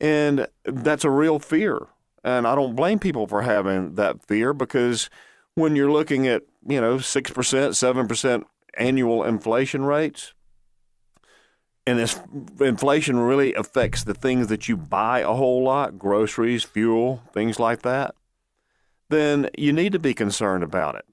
And 0.00 0.48
that's 0.64 1.04
a 1.04 1.10
real 1.10 1.38
fear. 1.38 1.86
And 2.24 2.46
I 2.46 2.56
don't 2.56 2.74
blame 2.74 2.98
people 2.98 3.28
for 3.28 3.42
having 3.42 3.94
that 3.94 4.26
fear 4.26 4.52
because 4.52 5.08
when 5.54 5.76
you're 5.76 5.92
looking 5.92 6.26
at, 6.26 6.42
you 6.66 6.80
know, 6.80 6.96
6%, 6.96 7.32
7% 7.32 8.44
annual 8.74 9.24
inflation 9.24 9.84
rates, 9.84 10.34
and 11.86 11.98
this 11.98 12.20
inflation 12.60 13.18
really 13.18 13.54
affects 13.54 14.04
the 14.04 14.14
things 14.14 14.48
that 14.48 14.68
you 14.68 14.76
buy 14.76 15.20
a 15.20 15.32
whole 15.32 15.62
lot 15.62 15.98
groceries, 15.98 16.64
fuel, 16.64 17.22
things 17.32 17.58
like 17.58 17.82
that 17.82 18.14
then 19.10 19.50
you 19.56 19.72
need 19.72 19.92
to 19.92 19.98
be 19.98 20.14
concerned 20.14 20.64
about 20.64 20.94
it. 20.94 21.04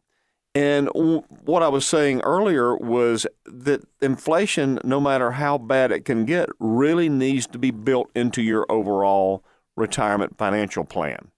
And 0.55 0.89
what 0.93 1.61
I 1.61 1.67
was 1.67 1.85
saying 1.85 2.21
earlier 2.21 2.75
was 2.75 3.27
that 3.45 3.85
inflation, 4.01 4.79
no 4.83 4.99
matter 4.99 5.31
how 5.31 5.59
bad 5.59 5.91
it 5.91 6.05
can 6.05 6.25
get, 6.25 6.49
really 6.59 7.09
needs 7.09 7.45
to 7.47 7.59
be 7.59 7.69
built 7.69 8.09
into 8.15 8.41
your 8.41 8.65
overall 8.67 9.43
retirement 9.75 10.37
financial 10.37 10.83
plan. 10.83 11.29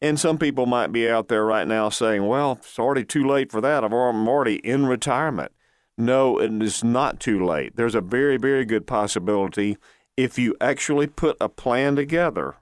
And 0.00 0.18
some 0.18 0.38
people 0.38 0.66
might 0.66 0.92
be 0.92 1.08
out 1.08 1.28
there 1.28 1.44
right 1.44 1.66
now 1.66 1.88
saying, 1.88 2.26
well, 2.26 2.52
it's 2.60 2.78
already 2.78 3.04
too 3.04 3.26
late 3.26 3.50
for 3.50 3.60
that. 3.60 3.84
I'm 3.84 3.92
already 3.92 4.56
in 4.56 4.86
retirement. 4.86 5.52
No, 5.98 6.38
it 6.40 6.52
is 6.62 6.84
not 6.84 7.20
too 7.20 7.44
late. 7.44 7.76
There's 7.76 7.94
a 7.94 8.00
very, 8.00 8.36
very 8.36 8.64
good 8.64 8.86
possibility 8.86 9.76
if 10.16 10.38
you 10.38 10.56
actually 10.60 11.06
put 11.06 11.36
a 11.40 11.48
plan 11.48 11.96
together, 11.96 12.56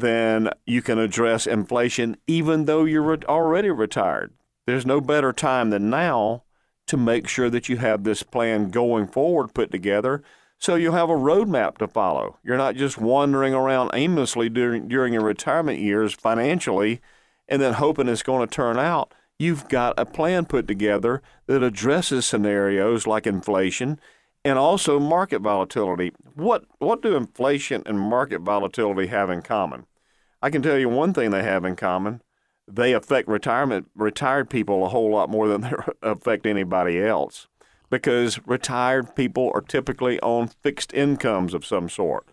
then 0.00 0.50
you 0.66 0.82
can 0.82 0.98
address 0.98 1.46
inflation 1.46 2.16
even 2.26 2.64
though 2.64 2.84
you're 2.84 3.18
already 3.24 3.70
retired. 3.70 4.32
There's 4.66 4.86
no 4.86 5.00
better 5.00 5.32
time 5.32 5.70
than 5.70 5.90
now 5.90 6.44
to 6.86 6.96
make 6.96 7.28
sure 7.28 7.50
that 7.50 7.68
you 7.68 7.76
have 7.78 8.04
this 8.04 8.22
plan 8.22 8.70
going 8.70 9.06
forward 9.06 9.54
put 9.54 9.70
together 9.70 10.22
so 10.58 10.74
you'll 10.74 10.94
have 10.94 11.10
a 11.10 11.14
roadmap 11.14 11.78
to 11.78 11.86
follow. 11.86 12.38
You're 12.42 12.56
not 12.56 12.74
just 12.74 12.98
wandering 12.98 13.54
around 13.54 13.90
aimlessly 13.94 14.48
during, 14.48 14.88
during 14.88 15.12
your 15.12 15.22
retirement 15.22 15.78
years 15.78 16.14
financially 16.14 17.00
and 17.48 17.62
then 17.62 17.74
hoping 17.74 18.08
it's 18.08 18.22
going 18.22 18.46
to 18.46 18.52
turn 18.52 18.78
out. 18.78 19.14
You've 19.38 19.68
got 19.68 19.94
a 19.96 20.04
plan 20.04 20.46
put 20.46 20.66
together 20.66 21.22
that 21.46 21.62
addresses 21.62 22.26
scenarios 22.26 23.06
like 23.06 23.26
inflation 23.26 24.00
and 24.44 24.58
also 24.58 24.98
market 24.98 25.40
volatility. 25.40 26.12
What, 26.34 26.64
what 26.78 27.02
do 27.02 27.16
inflation 27.16 27.82
and 27.86 27.98
market 27.98 28.40
volatility 28.40 29.08
have 29.08 29.30
in 29.30 29.42
common? 29.42 29.86
I 30.40 30.50
can 30.50 30.62
tell 30.62 30.78
you 30.78 30.88
one 30.88 31.12
thing 31.12 31.30
they 31.30 31.42
have 31.42 31.64
in 31.64 31.76
common. 31.76 32.22
They 32.66 32.92
affect 32.92 33.28
retirement 33.28 33.90
retired 33.94 34.50
people 34.50 34.84
a 34.84 34.88
whole 34.88 35.10
lot 35.10 35.30
more 35.30 35.48
than 35.48 35.60
they 35.62 35.72
affect 36.02 36.46
anybody 36.46 37.02
else 37.02 37.48
because 37.90 38.46
retired 38.46 39.14
people 39.16 39.50
are 39.54 39.60
typically 39.60 40.20
on 40.20 40.48
fixed 40.48 40.92
incomes 40.92 41.54
of 41.54 41.66
some 41.66 41.88
sort. 41.88 42.26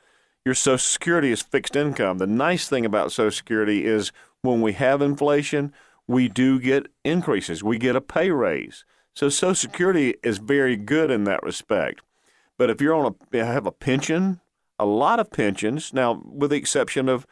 Your 0.44 0.54
Social 0.54 0.78
Security 0.78 1.32
is 1.32 1.42
fixed 1.42 1.76
income. 1.76 2.20
The 2.20 2.28
nice 2.28 2.68
thing 2.68 2.86
about 2.86 3.12
Social 3.12 3.32
Security 3.32 3.86
is 3.86 4.12
when 4.42 4.62
we 4.62 4.74
have 4.74 5.02
inflation, 5.02 5.74
we 6.08 6.30
do 6.30 6.60
get 6.60 6.88
increases. 7.04 7.64
We 7.64 7.80
get 7.80 7.96
a 7.96 8.02
pay 8.02 8.30
raise. 8.30 8.86
So 9.16 9.30
Social 9.30 9.56
Security 9.56 10.16
is 10.24 10.40
very 10.40 10.76
good 10.76 11.10
in 11.10 11.24
that 11.24 11.42
respect. 11.42 12.02
But 12.58 12.70
if 12.70 12.82
you're 12.82 12.94
on 12.94 13.16
a 13.34 13.38
have 13.38 13.66
a 13.66 13.72
pension, 13.72 14.42
a 14.78 14.86
lot 14.86 15.20
of 15.20 15.32
pensions 15.32 15.94
now, 15.94 16.22
with 16.26 16.52
the 16.52 16.58
exception 16.58 17.08
of 17.08 17.26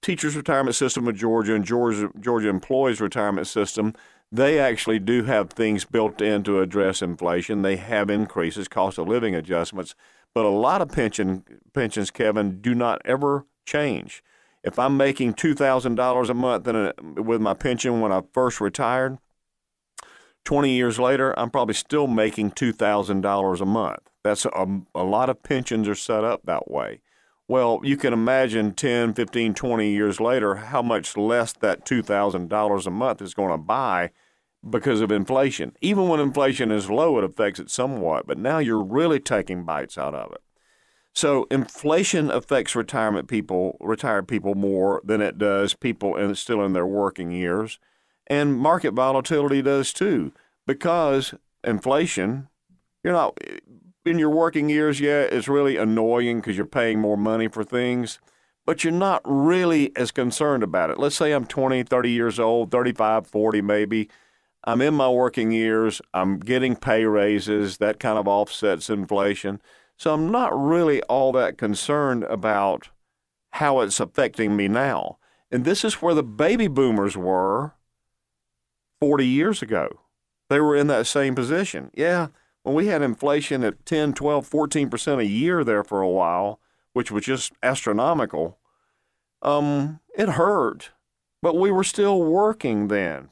teachers' 0.00 0.36
retirement 0.36 0.74
system 0.74 1.06
of 1.06 1.16
Georgia 1.16 1.54
and 1.54 1.64
Georgia 1.64 2.10
Georgia 2.18 2.48
employees' 2.48 3.00
retirement 3.00 3.46
system, 3.46 3.92
they 4.32 4.58
actually 4.58 4.98
do 4.98 5.24
have 5.24 5.50
things 5.50 5.84
built 5.84 6.22
in 6.22 6.42
to 6.44 6.60
address 6.60 7.02
inflation. 7.02 7.60
They 7.60 7.76
have 7.76 8.08
increases, 8.08 8.66
cost 8.66 8.98
of 8.98 9.06
living 9.06 9.34
adjustments, 9.34 9.94
but 10.34 10.46
a 10.46 10.50
lot 10.50 10.80
of 10.80 10.90
pension 10.90 11.44
pensions, 11.74 12.10
Kevin, 12.10 12.62
do 12.62 12.74
not 12.74 13.02
ever 13.04 13.44
change. 13.66 14.22
If 14.64 14.78
I'm 14.78 14.96
making 14.96 15.34
two 15.34 15.54
thousand 15.54 15.96
dollars 15.96 16.30
a 16.30 16.34
month 16.34 16.66
a, 16.66 16.94
with 17.02 17.42
my 17.42 17.52
pension 17.52 18.00
when 18.00 18.12
I 18.12 18.22
first 18.32 18.62
retired, 18.62 19.18
twenty 20.48 20.74
years 20.74 20.98
later, 20.98 21.38
I'm 21.38 21.50
probably 21.50 21.74
still 21.74 22.06
making 22.06 22.52
two 22.52 22.72
thousand 22.72 23.20
dollars 23.20 23.60
a 23.60 23.66
month. 23.66 24.08
That's 24.24 24.46
a, 24.46 24.80
a 24.94 25.04
lot 25.04 25.28
of 25.28 25.42
pensions 25.42 25.86
are 25.88 25.94
set 25.94 26.24
up 26.24 26.46
that 26.46 26.70
way. 26.70 27.02
Well, 27.46 27.82
you 27.84 27.98
can 27.98 28.14
imagine 28.14 28.72
10, 28.72 29.12
15, 29.12 29.52
20 29.52 29.90
years 29.90 30.20
later 30.20 30.54
how 30.54 30.80
much 30.80 31.18
less 31.18 31.52
that 31.60 31.84
$2,000 31.84 32.86
a 32.86 32.90
month 32.90 33.20
is 33.20 33.34
going 33.34 33.50
to 33.50 33.58
buy 33.58 34.10
because 34.68 35.02
of 35.02 35.12
inflation. 35.12 35.76
Even 35.82 36.08
when 36.08 36.18
inflation 36.18 36.70
is 36.70 36.88
low, 36.90 37.18
it 37.18 37.24
affects 37.24 37.60
it 37.60 37.70
somewhat, 37.70 38.26
but 38.26 38.38
now 38.38 38.58
you're 38.58 38.82
really 38.82 39.20
taking 39.20 39.64
bites 39.64 39.98
out 39.98 40.14
of 40.14 40.32
it. 40.32 40.40
So 41.14 41.46
inflation 41.50 42.30
affects 42.30 42.74
retirement 42.74 43.28
people, 43.28 43.76
retired 43.80 44.28
people 44.28 44.54
more 44.54 45.02
than 45.04 45.20
it 45.20 45.36
does 45.36 45.74
people 45.74 46.16
in, 46.16 46.34
still 46.34 46.64
in 46.64 46.72
their 46.72 46.86
working 46.86 47.30
years, 47.30 47.78
and 48.28 48.58
market 48.58 48.92
volatility 48.92 49.62
does 49.62 49.92
too, 49.92 50.32
because 50.66 51.34
inflation, 51.64 52.48
you're 53.02 53.12
not 53.12 53.38
in 54.04 54.18
your 54.18 54.30
working 54.30 54.68
years, 54.68 55.00
yeah, 55.00 55.22
it's 55.22 55.48
really 55.48 55.76
annoying 55.76 56.40
because 56.40 56.56
you're 56.56 56.66
paying 56.66 57.00
more 57.00 57.16
money 57.16 57.48
for 57.48 57.64
things, 57.64 58.18
but 58.64 58.84
you're 58.84 58.92
not 58.92 59.22
really 59.24 59.94
as 59.96 60.10
concerned 60.10 60.62
about 60.62 60.90
it. 60.90 60.98
Let's 60.98 61.16
say 61.16 61.32
I'm 61.32 61.46
20, 61.46 61.82
30 61.82 62.10
years 62.10 62.38
old, 62.38 62.70
35, 62.70 63.26
40 63.26 63.62
maybe. 63.62 64.08
I'm 64.64 64.80
in 64.80 64.94
my 64.94 65.08
working 65.08 65.52
years. 65.52 66.02
I'm 66.12 66.38
getting 66.38 66.76
pay 66.76 67.04
raises. 67.04 67.78
That 67.78 68.00
kind 68.00 68.18
of 68.18 68.28
offsets 68.28 68.90
inflation. 68.90 69.60
So 69.96 70.12
I'm 70.12 70.30
not 70.30 70.58
really 70.58 71.02
all 71.04 71.32
that 71.32 71.58
concerned 71.58 72.24
about 72.24 72.88
how 73.52 73.80
it's 73.80 74.00
affecting 74.00 74.56
me 74.56 74.68
now. 74.68 75.18
And 75.50 75.64
this 75.64 75.84
is 75.84 76.02
where 76.02 76.14
the 76.14 76.22
baby 76.22 76.68
boomers 76.68 77.16
were 77.16 77.74
40 79.00 79.26
years 79.26 79.62
ago. 79.62 80.00
They 80.48 80.60
were 80.60 80.76
in 80.76 80.86
that 80.86 81.06
same 81.06 81.34
position. 81.34 81.90
Yeah, 81.94 82.28
when 82.62 82.74
we 82.74 82.86
had 82.86 83.02
inflation 83.02 83.64
at 83.64 83.84
10, 83.86 84.14
12, 84.14 84.48
14% 84.48 85.18
a 85.18 85.26
year 85.26 85.64
there 85.64 85.84
for 85.84 86.00
a 86.00 86.08
while, 86.08 86.60
which 86.92 87.10
was 87.10 87.24
just 87.24 87.52
astronomical, 87.62 88.58
um, 89.42 90.00
it 90.16 90.30
hurt. 90.30 90.90
But 91.40 91.56
we 91.56 91.70
were 91.70 91.84
still 91.84 92.22
working 92.22 92.88
then. 92.88 93.28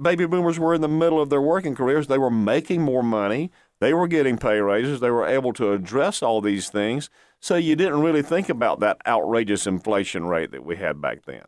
Baby 0.00 0.26
boomers 0.26 0.58
were 0.58 0.74
in 0.74 0.82
the 0.82 0.88
middle 0.88 1.20
of 1.20 1.30
their 1.30 1.40
working 1.40 1.74
careers. 1.74 2.06
They 2.06 2.18
were 2.18 2.30
making 2.30 2.82
more 2.82 3.02
money. 3.02 3.50
They 3.80 3.94
were 3.94 4.08
getting 4.08 4.36
pay 4.36 4.60
raises. 4.60 5.00
They 5.00 5.10
were 5.10 5.26
able 5.26 5.52
to 5.54 5.72
address 5.72 6.22
all 6.22 6.40
these 6.40 6.68
things. 6.68 7.08
So 7.40 7.56
you 7.56 7.76
didn't 7.76 8.02
really 8.02 8.22
think 8.22 8.48
about 8.48 8.80
that 8.80 8.98
outrageous 9.06 9.66
inflation 9.66 10.26
rate 10.26 10.50
that 10.52 10.64
we 10.64 10.76
had 10.76 11.00
back 11.00 11.24
then. 11.24 11.44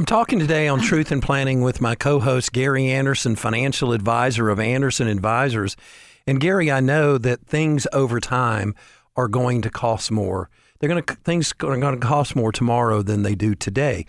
I'm 0.00 0.06
talking 0.06 0.38
today 0.38 0.68
on 0.68 0.80
Truth 0.80 1.10
in 1.10 1.20
Planning 1.20 1.60
with 1.62 1.80
my 1.80 1.96
co 1.96 2.20
host, 2.20 2.52
Gary 2.52 2.86
Anderson, 2.86 3.34
financial 3.34 3.92
advisor 3.92 4.48
of 4.48 4.60
Anderson 4.60 5.08
Advisors. 5.08 5.76
And 6.24 6.38
Gary, 6.38 6.70
I 6.70 6.78
know 6.78 7.18
that 7.18 7.44
things 7.44 7.84
over 7.92 8.20
time 8.20 8.76
are 9.16 9.26
going 9.26 9.60
to 9.62 9.70
cost 9.70 10.12
more. 10.12 10.50
They're 10.78 10.88
going 10.88 11.02
to 11.02 11.14
things 11.16 11.52
are 11.64 11.76
going 11.76 11.98
to 11.98 12.06
cost 12.06 12.36
more 12.36 12.52
tomorrow 12.52 13.02
than 13.02 13.22
they 13.22 13.34
do 13.34 13.56
today. 13.56 14.06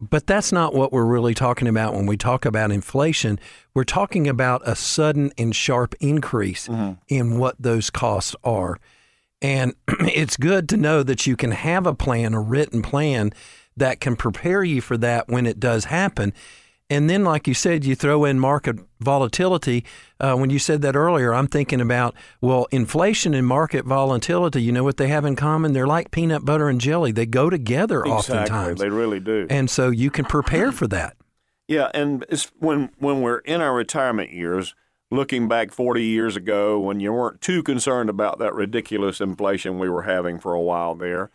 But 0.00 0.28
that's 0.28 0.52
not 0.52 0.74
what 0.74 0.92
we're 0.92 1.04
really 1.04 1.34
talking 1.34 1.66
about 1.66 1.94
when 1.94 2.06
we 2.06 2.16
talk 2.16 2.44
about 2.44 2.70
inflation. 2.70 3.40
We're 3.74 3.82
talking 3.82 4.28
about 4.28 4.62
a 4.64 4.76
sudden 4.76 5.32
and 5.36 5.56
sharp 5.56 5.96
increase 5.98 6.68
mm-hmm. 6.68 7.00
in 7.08 7.36
what 7.40 7.56
those 7.58 7.90
costs 7.90 8.36
are. 8.44 8.78
And 9.42 9.74
it's 9.88 10.36
good 10.36 10.68
to 10.68 10.76
know 10.76 11.02
that 11.02 11.26
you 11.26 11.36
can 11.36 11.50
have 11.50 11.84
a 11.84 11.94
plan, 11.94 12.32
a 12.32 12.40
written 12.40 12.80
plan 12.80 13.32
that 13.76 14.00
can 14.00 14.16
prepare 14.16 14.64
you 14.64 14.80
for 14.80 14.96
that 14.98 15.28
when 15.28 15.46
it 15.46 15.60
does 15.60 15.86
happen. 15.86 16.32
And 16.88 17.10
then, 17.10 17.24
like 17.24 17.48
you 17.48 17.54
said, 17.54 17.84
you 17.84 17.96
throw 17.96 18.24
in 18.24 18.38
market 18.38 18.76
volatility. 19.00 19.84
Uh, 20.20 20.36
when 20.36 20.50
you 20.50 20.60
said 20.60 20.82
that 20.82 20.94
earlier, 20.94 21.34
I'm 21.34 21.48
thinking 21.48 21.80
about, 21.80 22.14
well, 22.40 22.68
inflation 22.70 23.34
and 23.34 23.44
market 23.44 23.84
volatility, 23.84 24.62
you 24.62 24.70
know 24.70 24.84
what 24.84 24.96
they 24.96 25.08
have 25.08 25.24
in 25.24 25.34
common? 25.34 25.72
They're 25.72 25.86
like 25.86 26.12
peanut 26.12 26.44
butter 26.44 26.68
and 26.68 26.80
jelly. 26.80 27.10
They 27.10 27.26
go 27.26 27.50
together 27.50 28.04
exactly. 28.04 28.36
oftentimes. 28.36 28.80
They 28.80 28.88
really 28.88 29.18
do. 29.18 29.48
And 29.50 29.68
so 29.68 29.90
you 29.90 30.10
can 30.10 30.26
prepare 30.26 30.70
for 30.70 30.86
that. 30.88 31.16
Yeah, 31.66 31.90
and 31.92 32.24
it's 32.28 32.52
when 32.60 32.90
when 32.98 33.22
we're 33.22 33.38
in 33.38 33.60
our 33.60 33.74
retirement 33.74 34.30
years, 34.32 34.76
looking 35.10 35.48
back 35.48 35.72
40 35.72 36.04
years 36.04 36.36
ago 36.36 36.78
when 36.78 37.00
you 37.00 37.12
weren't 37.12 37.40
too 37.40 37.64
concerned 37.64 38.08
about 38.08 38.38
that 38.38 38.54
ridiculous 38.54 39.20
inflation 39.20 39.80
we 39.80 39.88
were 39.88 40.02
having 40.02 40.38
for 40.38 40.52
a 40.52 40.60
while 40.60 40.94
there, 40.94 41.30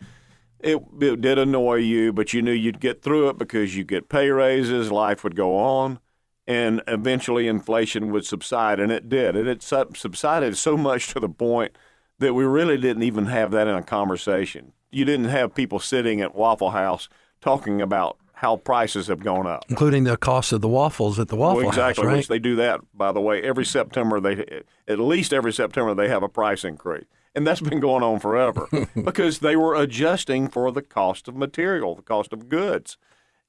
it, 0.64 0.84
it 1.00 1.22
did 1.22 1.38
annoy 1.38 1.76
you, 1.76 2.14
but 2.14 2.34
you 2.34 2.42
knew 2.42 2.52
you'd 2.52 2.80
get 2.80 3.02
through 3.02 3.30
it 3.30 3.38
because 3.38 3.76
you 3.76 3.84
get 3.84 4.10
pay 4.10 4.30
raises, 4.30 4.92
life 4.92 5.24
would 5.24 5.36
go 5.36 5.58
on, 5.58 6.00
and 6.48 6.82
eventually 6.88 7.48
inflation 7.48 8.12
would 8.12 8.26
subside, 8.26 8.80
and 8.80 8.92
it 8.92 9.10
did. 9.10 9.36
And 9.36 9.48
it 9.48 9.62
subsided 9.64 10.58
so 10.58 10.78
much 10.78 11.14
to 11.14 11.20
the 11.20 11.30
point 11.30 11.78
that 12.20 12.34
we 12.34 12.44
really 12.44 12.78
didn't 12.78 13.04
even 13.04 13.26
have 13.28 13.52
that 13.52 13.68
in 13.68 13.76
a 13.76 13.84
conversation. 13.84 14.74
You 14.92 15.06
didn't 15.06 15.30
have 15.30 15.56
people 15.56 15.80
sitting 15.80 16.22
at 16.22 16.36
Waffle 16.36 16.72
House 16.72 17.10
talking 17.40 17.82
about 17.82 18.18
how 18.34 18.58
prices 18.58 19.08
have 19.08 19.20
gone 19.20 19.46
up, 19.46 19.66
including 19.70 20.04
the 20.04 20.18
cost 20.18 20.52
of 20.52 20.62
the 20.62 20.68
waffles 20.68 21.20
at 21.20 21.28
the 21.28 21.36
Waffle 21.36 21.58
well, 21.58 21.68
exactly, 21.70 22.04
House. 22.04 22.08
Right? 22.08 22.18
Which 22.18 22.28
they 22.28 22.40
do 22.40 22.56
that, 22.56 22.82
by 22.94 23.12
the 23.12 23.22
way, 23.22 23.42
every 23.44 23.66
September. 23.66 24.20
They 24.20 24.64
at 24.88 25.00
least 25.00 25.32
every 25.32 25.54
September 25.54 25.94
they 25.94 26.08
have 26.08 26.24
a 26.24 26.30
price 26.30 26.64
increase 26.64 27.06
and 27.34 27.48
that's 27.48 27.62
been 27.62 27.80
going 27.80 28.04
on 28.04 28.20
forever 28.20 28.68
because 29.04 29.40
they 29.40 29.56
were 29.56 29.76
adjusting 29.76 30.48
for 30.48 30.72
the 30.72 30.82
cost 30.82 31.28
of 31.28 31.36
material, 31.36 31.96
the 31.96 32.02
cost 32.02 32.34
of 32.34 32.50
goods, 32.50 32.98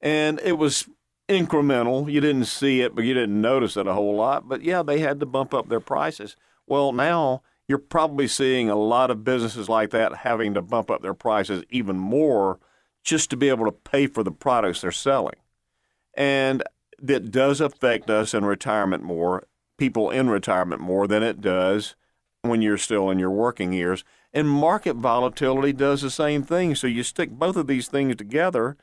and 0.01 0.39
it 0.43 0.57
was 0.57 0.87
incremental. 1.29 2.11
You 2.11 2.21
didn't 2.21 2.45
see 2.45 2.81
it, 2.81 2.95
but 2.95 3.03
you 3.03 3.13
didn't 3.13 3.39
notice 3.39 3.77
it 3.77 3.87
a 3.87 3.93
whole 3.93 4.15
lot. 4.15 4.47
But 4.47 4.61
yeah, 4.61 4.83
they 4.83 4.99
had 4.99 5.19
to 5.19 5.25
bump 5.25 5.53
up 5.53 5.69
their 5.69 5.79
prices. 5.79 6.35
Well, 6.67 6.91
now 6.91 7.41
you're 7.67 7.77
probably 7.77 8.27
seeing 8.27 8.69
a 8.69 8.75
lot 8.75 9.09
of 9.11 9.23
businesses 9.23 9.69
like 9.69 9.91
that 9.91 10.17
having 10.17 10.53
to 10.53 10.61
bump 10.61 10.91
up 10.91 11.01
their 11.01 11.13
prices 11.13 11.63
even 11.69 11.97
more 11.97 12.59
just 13.03 13.29
to 13.29 13.37
be 13.37 13.49
able 13.49 13.65
to 13.65 13.71
pay 13.71 14.07
for 14.07 14.23
the 14.23 14.31
products 14.31 14.81
they're 14.81 14.91
selling. 14.91 15.35
And 16.13 16.63
that 17.01 17.31
does 17.31 17.59
affect 17.59 18.09
us 18.09 18.33
in 18.33 18.45
retirement 18.45 19.03
more, 19.03 19.47
people 19.77 20.09
in 20.09 20.29
retirement 20.29 20.81
more 20.81 21.07
than 21.07 21.23
it 21.23 21.41
does 21.41 21.95
when 22.43 22.61
you're 22.61 22.77
still 22.77 23.09
in 23.09 23.19
your 23.19 23.31
working 23.31 23.73
years. 23.73 24.03
And 24.33 24.49
market 24.49 24.97
volatility 24.97 25.71
does 25.71 26.01
the 26.01 26.11
same 26.11 26.43
thing. 26.43 26.75
So 26.75 26.87
you 26.87 27.01
stick 27.03 27.31
both 27.31 27.55
of 27.55 27.67
these 27.67 27.87
things 27.87 28.15
together, 28.17 28.75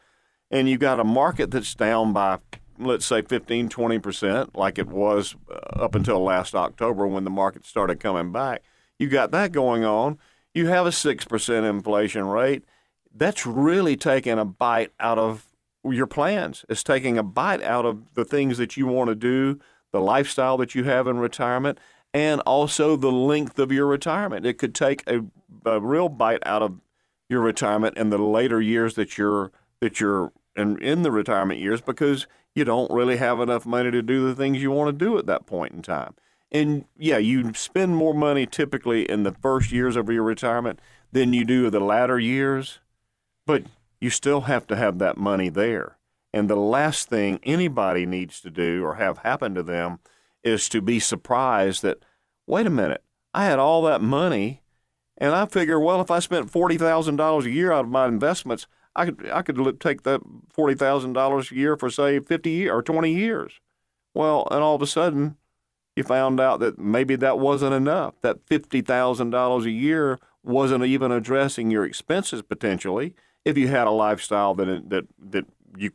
and 0.50 0.68
you've 0.68 0.80
got 0.80 0.98
a 0.98 1.04
market 1.04 1.50
that's 1.50 1.74
down 1.74 2.12
by, 2.12 2.38
let's 2.78 3.04
say, 3.04 3.20
15, 3.22 3.68
20%, 3.68 4.56
like 4.56 4.78
it 4.78 4.88
was 4.88 5.36
uh, 5.50 5.82
up 5.82 5.94
until 5.94 6.22
last 6.22 6.54
October 6.54 7.06
when 7.06 7.24
the 7.24 7.30
market 7.30 7.66
started 7.66 8.00
coming 8.00 8.32
back. 8.32 8.62
You 8.98 9.08
got 9.08 9.30
that 9.32 9.52
going 9.52 9.84
on. 9.84 10.18
You 10.54 10.68
have 10.68 10.86
a 10.86 10.90
6% 10.90 11.70
inflation 11.70 12.26
rate. 12.26 12.64
That's 13.14 13.44
really 13.44 13.96
taking 13.96 14.38
a 14.38 14.44
bite 14.44 14.92
out 14.98 15.18
of 15.18 15.46
your 15.84 16.06
plans. 16.06 16.64
It's 16.68 16.82
taking 16.82 17.18
a 17.18 17.22
bite 17.22 17.62
out 17.62 17.84
of 17.84 18.14
the 18.14 18.24
things 18.24 18.56
that 18.58 18.76
you 18.76 18.86
want 18.86 19.08
to 19.08 19.14
do, 19.14 19.60
the 19.92 20.00
lifestyle 20.00 20.56
that 20.58 20.74
you 20.74 20.84
have 20.84 21.06
in 21.06 21.18
retirement 21.18 21.78
and 22.12 22.40
also 22.42 22.96
the 22.96 23.12
length 23.12 23.58
of 23.58 23.70
your 23.72 23.86
retirement. 23.86 24.46
It 24.46 24.58
could 24.58 24.74
take 24.74 25.08
a, 25.08 25.24
a 25.64 25.80
real 25.80 26.08
bite 26.08 26.42
out 26.44 26.62
of 26.62 26.80
your 27.28 27.40
retirement 27.40 27.96
in 27.96 28.10
the 28.10 28.18
later 28.18 28.60
years 28.60 28.94
that 28.94 29.16
you're 29.16 29.52
that 29.80 30.00
you're 30.00 30.32
in, 30.56 30.80
in 30.82 31.02
the 31.02 31.10
retirement 31.10 31.60
years 31.60 31.80
because 31.80 32.26
you 32.54 32.64
don't 32.64 32.90
really 32.90 33.16
have 33.16 33.40
enough 33.40 33.64
money 33.64 33.90
to 33.90 34.02
do 34.02 34.26
the 34.26 34.34
things 34.34 34.60
you 34.60 34.70
want 34.70 34.88
to 34.88 35.04
do 35.04 35.16
at 35.16 35.26
that 35.26 35.46
point 35.46 35.72
in 35.72 35.82
time. 35.82 36.14
And 36.52 36.84
yeah, 36.98 37.18
you 37.18 37.54
spend 37.54 37.96
more 37.96 38.12
money 38.12 38.44
typically 38.44 39.08
in 39.08 39.22
the 39.22 39.32
first 39.32 39.70
years 39.70 39.96
of 39.96 40.10
your 40.10 40.24
retirement 40.24 40.80
than 41.12 41.32
you 41.32 41.44
do 41.44 41.70
the 41.70 41.80
latter 41.80 42.18
years, 42.18 42.80
but 43.46 43.64
you 44.00 44.10
still 44.10 44.42
have 44.42 44.66
to 44.66 44.76
have 44.76 44.98
that 44.98 45.16
money 45.16 45.48
there. 45.48 45.96
And 46.32 46.50
the 46.50 46.56
last 46.56 47.08
thing 47.08 47.40
anybody 47.42 48.06
needs 48.06 48.40
to 48.40 48.50
do 48.50 48.84
or 48.84 48.96
have 48.96 49.18
happen 49.18 49.54
to 49.54 49.62
them 49.62 50.00
is 50.42 50.68
to 50.70 50.80
be 50.80 50.98
surprised 50.98 51.82
that, 51.82 51.98
wait 52.46 52.66
a 52.66 52.70
minute, 52.70 53.02
I 53.34 53.44
had 53.44 53.58
all 53.58 53.82
that 53.82 54.00
money, 54.00 54.62
and 55.18 55.34
I 55.34 55.46
figure, 55.46 55.78
well, 55.78 56.00
if 56.00 56.10
I 56.10 56.18
spent 56.18 56.50
forty 56.50 56.78
thousand 56.78 57.16
dollars 57.16 57.46
a 57.46 57.50
year 57.50 57.72
out 57.72 57.84
of 57.84 57.90
my 57.90 58.06
investments, 58.06 58.66
I 58.96 59.06
could 59.06 59.28
I 59.30 59.42
could 59.42 59.80
take 59.80 60.02
that 60.02 60.20
forty 60.52 60.74
thousand 60.74 61.12
dollars 61.12 61.50
a 61.50 61.54
year 61.54 61.76
for 61.76 61.90
say 61.90 62.18
fifty 62.20 62.68
or 62.68 62.82
twenty 62.82 63.14
years. 63.14 63.60
Well, 64.14 64.48
and 64.50 64.62
all 64.62 64.74
of 64.74 64.82
a 64.82 64.86
sudden, 64.86 65.36
you 65.94 66.02
found 66.02 66.40
out 66.40 66.60
that 66.60 66.78
maybe 66.78 67.16
that 67.16 67.38
wasn't 67.38 67.74
enough. 67.74 68.14
That 68.22 68.38
fifty 68.46 68.80
thousand 68.80 69.30
dollars 69.30 69.66
a 69.66 69.70
year 69.70 70.18
wasn't 70.42 70.84
even 70.84 71.12
addressing 71.12 71.70
your 71.70 71.84
expenses 71.84 72.42
potentially 72.42 73.14
if 73.44 73.56
you 73.58 73.68
had 73.68 73.86
a 73.86 73.90
lifestyle 73.90 74.54
that 74.54 74.88
that 74.90 75.06
that 75.18 75.46
you 75.76 75.92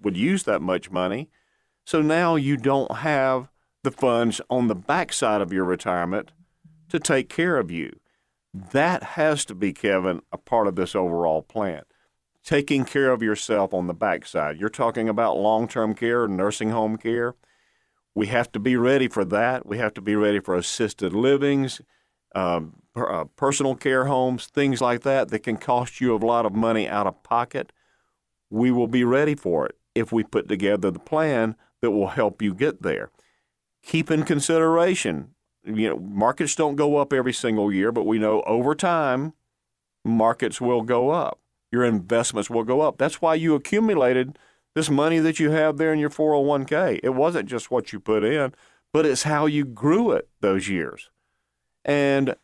would 0.00 0.16
use 0.16 0.44
that 0.44 0.62
much 0.62 0.90
money. 0.90 1.28
So 1.84 2.00
now 2.00 2.36
you 2.36 2.56
don't 2.56 2.98
have 2.98 3.50
the 3.82 3.90
funds 3.90 4.40
on 4.50 4.68
the 4.68 4.74
backside 4.74 5.40
of 5.40 5.52
your 5.52 5.64
retirement 5.64 6.32
to 6.88 6.98
take 6.98 7.28
care 7.28 7.56
of 7.56 7.70
you. 7.70 7.98
That 8.52 9.02
has 9.02 9.44
to 9.46 9.54
be, 9.54 9.72
Kevin, 9.72 10.22
a 10.32 10.38
part 10.38 10.66
of 10.66 10.74
this 10.74 10.94
overall 10.94 11.42
plan. 11.42 11.82
Taking 12.44 12.84
care 12.84 13.10
of 13.10 13.22
yourself 13.22 13.72
on 13.72 13.86
the 13.86 13.94
backside. 13.94 14.58
You're 14.58 14.70
talking 14.70 15.08
about 15.08 15.36
long 15.36 15.68
term 15.68 15.94
care, 15.94 16.26
nursing 16.26 16.70
home 16.70 16.96
care. 16.96 17.34
We 18.14 18.26
have 18.26 18.50
to 18.52 18.58
be 18.58 18.76
ready 18.76 19.08
for 19.08 19.24
that. 19.26 19.66
We 19.66 19.78
have 19.78 19.94
to 19.94 20.00
be 20.00 20.16
ready 20.16 20.40
for 20.40 20.56
assisted 20.56 21.12
livings, 21.12 21.80
um, 22.34 22.74
uh, 22.96 23.24
personal 23.36 23.76
care 23.76 24.06
homes, 24.06 24.46
things 24.46 24.80
like 24.80 25.02
that 25.02 25.28
that 25.28 25.40
can 25.40 25.58
cost 25.58 26.00
you 26.00 26.14
a 26.14 26.18
lot 26.18 26.44
of 26.44 26.54
money 26.54 26.88
out 26.88 27.06
of 27.06 27.22
pocket. 27.22 27.72
We 28.48 28.72
will 28.72 28.88
be 28.88 29.04
ready 29.04 29.36
for 29.36 29.66
it 29.66 29.76
if 29.94 30.10
we 30.10 30.24
put 30.24 30.48
together 30.48 30.90
the 30.90 30.98
plan 30.98 31.54
that 31.82 31.92
will 31.92 32.08
help 32.08 32.42
you 32.42 32.52
get 32.52 32.82
there 32.82 33.10
keep 33.82 34.10
in 34.10 34.24
consideration. 34.24 35.34
You 35.64 35.90
know, 35.90 35.98
markets 35.98 36.54
don't 36.54 36.76
go 36.76 36.96
up 36.96 37.12
every 37.12 37.32
single 37.32 37.72
year, 37.72 37.92
but 37.92 38.06
we 38.06 38.18
know 38.18 38.42
over 38.42 38.74
time 38.74 39.34
markets 40.04 40.60
will 40.60 40.82
go 40.82 41.10
up. 41.10 41.38
Your 41.70 41.84
investments 41.84 42.50
will 42.50 42.64
go 42.64 42.80
up. 42.80 42.98
That's 42.98 43.20
why 43.20 43.34
you 43.34 43.54
accumulated 43.54 44.38
this 44.74 44.90
money 44.90 45.18
that 45.18 45.38
you 45.38 45.50
have 45.50 45.76
there 45.76 45.92
in 45.92 45.98
your 45.98 46.10
401k. 46.10 47.00
It 47.02 47.10
wasn't 47.10 47.48
just 47.48 47.70
what 47.70 47.92
you 47.92 48.00
put 48.00 48.24
in, 48.24 48.54
but 48.92 49.06
it's 49.06 49.24
how 49.24 49.46
you 49.46 49.64
grew 49.64 50.12
it 50.12 50.28
those 50.40 50.68
years. 50.68 51.10
And 51.84 52.34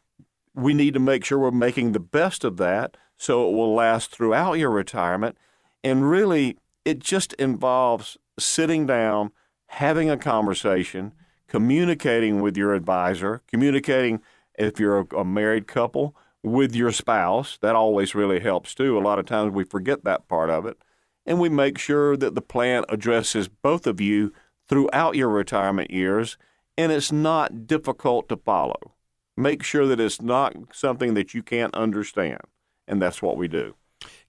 we 0.54 0.74
need 0.74 0.94
to 0.94 1.00
make 1.00 1.24
sure 1.24 1.38
we're 1.38 1.50
making 1.50 1.92
the 1.92 2.00
best 2.00 2.44
of 2.44 2.56
that 2.56 2.96
so 3.16 3.48
it 3.48 3.54
will 3.54 3.74
last 3.74 4.10
throughout 4.10 4.54
your 4.54 4.70
retirement. 4.70 5.36
And 5.82 6.08
really, 6.08 6.58
it 6.84 6.98
just 6.98 7.32
involves 7.34 8.16
sitting 8.38 8.86
down, 8.86 9.32
having 9.66 10.10
a 10.10 10.16
conversation, 10.16 11.12
communicating 11.48 12.40
with 12.40 12.56
your 12.56 12.74
advisor, 12.74 13.42
communicating 13.48 14.20
if 14.58 14.80
you're 14.80 15.00
a, 15.00 15.16
a 15.16 15.24
married 15.24 15.66
couple 15.66 16.16
with 16.42 16.74
your 16.74 16.92
spouse. 16.92 17.58
That 17.60 17.76
always 17.76 18.14
really 18.14 18.40
helps 18.40 18.74
too. 18.74 18.98
A 18.98 19.00
lot 19.00 19.18
of 19.18 19.26
times 19.26 19.52
we 19.52 19.64
forget 19.64 20.04
that 20.04 20.28
part 20.28 20.50
of 20.50 20.66
it. 20.66 20.76
And 21.24 21.40
we 21.40 21.48
make 21.48 21.78
sure 21.78 22.16
that 22.16 22.34
the 22.34 22.40
plan 22.42 22.84
addresses 22.88 23.48
both 23.48 23.86
of 23.86 24.00
you 24.00 24.32
throughout 24.68 25.16
your 25.16 25.28
retirement 25.28 25.90
years 25.90 26.36
and 26.78 26.92
it's 26.92 27.10
not 27.10 27.66
difficult 27.66 28.28
to 28.28 28.36
follow. 28.36 28.94
Make 29.36 29.62
sure 29.62 29.86
that 29.86 30.00
it's 30.00 30.20
not 30.20 30.54
something 30.72 31.14
that 31.14 31.34
you 31.34 31.42
can't 31.42 31.74
understand. 31.74 32.40
And 32.86 33.00
that's 33.00 33.22
what 33.22 33.36
we 33.36 33.48
do. 33.48 33.74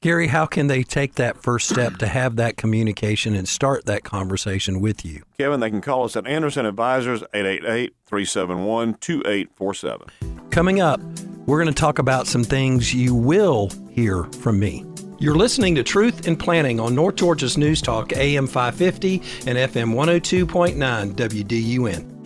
Gary, 0.02 0.28
how 0.28 0.46
can 0.46 0.68
they 0.68 0.84
take 0.84 1.16
that 1.16 1.42
first 1.42 1.68
step 1.68 1.98
to 1.98 2.08
have 2.08 2.36
that 2.36 2.56
communication 2.56 3.34
and 3.34 3.48
start 3.48 3.86
that 3.86 4.04
conversation 4.04 4.80
with 4.80 5.04
you? 5.04 5.24
Kevin, 5.40 5.60
they 5.60 5.72
can 5.72 5.82
call 5.82 6.04
us 6.04 6.16
at 6.16 6.28
Anderson 6.28 6.68
Advisors, 6.68 7.24
888 7.34 7.96
371 8.06 8.94
2847. 8.96 10.08
Coming 10.52 10.82
up, 10.82 11.02
we're 11.48 11.58
going 11.58 11.74
to 11.74 11.80
talk 11.80 11.98
about 11.98 12.28
some 12.28 12.44
things 12.44 12.94
you 12.94 13.16
will 13.16 13.72
hear 13.90 14.26
from 14.26 14.60
me. 14.60 14.86
You're 15.18 15.36
listening 15.36 15.74
to 15.76 15.84
Truth 15.84 16.28
in 16.28 16.36
Planning 16.36 16.80
on 16.80 16.94
North 16.94 17.16
Georgia's 17.16 17.58
News 17.58 17.82
Talk, 17.82 18.14
AM 18.14 18.46
550 18.46 19.16
and 19.48 19.58
FM 19.58 19.96
102.9 19.96 21.16
WDUN. 21.16 22.17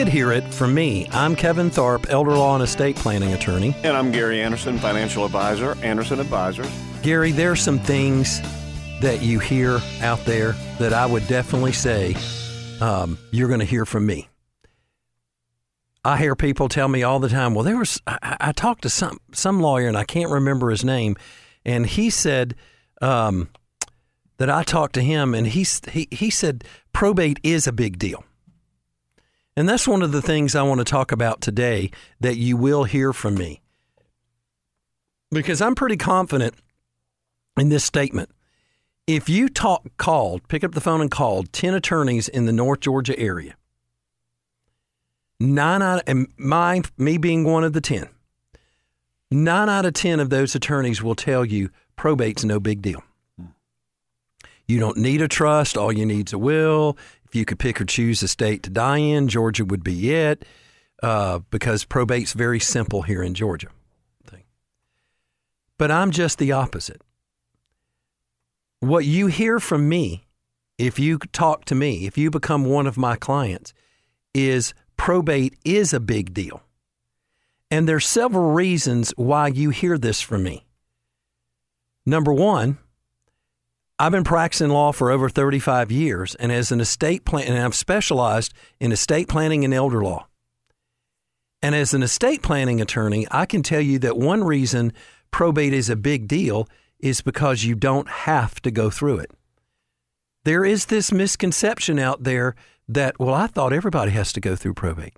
Did 0.00 0.08
hear 0.08 0.32
it 0.32 0.54
from 0.54 0.72
me. 0.72 1.06
I'm 1.10 1.36
Kevin 1.36 1.68
Tharpe, 1.68 2.08
elder 2.08 2.30
law 2.30 2.54
and 2.54 2.64
estate 2.64 2.96
planning 2.96 3.34
attorney. 3.34 3.76
And 3.84 3.94
I'm 3.94 4.10
Gary 4.10 4.40
Anderson, 4.40 4.78
financial 4.78 5.26
advisor, 5.26 5.76
Anderson 5.82 6.20
Advisors. 6.20 6.70
Gary, 7.02 7.32
there 7.32 7.52
are 7.52 7.56
some 7.56 7.78
things 7.78 8.40
that 9.02 9.20
you 9.20 9.38
hear 9.40 9.78
out 10.00 10.24
there 10.24 10.52
that 10.78 10.94
I 10.94 11.04
would 11.04 11.28
definitely 11.28 11.72
say 11.72 12.16
um, 12.80 13.18
you're 13.30 13.48
going 13.48 13.60
to 13.60 13.66
hear 13.66 13.84
from 13.84 14.06
me. 14.06 14.30
I 16.02 16.16
hear 16.16 16.34
people 16.34 16.70
tell 16.70 16.88
me 16.88 17.02
all 17.02 17.20
the 17.20 17.28
time, 17.28 17.52
well, 17.52 17.64
there 17.64 17.76
was, 17.76 18.00
I, 18.06 18.38
I 18.40 18.52
talked 18.52 18.80
to 18.84 18.88
some, 18.88 19.18
some 19.32 19.60
lawyer 19.60 19.86
and 19.86 19.98
I 19.98 20.04
can't 20.04 20.30
remember 20.30 20.70
his 20.70 20.82
name, 20.82 21.14
and 21.62 21.84
he 21.84 22.08
said 22.08 22.54
um, 23.02 23.50
that 24.38 24.48
I 24.48 24.62
talked 24.62 24.94
to 24.94 25.02
him 25.02 25.34
and 25.34 25.46
he, 25.48 25.66
he, 25.92 26.08
he 26.10 26.30
said 26.30 26.64
probate 26.94 27.38
is 27.42 27.66
a 27.66 27.72
big 27.72 27.98
deal. 27.98 28.24
And 29.56 29.68
that's 29.68 29.88
one 29.88 30.02
of 30.02 30.12
the 30.12 30.22
things 30.22 30.54
I 30.54 30.62
want 30.62 30.78
to 30.78 30.84
talk 30.84 31.12
about 31.12 31.40
today 31.40 31.90
that 32.20 32.36
you 32.36 32.56
will 32.56 32.84
hear 32.84 33.12
from 33.12 33.34
me. 33.34 33.60
Because 35.30 35.60
I'm 35.60 35.74
pretty 35.74 35.96
confident 35.96 36.54
in 37.58 37.68
this 37.68 37.84
statement. 37.84 38.30
If 39.06 39.28
you 39.28 39.48
talk 39.48 39.82
called, 39.96 40.46
pick 40.48 40.62
up 40.62 40.72
the 40.72 40.80
phone 40.80 41.00
and 41.00 41.10
called 41.10 41.52
10 41.52 41.74
attorneys 41.74 42.28
in 42.28 42.46
the 42.46 42.52
North 42.52 42.80
Georgia 42.80 43.18
area, 43.18 43.56
nine 45.40 45.82
out 45.82 46.02
and 46.06 46.28
my 46.36 46.82
me 46.96 47.18
being 47.18 47.44
one 47.44 47.64
of 47.64 47.72
the 47.72 47.80
10, 47.80 48.08
nine 49.30 49.68
out 49.68 49.86
of 49.86 49.94
10 49.94 50.20
of 50.20 50.30
those 50.30 50.54
attorneys 50.54 51.02
will 51.02 51.14
tell 51.14 51.44
you 51.44 51.70
probate's 51.96 52.44
no 52.44 52.60
big 52.60 52.82
deal. 52.82 53.02
Hmm. 53.38 53.46
You 54.68 54.78
don't 54.78 54.98
need 54.98 55.22
a 55.22 55.28
trust. 55.28 55.76
All 55.76 55.92
you 55.92 56.06
need 56.06 56.28
is 56.28 56.32
a 56.32 56.38
will. 56.38 56.96
If 57.30 57.36
you 57.36 57.44
could 57.44 57.60
pick 57.60 57.80
or 57.80 57.84
choose 57.84 58.24
a 58.24 58.28
state 58.28 58.64
to 58.64 58.70
die 58.70 58.96
in, 58.96 59.28
Georgia 59.28 59.64
would 59.64 59.84
be 59.84 60.10
it 60.10 60.44
uh, 61.00 61.38
because 61.50 61.84
probate's 61.84 62.32
very 62.32 62.58
simple 62.58 63.02
here 63.02 63.22
in 63.22 63.34
Georgia. 63.34 63.68
But 65.78 65.92
I'm 65.92 66.10
just 66.10 66.38
the 66.38 66.50
opposite. 66.50 67.00
What 68.80 69.04
you 69.04 69.28
hear 69.28 69.60
from 69.60 69.88
me, 69.88 70.26
if 70.76 70.98
you 70.98 71.18
talk 71.18 71.64
to 71.66 71.76
me, 71.76 72.04
if 72.04 72.18
you 72.18 72.32
become 72.32 72.64
one 72.64 72.88
of 72.88 72.98
my 72.98 73.14
clients, 73.14 73.72
is 74.34 74.74
probate 74.96 75.56
is 75.64 75.94
a 75.94 76.00
big 76.00 76.34
deal. 76.34 76.62
And 77.70 77.88
there's 77.88 78.06
several 78.06 78.50
reasons 78.50 79.14
why 79.16 79.46
you 79.46 79.70
hear 79.70 79.96
this 79.96 80.20
from 80.20 80.42
me. 80.42 80.66
Number 82.04 82.32
one, 82.32 82.78
I've 84.00 84.12
been 84.12 84.24
practicing 84.24 84.70
law 84.70 84.92
for 84.92 85.10
over 85.10 85.28
35 85.28 85.92
years, 85.92 86.34
and 86.36 86.50
as 86.50 86.72
an 86.72 86.80
estate 86.80 87.26
plan, 87.26 87.46
and 87.46 87.62
I've 87.62 87.74
specialized 87.74 88.54
in 88.80 88.92
estate 88.92 89.28
planning 89.28 89.62
and 89.62 89.74
elder 89.74 90.02
law. 90.02 90.26
And 91.60 91.74
as 91.74 91.92
an 91.92 92.02
estate 92.02 92.40
planning 92.40 92.80
attorney, 92.80 93.26
I 93.30 93.44
can 93.44 93.62
tell 93.62 93.82
you 93.82 93.98
that 93.98 94.16
one 94.16 94.42
reason 94.42 94.94
probate 95.30 95.74
is 95.74 95.90
a 95.90 95.96
big 95.96 96.28
deal 96.28 96.66
is 96.98 97.20
because 97.20 97.64
you 97.64 97.74
don't 97.74 98.08
have 98.08 98.62
to 98.62 98.70
go 98.70 98.88
through 98.88 99.18
it. 99.18 99.32
There 100.44 100.64
is 100.64 100.86
this 100.86 101.12
misconception 101.12 101.98
out 101.98 102.22
there 102.22 102.54
that, 102.88 103.20
well, 103.20 103.34
I 103.34 103.48
thought 103.48 103.74
everybody 103.74 104.12
has 104.12 104.32
to 104.32 104.40
go 104.40 104.56
through 104.56 104.74
probate. 104.74 105.12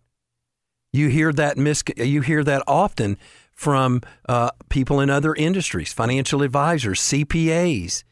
You 0.93 1.07
hear 1.07 1.33
that 1.35 1.57
mis- 1.57 1.85
you 1.97 2.21
hear 2.23 2.43
that 2.43 2.65
often 2.67 3.17
from 3.53 4.01
uh, 4.29 4.51
people 4.71 4.99
in 4.99 5.09
other 5.09 5.37
industries, 5.37 5.93
financial 5.93 6.43
advisors, 6.43 6.99
CPAs, 6.99 8.03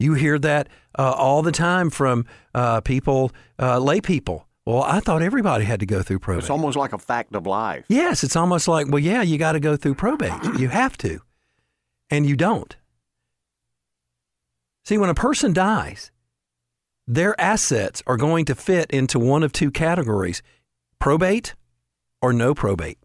you 0.00 0.14
hear 0.14 0.38
that 0.38 0.68
uh, 0.98 1.12
all 1.12 1.42
the 1.42 1.52
time 1.52 1.90
from 1.90 2.24
uh, 2.54 2.80
people, 2.80 3.30
uh, 3.58 3.78
lay 3.78 4.00
people. 4.00 4.46
Well, 4.64 4.82
I 4.82 5.00
thought 5.00 5.22
everybody 5.22 5.64
had 5.64 5.80
to 5.80 5.86
go 5.86 6.02
through 6.02 6.20
probate. 6.20 6.44
It's 6.44 6.50
almost 6.50 6.76
like 6.76 6.92
a 6.92 6.98
fact 6.98 7.34
of 7.34 7.46
life. 7.46 7.84
Yes, 7.88 8.24
it's 8.24 8.36
almost 8.36 8.66
like, 8.66 8.88
well, 8.88 8.98
yeah, 8.98 9.22
you 9.22 9.38
got 9.38 9.52
to 9.52 9.60
go 9.60 9.76
through 9.76 9.94
probate. 9.94 10.32
you 10.58 10.68
have 10.68 10.96
to. 10.98 11.20
And 12.10 12.26
you 12.26 12.36
don't. 12.36 12.76
See, 14.84 14.98
when 14.98 15.10
a 15.10 15.14
person 15.14 15.52
dies, 15.52 16.10
their 17.06 17.38
assets 17.40 18.02
are 18.06 18.16
going 18.16 18.44
to 18.46 18.54
fit 18.54 18.90
into 18.90 19.18
one 19.18 19.42
of 19.42 19.52
two 19.52 19.70
categories 19.70 20.42
probate 20.98 21.54
or 22.22 22.32
no 22.32 22.54
probate. 22.54 22.98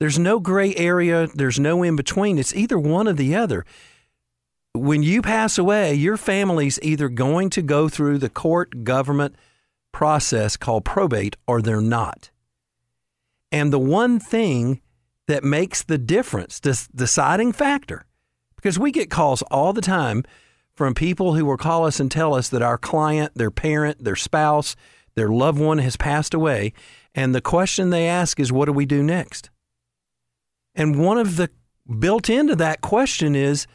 There's 0.00 0.18
no 0.18 0.38
gray 0.38 0.74
area, 0.76 1.28
there's 1.34 1.58
no 1.58 1.82
in 1.82 1.96
between. 1.96 2.38
It's 2.38 2.54
either 2.54 2.78
one 2.78 3.08
or 3.08 3.12
the 3.12 3.34
other 3.34 3.64
when 4.74 5.02
you 5.02 5.22
pass 5.22 5.58
away, 5.58 5.94
your 5.94 6.16
family's 6.16 6.78
either 6.82 7.08
going 7.08 7.50
to 7.50 7.62
go 7.62 7.88
through 7.88 8.18
the 8.18 8.28
court 8.28 8.84
government 8.84 9.34
process 9.92 10.56
called 10.56 10.84
probate 10.84 11.36
or 11.46 11.60
they're 11.62 11.80
not. 11.80 12.30
And 13.50 13.72
the 13.72 13.78
one 13.78 14.20
thing 14.20 14.80
that 15.26 15.44
makes 15.44 15.82
the 15.82 15.98
difference, 15.98 16.60
this 16.60 16.86
deciding 16.88 17.52
factor, 17.52 18.04
because 18.56 18.78
we 18.78 18.90
get 18.90 19.10
calls 19.10 19.42
all 19.50 19.72
the 19.72 19.80
time 19.80 20.24
from 20.74 20.94
people 20.94 21.34
who 21.34 21.44
will 21.44 21.56
call 21.56 21.86
us 21.86 21.98
and 21.98 22.10
tell 22.10 22.34
us 22.34 22.48
that 22.48 22.62
our 22.62 22.78
client, 22.78 23.32
their 23.34 23.50
parent, 23.50 24.04
their 24.04 24.16
spouse, 24.16 24.76
their 25.14 25.28
loved 25.28 25.58
one 25.58 25.78
has 25.78 25.96
passed 25.96 26.34
away. 26.34 26.72
And 27.14 27.34
the 27.34 27.40
question 27.40 27.90
they 27.90 28.06
ask 28.06 28.38
is, 28.38 28.52
what 28.52 28.66
do 28.66 28.72
we 28.72 28.86
do 28.86 29.02
next? 29.02 29.50
And 30.74 30.98
one 31.04 31.18
of 31.18 31.36
the 31.36 31.50
built 31.98 32.30
into 32.30 32.54
that 32.56 32.80
question 32.80 33.34
is, 33.34 33.66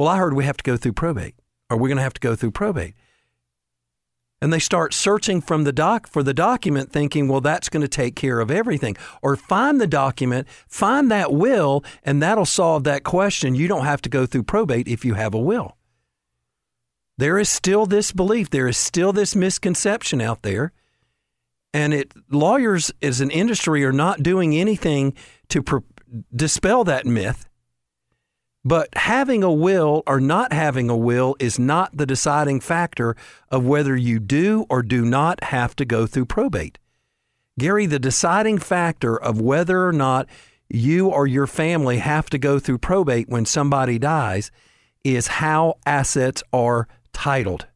well, 0.00 0.08
I 0.08 0.16
heard 0.16 0.32
we 0.32 0.46
have 0.46 0.56
to 0.56 0.62
go 0.62 0.78
through 0.78 0.94
probate, 0.94 1.34
or 1.68 1.76
we're 1.76 1.88
going 1.88 1.98
to 1.98 2.02
have 2.02 2.14
to 2.14 2.20
go 2.20 2.34
through 2.34 2.52
probate. 2.52 2.94
And 4.40 4.50
they 4.50 4.58
start 4.58 4.94
searching 4.94 5.42
from 5.42 5.64
the 5.64 5.74
doc 5.74 6.06
for 6.06 6.22
the 6.22 6.32
document, 6.32 6.90
thinking, 6.90 7.28
well, 7.28 7.42
that's 7.42 7.68
going 7.68 7.82
to 7.82 7.88
take 7.88 8.16
care 8.16 8.40
of 8.40 8.50
everything. 8.50 8.96
Or 9.20 9.36
find 9.36 9.78
the 9.78 9.86
document, 9.86 10.48
find 10.66 11.10
that 11.10 11.34
will, 11.34 11.84
and 12.02 12.22
that'll 12.22 12.46
solve 12.46 12.84
that 12.84 13.04
question. 13.04 13.54
You 13.54 13.68
don't 13.68 13.84
have 13.84 14.00
to 14.00 14.08
go 14.08 14.24
through 14.24 14.44
probate 14.44 14.88
if 14.88 15.04
you 15.04 15.12
have 15.14 15.34
a 15.34 15.38
will. 15.38 15.76
There 17.18 17.38
is 17.38 17.50
still 17.50 17.84
this 17.84 18.10
belief, 18.10 18.48
there 18.48 18.68
is 18.68 18.78
still 18.78 19.12
this 19.12 19.36
misconception 19.36 20.22
out 20.22 20.40
there. 20.40 20.72
And 21.74 21.92
it 21.92 22.14
lawyers 22.30 22.90
as 23.02 23.20
an 23.20 23.30
industry 23.30 23.84
are 23.84 23.92
not 23.92 24.22
doing 24.22 24.56
anything 24.56 25.12
to 25.50 25.62
dispel 26.34 26.84
that 26.84 27.04
myth. 27.04 27.49
But 28.64 28.88
having 28.94 29.42
a 29.42 29.52
will 29.52 30.02
or 30.06 30.20
not 30.20 30.52
having 30.52 30.90
a 30.90 30.96
will 30.96 31.34
is 31.38 31.58
not 31.58 31.96
the 31.96 32.06
deciding 32.06 32.60
factor 32.60 33.16
of 33.48 33.64
whether 33.64 33.96
you 33.96 34.18
do 34.18 34.66
or 34.68 34.82
do 34.82 35.04
not 35.04 35.44
have 35.44 35.74
to 35.76 35.84
go 35.84 36.06
through 36.06 36.26
probate. 36.26 36.78
Gary, 37.58 37.86
the 37.86 37.98
deciding 37.98 38.58
factor 38.58 39.16
of 39.16 39.40
whether 39.40 39.86
or 39.86 39.92
not 39.92 40.28
you 40.68 41.08
or 41.08 41.26
your 41.26 41.46
family 41.46 41.98
have 41.98 42.30
to 42.30 42.38
go 42.38 42.58
through 42.58 42.78
probate 42.78 43.28
when 43.28 43.44
somebody 43.44 43.98
dies 43.98 44.50
is 45.04 45.26
how 45.26 45.78
assets 45.86 46.42
are 46.52 46.86
titled. 47.12 47.66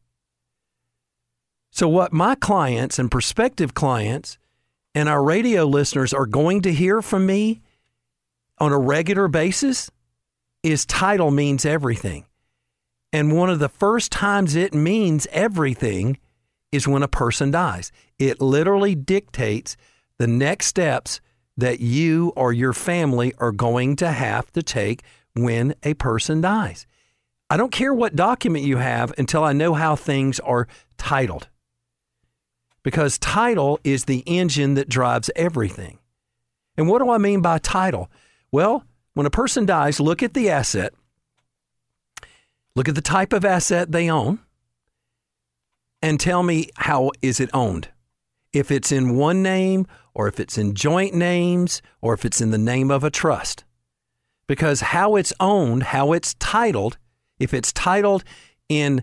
So, 1.71 1.89
what 1.89 2.13
my 2.13 2.35
clients 2.35 2.97
and 2.97 3.11
prospective 3.11 3.73
clients 3.73 4.37
and 4.93 5.09
our 5.09 5.23
radio 5.23 5.65
listeners 5.65 6.13
are 6.13 6.25
going 6.25 6.61
to 6.61 6.71
hear 6.71 7.01
from 7.01 7.25
me 7.25 7.61
on 8.59 8.71
a 8.71 8.79
regular 8.79 9.27
basis 9.27 9.91
is 10.65 10.83
title 10.83 11.29
means 11.29 11.63
everything. 11.63 12.25
And 13.13 13.37
one 13.37 13.51
of 13.51 13.59
the 13.59 13.69
first 13.69 14.11
times 14.11 14.55
it 14.55 14.73
means 14.73 15.27
everything 15.31 16.17
is 16.71 16.87
when 16.87 17.03
a 17.03 17.07
person 17.07 17.51
dies. 17.51 17.91
It 18.17 18.41
literally 18.41 18.95
dictates 18.95 19.77
the 20.17 20.25
next 20.25 20.65
steps 20.65 21.21
that 21.55 21.79
you 21.79 22.33
or 22.35 22.51
your 22.51 22.73
family 22.73 23.31
are 23.37 23.51
going 23.51 23.95
to 23.97 24.11
have 24.11 24.51
to 24.53 24.63
take 24.63 25.03
when 25.35 25.75
a 25.83 25.93
person 25.93 26.41
dies. 26.41 26.87
I 27.47 27.57
don't 27.57 27.71
care 27.71 27.93
what 27.93 28.15
document 28.15 28.65
you 28.65 28.77
have 28.77 29.13
until 29.19 29.43
I 29.43 29.53
know 29.53 29.75
how 29.75 29.95
things 29.95 30.39
are 30.39 30.67
titled. 30.97 31.47
Because 32.81 33.19
title 33.19 33.79
is 33.83 34.05
the 34.05 34.23
engine 34.25 34.73
that 34.73 34.89
drives 34.89 35.29
everything. 35.35 35.99
And 36.75 36.89
what 36.89 37.03
do 37.03 37.11
I 37.11 37.19
mean 37.19 37.41
by 37.41 37.59
title? 37.59 38.09
Well, 38.51 38.83
when 39.15 39.25
a 39.25 39.31
person 39.31 39.65
dies, 39.65 39.99
look 39.99 40.21
at 40.21 40.35
the 40.35 40.49
asset, 40.49 40.93
look 42.75 42.87
at 42.87 42.95
the 42.95 43.01
type 43.01 43.33
of 43.33 43.43
asset 43.43 43.91
they 43.91 44.09
own, 44.09 44.39
and 46.01 46.19
tell 46.19 46.43
me 46.43 46.69
how 46.75 47.11
is 47.21 47.39
it 47.39 47.49
owned. 47.53 47.87
If 48.53 48.69
it's 48.69 48.91
in 48.91 49.15
one 49.15 49.41
name, 49.41 49.87
or 50.13 50.27
if 50.27 50.39
it's 50.39 50.57
in 50.57 50.75
joint 50.75 51.13
names, 51.13 51.81
or 52.01 52.13
if 52.13 52.23
it's 52.23 52.41
in 52.41 52.51
the 52.51 52.57
name 52.57 52.91
of 52.91 53.03
a 53.03 53.09
trust. 53.09 53.63
Because 54.47 54.81
how 54.81 55.15
it's 55.15 55.33
owned, 55.39 55.83
how 55.83 56.13
it's 56.13 56.35
titled, 56.35 56.97
if 57.39 57.53
it's 57.53 57.73
titled 57.73 58.23
in 58.69 59.01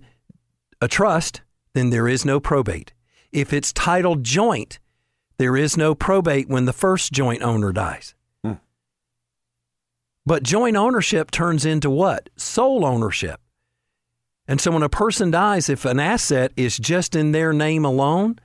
a 0.80 0.88
trust, 0.88 1.42
then 1.74 1.90
there 1.90 2.06
is 2.06 2.24
no 2.24 2.38
probate. 2.38 2.92
If 3.32 3.52
it's 3.52 3.72
titled 3.72 4.24
joint, 4.24 4.78
there 5.38 5.56
is 5.56 5.76
no 5.76 5.94
probate 5.94 6.48
when 6.48 6.66
the 6.66 6.72
first 6.72 7.12
joint 7.12 7.42
owner 7.42 7.72
dies. 7.72 8.14
But 10.24 10.42
joint 10.42 10.76
ownership 10.76 11.30
turns 11.30 11.64
into 11.64 11.90
what? 11.90 12.30
Sole 12.36 12.84
ownership. 12.84 13.40
And 14.46 14.60
so 14.60 14.70
when 14.70 14.82
a 14.82 14.88
person 14.88 15.30
dies, 15.30 15.68
if 15.68 15.84
an 15.84 16.00
asset 16.00 16.52
is 16.56 16.76
just 16.76 17.14
in 17.16 17.32
their 17.32 17.52
name 17.52 17.84
alone, 17.84 18.38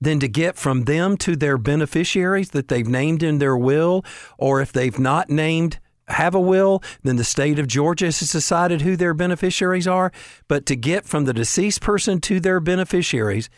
then 0.00 0.18
to 0.20 0.28
get 0.28 0.56
from 0.56 0.84
them 0.84 1.16
to 1.18 1.36
their 1.36 1.58
beneficiaries 1.58 2.50
that 2.50 2.68
they've 2.68 2.88
named 2.88 3.22
in 3.22 3.38
their 3.38 3.56
will, 3.56 4.04
or 4.38 4.60
if 4.60 4.72
they've 4.72 4.98
not 4.98 5.28
named 5.28 5.78
have 6.08 6.34
a 6.34 6.40
will, 6.40 6.82
then 7.02 7.16
the 7.16 7.24
state 7.24 7.58
of 7.58 7.66
Georgia 7.66 8.06
has 8.06 8.18
decided 8.18 8.82
who 8.82 8.96
their 8.96 9.14
beneficiaries 9.14 9.86
are. 9.86 10.10
But 10.48 10.66
to 10.66 10.76
get 10.76 11.04
from 11.04 11.24
the 11.24 11.34
deceased 11.34 11.80
person 11.80 12.20
to 12.22 12.40
their 12.40 12.60
beneficiaries, 12.60 13.48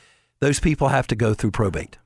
those 0.41 0.61
people 0.61 0.89
have 0.89 1.07
to 1.09 1.17
go 1.17 1.35
through 1.35 1.53
probate. 1.53 1.99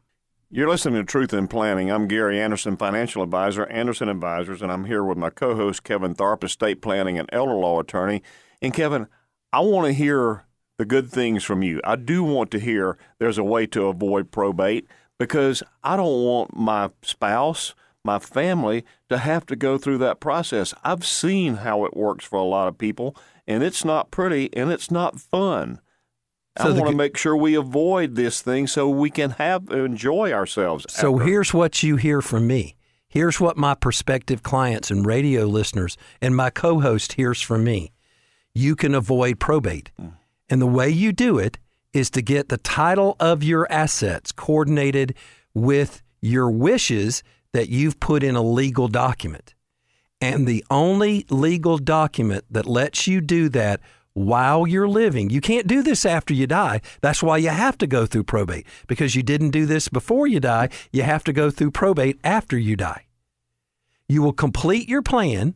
You're 0.49 0.69
listening 0.69 1.01
to 1.01 1.05
Truth 1.05 1.35
in 1.35 1.49
Planning. 1.49 1.91
I'm 1.91 2.07
Gary 2.07 2.41
Anderson, 2.41 2.77
financial 2.77 3.25
advisor, 3.25 3.67
Anderson 3.67 4.09
Advisors, 4.09 4.63
and 4.63 4.71
I'm 4.71 4.85
here 4.85 5.03
with 5.03 5.19
my 5.19 5.29
co 5.29 5.57
host, 5.57 5.83
Kevin 5.83 6.15
Tharpe, 6.15 6.45
estate 6.45 6.81
planning 6.81 7.19
and 7.19 7.29
elder 7.33 7.55
law 7.55 7.81
attorney. 7.81 8.23
And 8.63 8.73
Kevin, 8.73 9.09
I 9.53 9.59
want 9.59 9.89
to 9.89 9.93
hear 9.93 10.45
the 10.79 10.85
good 10.85 11.11
things 11.11 11.43
from 11.43 11.65
you. 11.65 11.81
I 11.83 11.97
do 11.97 12.23
want 12.23 12.53
to 12.53 12.61
hear 12.61 12.97
there's 13.19 13.39
a 13.39 13.45
way 13.45 13.67
to 13.67 13.89
avoid 13.89 14.31
probate 14.31 14.87
because 15.19 15.65
I 15.83 15.97
don't 15.97 16.25
want 16.25 16.57
my 16.57 16.91
spouse, 17.03 17.75
my 18.05 18.21
family, 18.21 18.85
to 19.09 19.19
have 19.19 19.47
to 19.47 19.57
go 19.57 19.79
through 19.79 19.99
that 19.99 20.21
process. 20.21 20.73
I've 20.85 21.05
seen 21.05 21.57
how 21.57 21.85
it 21.85 21.97
works 21.97 22.25
for 22.25 22.37
a 22.37 22.45
lot 22.45 22.69
of 22.69 22.79
people, 22.79 23.17
and 23.49 23.65
it's 23.65 23.85
not 23.85 24.13
pretty 24.13 24.57
and 24.57 24.71
it's 24.71 24.93
not 24.93 25.19
fun. 25.19 25.81
So 26.59 26.69
I 26.69 26.73
want 26.73 26.91
to 26.91 26.97
make 26.97 27.17
sure 27.17 27.37
we 27.37 27.55
avoid 27.55 28.15
this 28.15 28.41
thing 28.41 28.67
so 28.67 28.89
we 28.89 29.11
can 29.11 29.31
have 29.33 29.69
enjoy 29.71 30.33
ourselves. 30.33 30.87
So 30.89 31.15
after. 31.15 31.27
here's 31.27 31.53
what 31.53 31.83
you 31.83 31.97
hear 31.97 32.23
from 32.23 32.47
me. 32.47 32.77
Here's 33.09 33.41
what 33.41 33.57
my 33.57 33.75
prospective 33.75 34.43
clients 34.43 34.91
and 34.91 35.07
radio 35.07 35.45
listeners 35.45 35.97
and 36.21 36.37
my 36.37 36.51
co-host 36.51 37.15
hears 37.15 37.41
from 37.41 37.65
me. 37.65 37.93
You 38.55 38.77
can 38.77 38.95
avoid 38.95 39.39
probate. 39.39 39.91
Mm. 40.01 40.15
And 40.49 40.63
the 40.63 40.67
way 40.67 40.89
you 40.89 41.13
do 41.13 41.39
it 41.39 41.59
is 41.93 42.11
to 42.11 42.23
get 42.23 42.49
the 42.49 42.59
title 42.59 43.17
of 43.19 43.43
your 43.43 43.71
assets 43.71 44.33
coordinated 44.33 45.15
with 45.55 46.03
your 46.21 46.51
wishes 46.51 47.23
that 47.53 47.69
you've 47.69 47.99
put 48.01 48.23
in 48.23 48.37
a 48.37 48.43
legal 48.43 48.89
document. 48.89 49.55
And 50.21 50.47
the 50.47 50.65
only 50.71 51.27
legal 51.31 51.79
document 51.79 52.45
that 52.51 52.67
lets 52.67 53.07
you 53.07 53.21
do 53.21 53.49
that 53.51 53.81
while 54.17 54.67
you're 54.67 54.89
living, 54.89 55.29
you 55.29 55.43
can't 55.43 55.67
do 55.67 55.83
this 55.83 56.07
after 56.07 56.33
you 56.33 56.47
die. 56.47 56.81
That's 57.03 57.23
why 57.23 57.37
you 57.37 57.51
have 57.51 57.77
to 57.79 57.87
go 57.87 58.07
through 58.07 58.25
probate 58.25 58.67
because 58.87 59.15
you 59.15 59.23
didn't 59.23 59.51
do 59.51 59.67
this 59.67 59.89
before 59.89 60.27
you 60.27 60.41
die. 60.41 60.71
You 60.91 61.03
have 61.03 61.23
to 61.25 61.35
go 61.35 61.51
through 61.51 61.73
probate 61.73 62.19
after 62.25 62.57
you 62.57 62.77
die. 62.77 63.05
You 64.09 64.23
will 64.23 64.33
complete 64.33 64.89
your 64.89 65.03
plan 65.03 65.55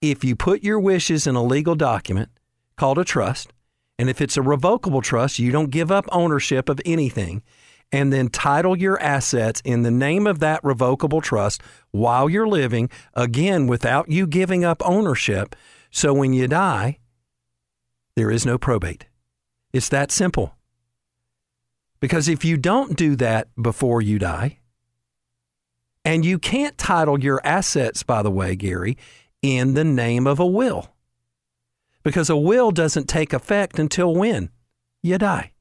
if 0.00 0.24
you 0.24 0.34
put 0.34 0.64
your 0.64 0.80
wishes 0.80 1.28
in 1.28 1.36
a 1.36 1.44
legal 1.44 1.76
document 1.76 2.30
called 2.76 2.98
a 2.98 3.04
trust 3.04 3.52
and 3.96 4.10
if 4.10 4.20
it's 4.20 4.36
a 4.36 4.42
revocable 4.42 5.00
trust, 5.00 5.38
you 5.38 5.52
don't 5.52 5.70
give 5.70 5.92
up 5.92 6.06
ownership 6.10 6.68
of 6.68 6.80
anything 6.84 7.44
and 7.92 8.12
then 8.12 8.28
title 8.28 8.76
your 8.76 9.00
assets 9.00 9.62
in 9.64 9.82
the 9.82 9.90
name 9.90 10.26
of 10.26 10.40
that 10.40 10.64
revocable 10.64 11.20
trust 11.20 11.62
while 11.92 12.28
you're 12.28 12.48
living, 12.48 12.90
again, 13.14 13.68
without 13.68 14.10
you 14.10 14.26
giving 14.26 14.64
up 14.64 14.82
ownership. 14.84 15.54
So 15.92 16.12
when 16.12 16.32
you 16.32 16.48
die, 16.48 16.98
there 18.16 18.30
is 18.30 18.46
no 18.46 18.58
probate. 18.58 19.06
It's 19.72 19.88
that 19.88 20.10
simple. 20.10 20.54
Because 22.00 22.28
if 22.28 22.44
you 22.44 22.56
don't 22.56 22.96
do 22.96 23.16
that 23.16 23.48
before 23.60 24.02
you 24.02 24.18
die, 24.18 24.58
and 26.04 26.24
you 26.24 26.38
can't 26.38 26.76
title 26.76 27.18
your 27.18 27.40
assets, 27.44 28.02
by 28.02 28.22
the 28.22 28.30
way, 28.30 28.56
Gary, 28.56 28.98
in 29.42 29.74
the 29.74 29.84
name 29.84 30.26
of 30.26 30.38
a 30.38 30.46
will 30.46 30.94
because 32.04 32.30
a 32.30 32.36
will 32.36 32.70
doesn't 32.70 33.08
take 33.08 33.32
effect 33.32 33.78
until 33.78 34.14
when? 34.14 34.50
You 35.02 35.18
die. 35.18 35.52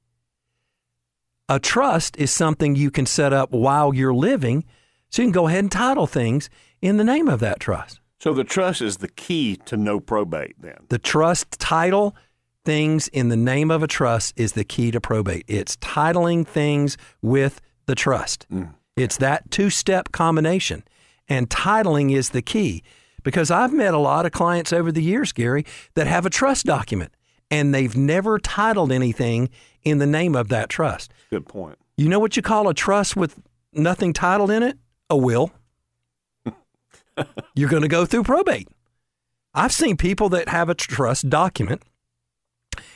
A 1.49 1.60
trust 1.60 2.18
is 2.18 2.32
something 2.32 2.76
you 2.76 2.91
can 2.91 3.06
set 3.06 3.34
up 3.34 3.51
while 3.51 3.93
you're 3.93 4.14
living, 4.14 4.66
so 5.10 5.22
you 5.22 5.28
can 5.28 5.34
go 5.34 5.47
ahead 5.47 5.64
and 5.64 5.72
title 5.72 6.08
things 6.08 6.49
in 6.82 6.97
the 6.97 7.04
name 7.04 7.28
of 7.28 7.39
that 7.39 7.60
trust. 7.60 7.99
So 8.20 8.34
the 8.34 8.43
trust 8.43 8.82
is 8.82 8.97
the 8.97 9.10
key 9.10 9.58
to 9.66 9.76
no 9.76 9.99
probate 9.99 10.56
then. 10.62 10.78
The 10.89 10.99
trust 10.99 11.60
title 11.60 12.16
things 12.66 13.07
in 13.09 13.30
the 13.30 13.38
name 13.38 13.72
of 13.72 13.84
a 13.84 13.88
trust 13.88 14.34
is 14.36 14.53
the 14.53 14.64
key 14.64 14.91
to 14.91 15.01
probate. 15.01 15.45
It's 15.47 15.76
titling 15.78 16.47
things 16.47 16.97
with 17.22 17.61
the 17.86 17.95
trust. 17.95 18.45
Mm. 18.51 18.74
It's 18.95 19.18
that 19.18 19.49
two-step 19.51 20.11
combination. 20.11 20.84
And 21.28 21.49
titling 21.49 22.16
is 22.16 22.30
the 22.30 22.41
key. 22.41 22.84
Because 23.24 23.49
I've 23.49 23.74
met 23.74 23.93
a 23.93 23.99
lot 23.99 24.26
of 24.26 24.32
clients 24.32 24.74
over 24.74 24.91
the 24.91 25.01
years, 25.01 25.32
Gary, 25.32 25.66
that 25.95 26.07
have 26.07 26.26
a 26.26 26.30
trust 26.30 26.66
document 26.66 27.14
and 27.53 27.72
they've 27.72 27.95
never 27.95 28.39
titled 28.39 28.91
anything 28.91 29.47
in 29.84 29.99
the 29.99 30.07
name 30.07 30.36
of 30.36 30.49
that 30.49 30.70
trust. 30.70 31.14
Good 31.30 31.45
point. 31.45 31.78
You 31.95 32.09
know 32.09 32.20
what 32.20 32.36
you 32.36 32.41
call 32.41 32.68
a 32.68 32.74
trust 32.74 33.16
with 33.16 33.39
nothing 33.72 34.11
titled 34.11 34.49
in 34.49 34.64
it? 34.64 34.78
A 35.11 35.16
will. 35.16 35.51
You're 37.55 37.70
going 37.70 37.84
to 37.84 37.88
go 37.88 38.07
through 38.07 38.24
probate. 38.24 38.68
I've 39.53 39.72
seen 39.72 39.97
people 39.97 40.30
that 40.30 40.49
have 40.49 40.68
a 40.68 40.74
trust 40.74 41.30
document 41.30 41.84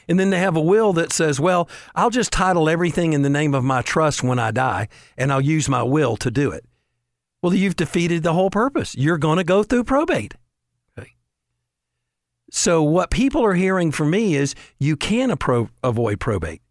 and 0.07 0.19
then 0.19 0.29
they 0.29 0.39
have 0.39 0.55
a 0.55 0.61
will 0.61 0.93
that 0.93 1.11
says, 1.11 1.39
well, 1.39 1.69
I'll 1.95 2.09
just 2.09 2.31
title 2.31 2.69
everything 2.69 3.13
in 3.13 3.21
the 3.21 3.29
name 3.29 3.53
of 3.53 3.63
my 3.63 3.81
trust 3.81 4.23
when 4.23 4.39
I 4.39 4.51
die 4.51 4.87
and 5.17 5.31
I'll 5.31 5.41
use 5.41 5.67
my 5.67 5.83
will 5.83 6.15
to 6.17 6.31
do 6.31 6.51
it. 6.51 6.65
Well, 7.41 7.53
you've 7.53 7.75
defeated 7.75 8.23
the 8.23 8.33
whole 8.33 8.49
purpose. 8.49 8.95
You're 8.95 9.17
going 9.17 9.37
to 9.37 9.43
go 9.43 9.63
through 9.63 9.83
probate. 9.83 10.35
Okay. 10.97 11.13
So, 12.49 12.81
what 12.81 13.11
people 13.11 13.45
are 13.45 13.53
hearing 13.53 13.91
from 13.91 14.09
me 14.09 14.35
is 14.35 14.55
you 14.79 14.95
can 14.95 15.29
appro- 15.29 15.69
avoid 15.83 16.19
probate. 16.19 16.61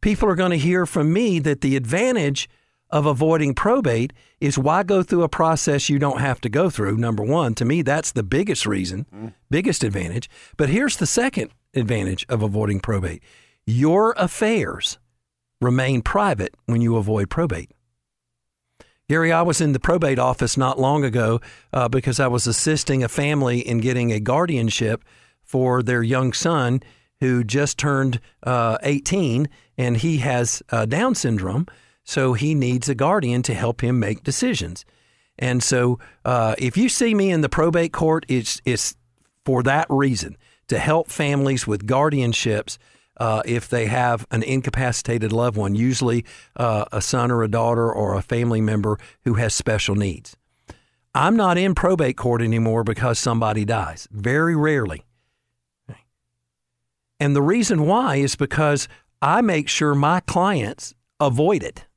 People 0.00 0.28
are 0.28 0.36
going 0.36 0.52
to 0.52 0.58
hear 0.58 0.86
from 0.86 1.12
me 1.12 1.38
that 1.40 1.60
the 1.60 1.76
advantage 1.76 2.48
of 2.90 3.04
avoiding 3.04 3.54
probate 3.54 4.12
is 4.40 4.56
why 4.56 4.82
go 4.82 5.02
through 5.02 5.22
a 5.22 5.28
process 5.28 5.90
you 5.90 5.98
don't 5.98 6.20
have 6.20 6.40
to 6.40 6.48
go 6.48 6.70
through. 6.70 6.96
Number 6.96 7.22
one, 7.22 7.54
to 7.56 7.64
me, 7.64 7.82
that's 7.82 8.12
the 8.12 8.22
biggest 8.22 8.64
reason, 8.64 9.06
mm. 9.14 9.34
biggest 9.50 9.84
advantage. 9.84 10.30
But 10.56 10.70
here's 10.70 10.96
the 10.96 11.06
second 11.06 11.50
advantage 11.74 12.24
of 12.28 12.42
avoiding 12.42 12.80
probate 12.80 13.22
your 13.68 14.14
affairs 14.16 14.98
remain 15.60 16.00
private 16.00 16.54
when 16.64 16.80
you 16.80 16.96
avoid 16.96 17.28
probate. 17.28 17.70
Gary, 19.10 19.30
I 19.30 19.42
was 19.42 19.60
in 19.60 19.72
the 19.72 19.78
probate 19.78 20.18
office 20.18 20.56
not 20.56 20.80
long 20.80 21.04
ago 21.04 21.42
uh, 21.74 21.86
because 21.86 22.18
I 22.18 22.28
was 22.28 22.46
assisting 22.46 23.02
a 23.02 23.08
family 23.08 23.58
in 23.58 23.78
getting 23.78 24.10
a 24.10 24.20
guardianship 24.20 25.04
for 25.42 25.82
their 25.82 26.02
young 26.02 26.32
son 26.32 26.80
who 27.20 27.44
just 27.44 27.76
turned 27.76 28.20
uh, 28.42 28.78
18 28.82 29.50
and 29.76 29.98
he 29.98 30.18
has 30.18 30.62
uh, 30.70 30.86
Down 30.86 31.14
syndrome. 31.14 31.66
So 32.04 32.32
he 32.32 32.54
needs 32.54 32.88
a 32.88 32.94
guardian 32.94 33.42
to 33.42 33.54
help 33.54 33.82
him 33.82 34.00
make 34.00 34.22
decisions. 34.22 34.86
And 35.38 35.62
so 35.62 35.98
uh, 36.24 36.54
if 36.56 36.78
you 36.78 36.88
see 36.88 37.14
me 37.14 37.30
in 37.30 37.42
the 37.42 37.50
probate 37.50 37.92
court, 37.92 38.24
it's, 38.28 38.62
it's 38.64 38.96
for 39.44 39.62
that 39.64 39.86
reason 39.90 40.38
to 40.68 40.78
help 40.78 41.08
families 41.08 41.66
with 41.66 41.86
guardianships 41.86 42.78
uh, 43.18 43.42
if 43.44 43.68
they 43.68 43.86
have 43.86 44.26
an 44.30 44.42
incapacitated 44.42 45.32
loved 45.32 45.56
one, 45.56 45.74
usually 45.74 46.24
uh, 46.56 46.84
a 46.92 47.02
son 47.02 47.30
or 47.30 47.42
a 47.42 47.48
daughter 47.48 47.92
or 47.92 48.14
a 48.14 48.22
family 48.22 48.60
member 48.60 48.98
who 49.24 49.34
has 49.34 49.54
special 49.54 49.96
needs. 49.96 50.36
I'm 51.14 51.36
not 51.36 51.58
in 51.58 51.74
probate 51.74 52.16
court 52.16 52.42
anymore 52.42 52.84
because 52.84 53.18
somebody 53.18 53.64
dies, 53.64 54.06
very 54.12 54.54
rarely. 54.54 55.04
And 57.18 57.34
the 57.34 57.42
reason 57.42 57.86
why 57.86 58.16
is 58.16 58.36
because 58.36 58.86
I 59.20 59.40
make 59.40 59.68
sure 59.68 59.94
my 59.96 60.20
clients 60.20 60.94
avoid 61.18 61.64
it. 61.64 61.87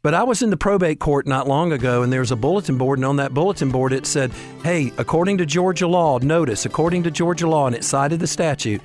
But 0.00 0.14
I 0.14 0.22
was 0.22 0.42
in 0.42 0.50
the 0.50 0.56
probate 0.56 1.00
court 1.00 1.26
not 1.26 1.48
long 1.48 1.72
ago, 1.72 2.02
and 2.02 2.12
there 2.12 2.20
was 2.20 2.30
a 2.30 2.36
bulletin 2.36 2.78
board, 2.78 2.98
and 2.98 3.04
on 3.04 3.16
that 3.16 3.34
bulletin 3.34 3.70
board 3.70 3.92
it 3.92 4.06
said, 4.06 4.30
Hey, 4.62 4.92
according 4.96 5.38
to 5.38 5.46
Georgia 5.46 5.88
law, 5.88 6.18
notice, 6.18 6.66
according 6.66 7.02
to 7.04 7.10
Georgia 7.10 7.48
law, 7.48 7.66
and 7.66 7.74
it 7.74 7.82
cited 7.82 8.20
the 8.20 8.26
statute, 8.26 8.80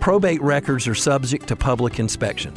probate 0.00 0.42
records 0.42 0.88
are 0.88 0.96
subject 0.96 1.46
to 1.48 1.56
public 1.56 2.00
inspection. 2.00 2.52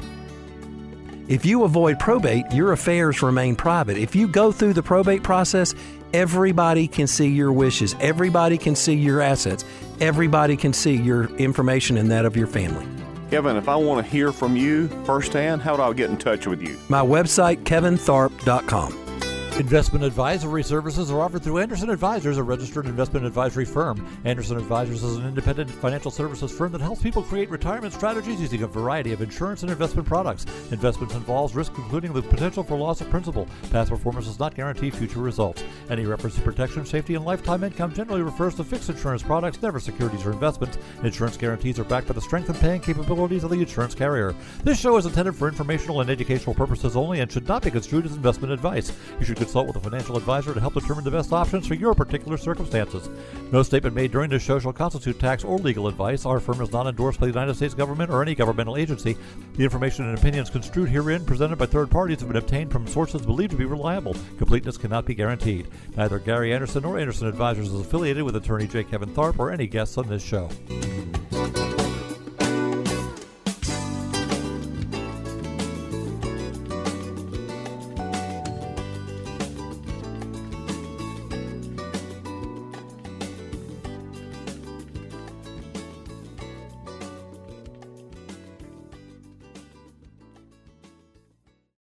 If 1.27 1.45
you 1.45 1.63
avoid 1.63 1.99
probate, 1.99 2.45
your 2.51 2.71
affairs 2.71 3.21
remain 3.21 3.55
private. 3.55 3.97
If 3.97 4.15
you 4.15 4.27
go 4.27 4.51
through 4.51 4.73
the 4.73 4.83
probate 4.83 5.23
process, 5.23 5.75
everybody 6.11 6.87
can 6.87 7.07
see 7.07 7.27
your 7.27 7.53
wishes, 7.53 7.95
everybody 8.01 8.57
can 8.57 8.75
see 8.75 8.95
your 8.95 9.21
assets, 9.21 9.63
everybody 10.01 10.57
can 10.57 10.73
see 10.73 10.95
your 10.95 11.25
information 11.37 11.97
and 11.97 12.09
that 12.11 12.25
of 12.25 12.35
your 12.35 12.47
family. 12.47 13.00
Kevin, 13.31 13.55
if 13.55 13.69
I 13.69 13.77
want 13.77 14.05
to 14.05 14.11
hear 14.11 14.33
from 14.33 14.57
you 14.57 14.89
firsthand, 15.05 15.61
how 15.61 15.77
do 15.77 15.83
I 15.83 15.93
get 15.93 16.09
in 16.09 16.17
touch 16.17 16.47
with 16.47 16.61
you? 16.61 16.77
My 16.89 16.99
website, 16.99 17.63
kevintharpe.com. 17.63 19.00
Investment 19.61 20.03
advisory 20.03 20.63
services 20.63 21.11
are 21.11 21.21
offered 21.21 21.43
through 21.43 21.59
Anderson 21.59 21.91
Advisors, 21.91 22.39
a 22.39 22.43
registered 22.43 22.87
investment 22.87 23.27
advisory 23.27 23.63
firm. 23.63 24.03
Anderson 24.25 24.57
Advisors 24.57 25.03
is 25.03 25.17
an 25.17 25.27
independent 25.27 25.69
financial 25.69 26.09
services 26.09 26.51
firm 26.51 26.71
that 26.71 26.81
helps 26.81 27.03
people 27.03 27.21
create 27.21 27.47
retirement 27.47 27.93
strategies 27.93 28.41
using 28.41 28.63
a 28.63 28.67
variety 28.67 29.13
of 29.13 29.21
insurance 29.21 29.61
and 29.61 29.71
investment 29.71 30.07
products. 30.07 30.47
Investments 30.71 31.13
involves 31.13 31.53
risk, 31.53 31.73
including 31.77 32.11
the 32.11 32.23
potential 32.23 32.63
for 32.63 32.75
loss 32.75 33.01
of 33.01 33.09
principal. 33.11 33.47
Past 33.69 33.91
performance 33.91 34.25
does 34.25 34.39
not 34.39 34.55
guarantee 34.55 34.89
future 34.89 35.19
results. 35.19 35.63
Any 35.91 36.05
reference 36.05 36.37
to 36.37 36.41
protection, 36.41 36.83
safety, 36.83 37.13
and 37.13 37.23
lifetime 37.23 37.63
income 37.63 37.93
generally 37.93 38.23
refers 38.23 38.55
to 38.55 38.63
fixed 38.63 38.89
insurance 38.89 39.21
products, 39.21 39.61
never 39.61 39.79
securities 39.79 40.25
or 40.25 40.31
investments. 40.31 40.79
Insurance 41.03 41.37
guarantees 41.37 41.77
are 41.77 41.83
backed 41.83 42.07
by 42.07 42.15
the 42.15 42.21
strength 42.21 42.49
and 42.49 42.59
paying 42.59 42.81
capabilities 42.81 43.43
of 43.43 43.51
the 43.51 43.59
insurance 43.59 43.93
carrier. 43.93 44.33
This 44.63 44.79
show 44.79 44.97
is 44.97 45.05
intended 45.05 45.35
for 45.35 45.47
informational 45.47 46.01
and 46.01 46.09
educational 46.09 46.55
purposes 46.55 46.95
only 46.95 47.19
and 47.19 47.31
should 47.31 47.47
not 47.47 47.61
be 47.61 47.69
construed 47.69 48.07
as 48.07 48.15
investment 48.15 48.51
advice. 48.51 48.91
You 49.19 49.25
should 49.27 49.50
consult 49.51 49.67
with 49.67 49.75
a 49.75 49.89
financial 49.89 50.15
advisor 50.15 50.53
to 50.53 50.61
help 50.61 50.75
determine 50.75 51.03
the 51.03 51.11
best 51.11 51.33
options 51.33 51.67
for 51.67 51.73
your 51.73 51.93
particular 51.93 52.37
circumstances. 52.37 53.09
No 53.51 53.63
statement 53.63 53.93
made 53.93 54.09
during 54.09 54.29
this 54.29 54.41
show 54.41 54.59
shall 54.59 54.71
constitute 54.71 55.19
tax 55.19 55.43
or 55.43 55.57
legal 55.57 55.89
advice. 55.89 56.25
Our 56.25 56.39
firm 56.39 56.61
is 56.61 56.71
not 56.71 56.87
endorsed 56.87 57.19
by 57.19 57.25
the 57.25 57.33
United 57.33 57.55
States 57.55 57.73
government 57.73 58.11
or 58.11 58.21
any 58.21 58.33
governmental 58.33 58.77
agency. 58.77 59.17
The 59.57 59.63
information 59.65 60.05
and 60.05 60.17
opinions 60.17 60.49
construed 60.49 60.87
herein 60.87 61.25
presented 61.25 61.57
by 61.57 61.65
third 61.65 61.91
parties 61.91 62.21
have 62.21 62.29
been 62.29 62.37
obtained 62.37 62.71
from 62.71 62.87
sources 62.87 63.23
believed 63.23 63.51
to 63.51 63.57
be 63.57 63.65
reliable. 63.65 64.15
Completeness 64.37 64.77
cannot 64.77 65.03
be 65.03 65.15
guaranteed. 65.15 65.67
Neither 65.97 66.19
Gary 66.19 66.53
Anderson 66.53 66.83
nor 66.83 66.97
Anderson 66.97 67.27
Advisors 67.27 67.73
is 67.73 67.81
affiliated 67.81 68.23
with 68.23 68.37
attorney 68.37 68.67
J. 68.67 68.85
Kevin 68.85 69.09
Tharpe 69.09 69.37
or 69.37 69.51
any 69.51 69.67
guests 69.67 69.97
on 69.97 70.07
this 70.07 70.23
show. 70.23 70.49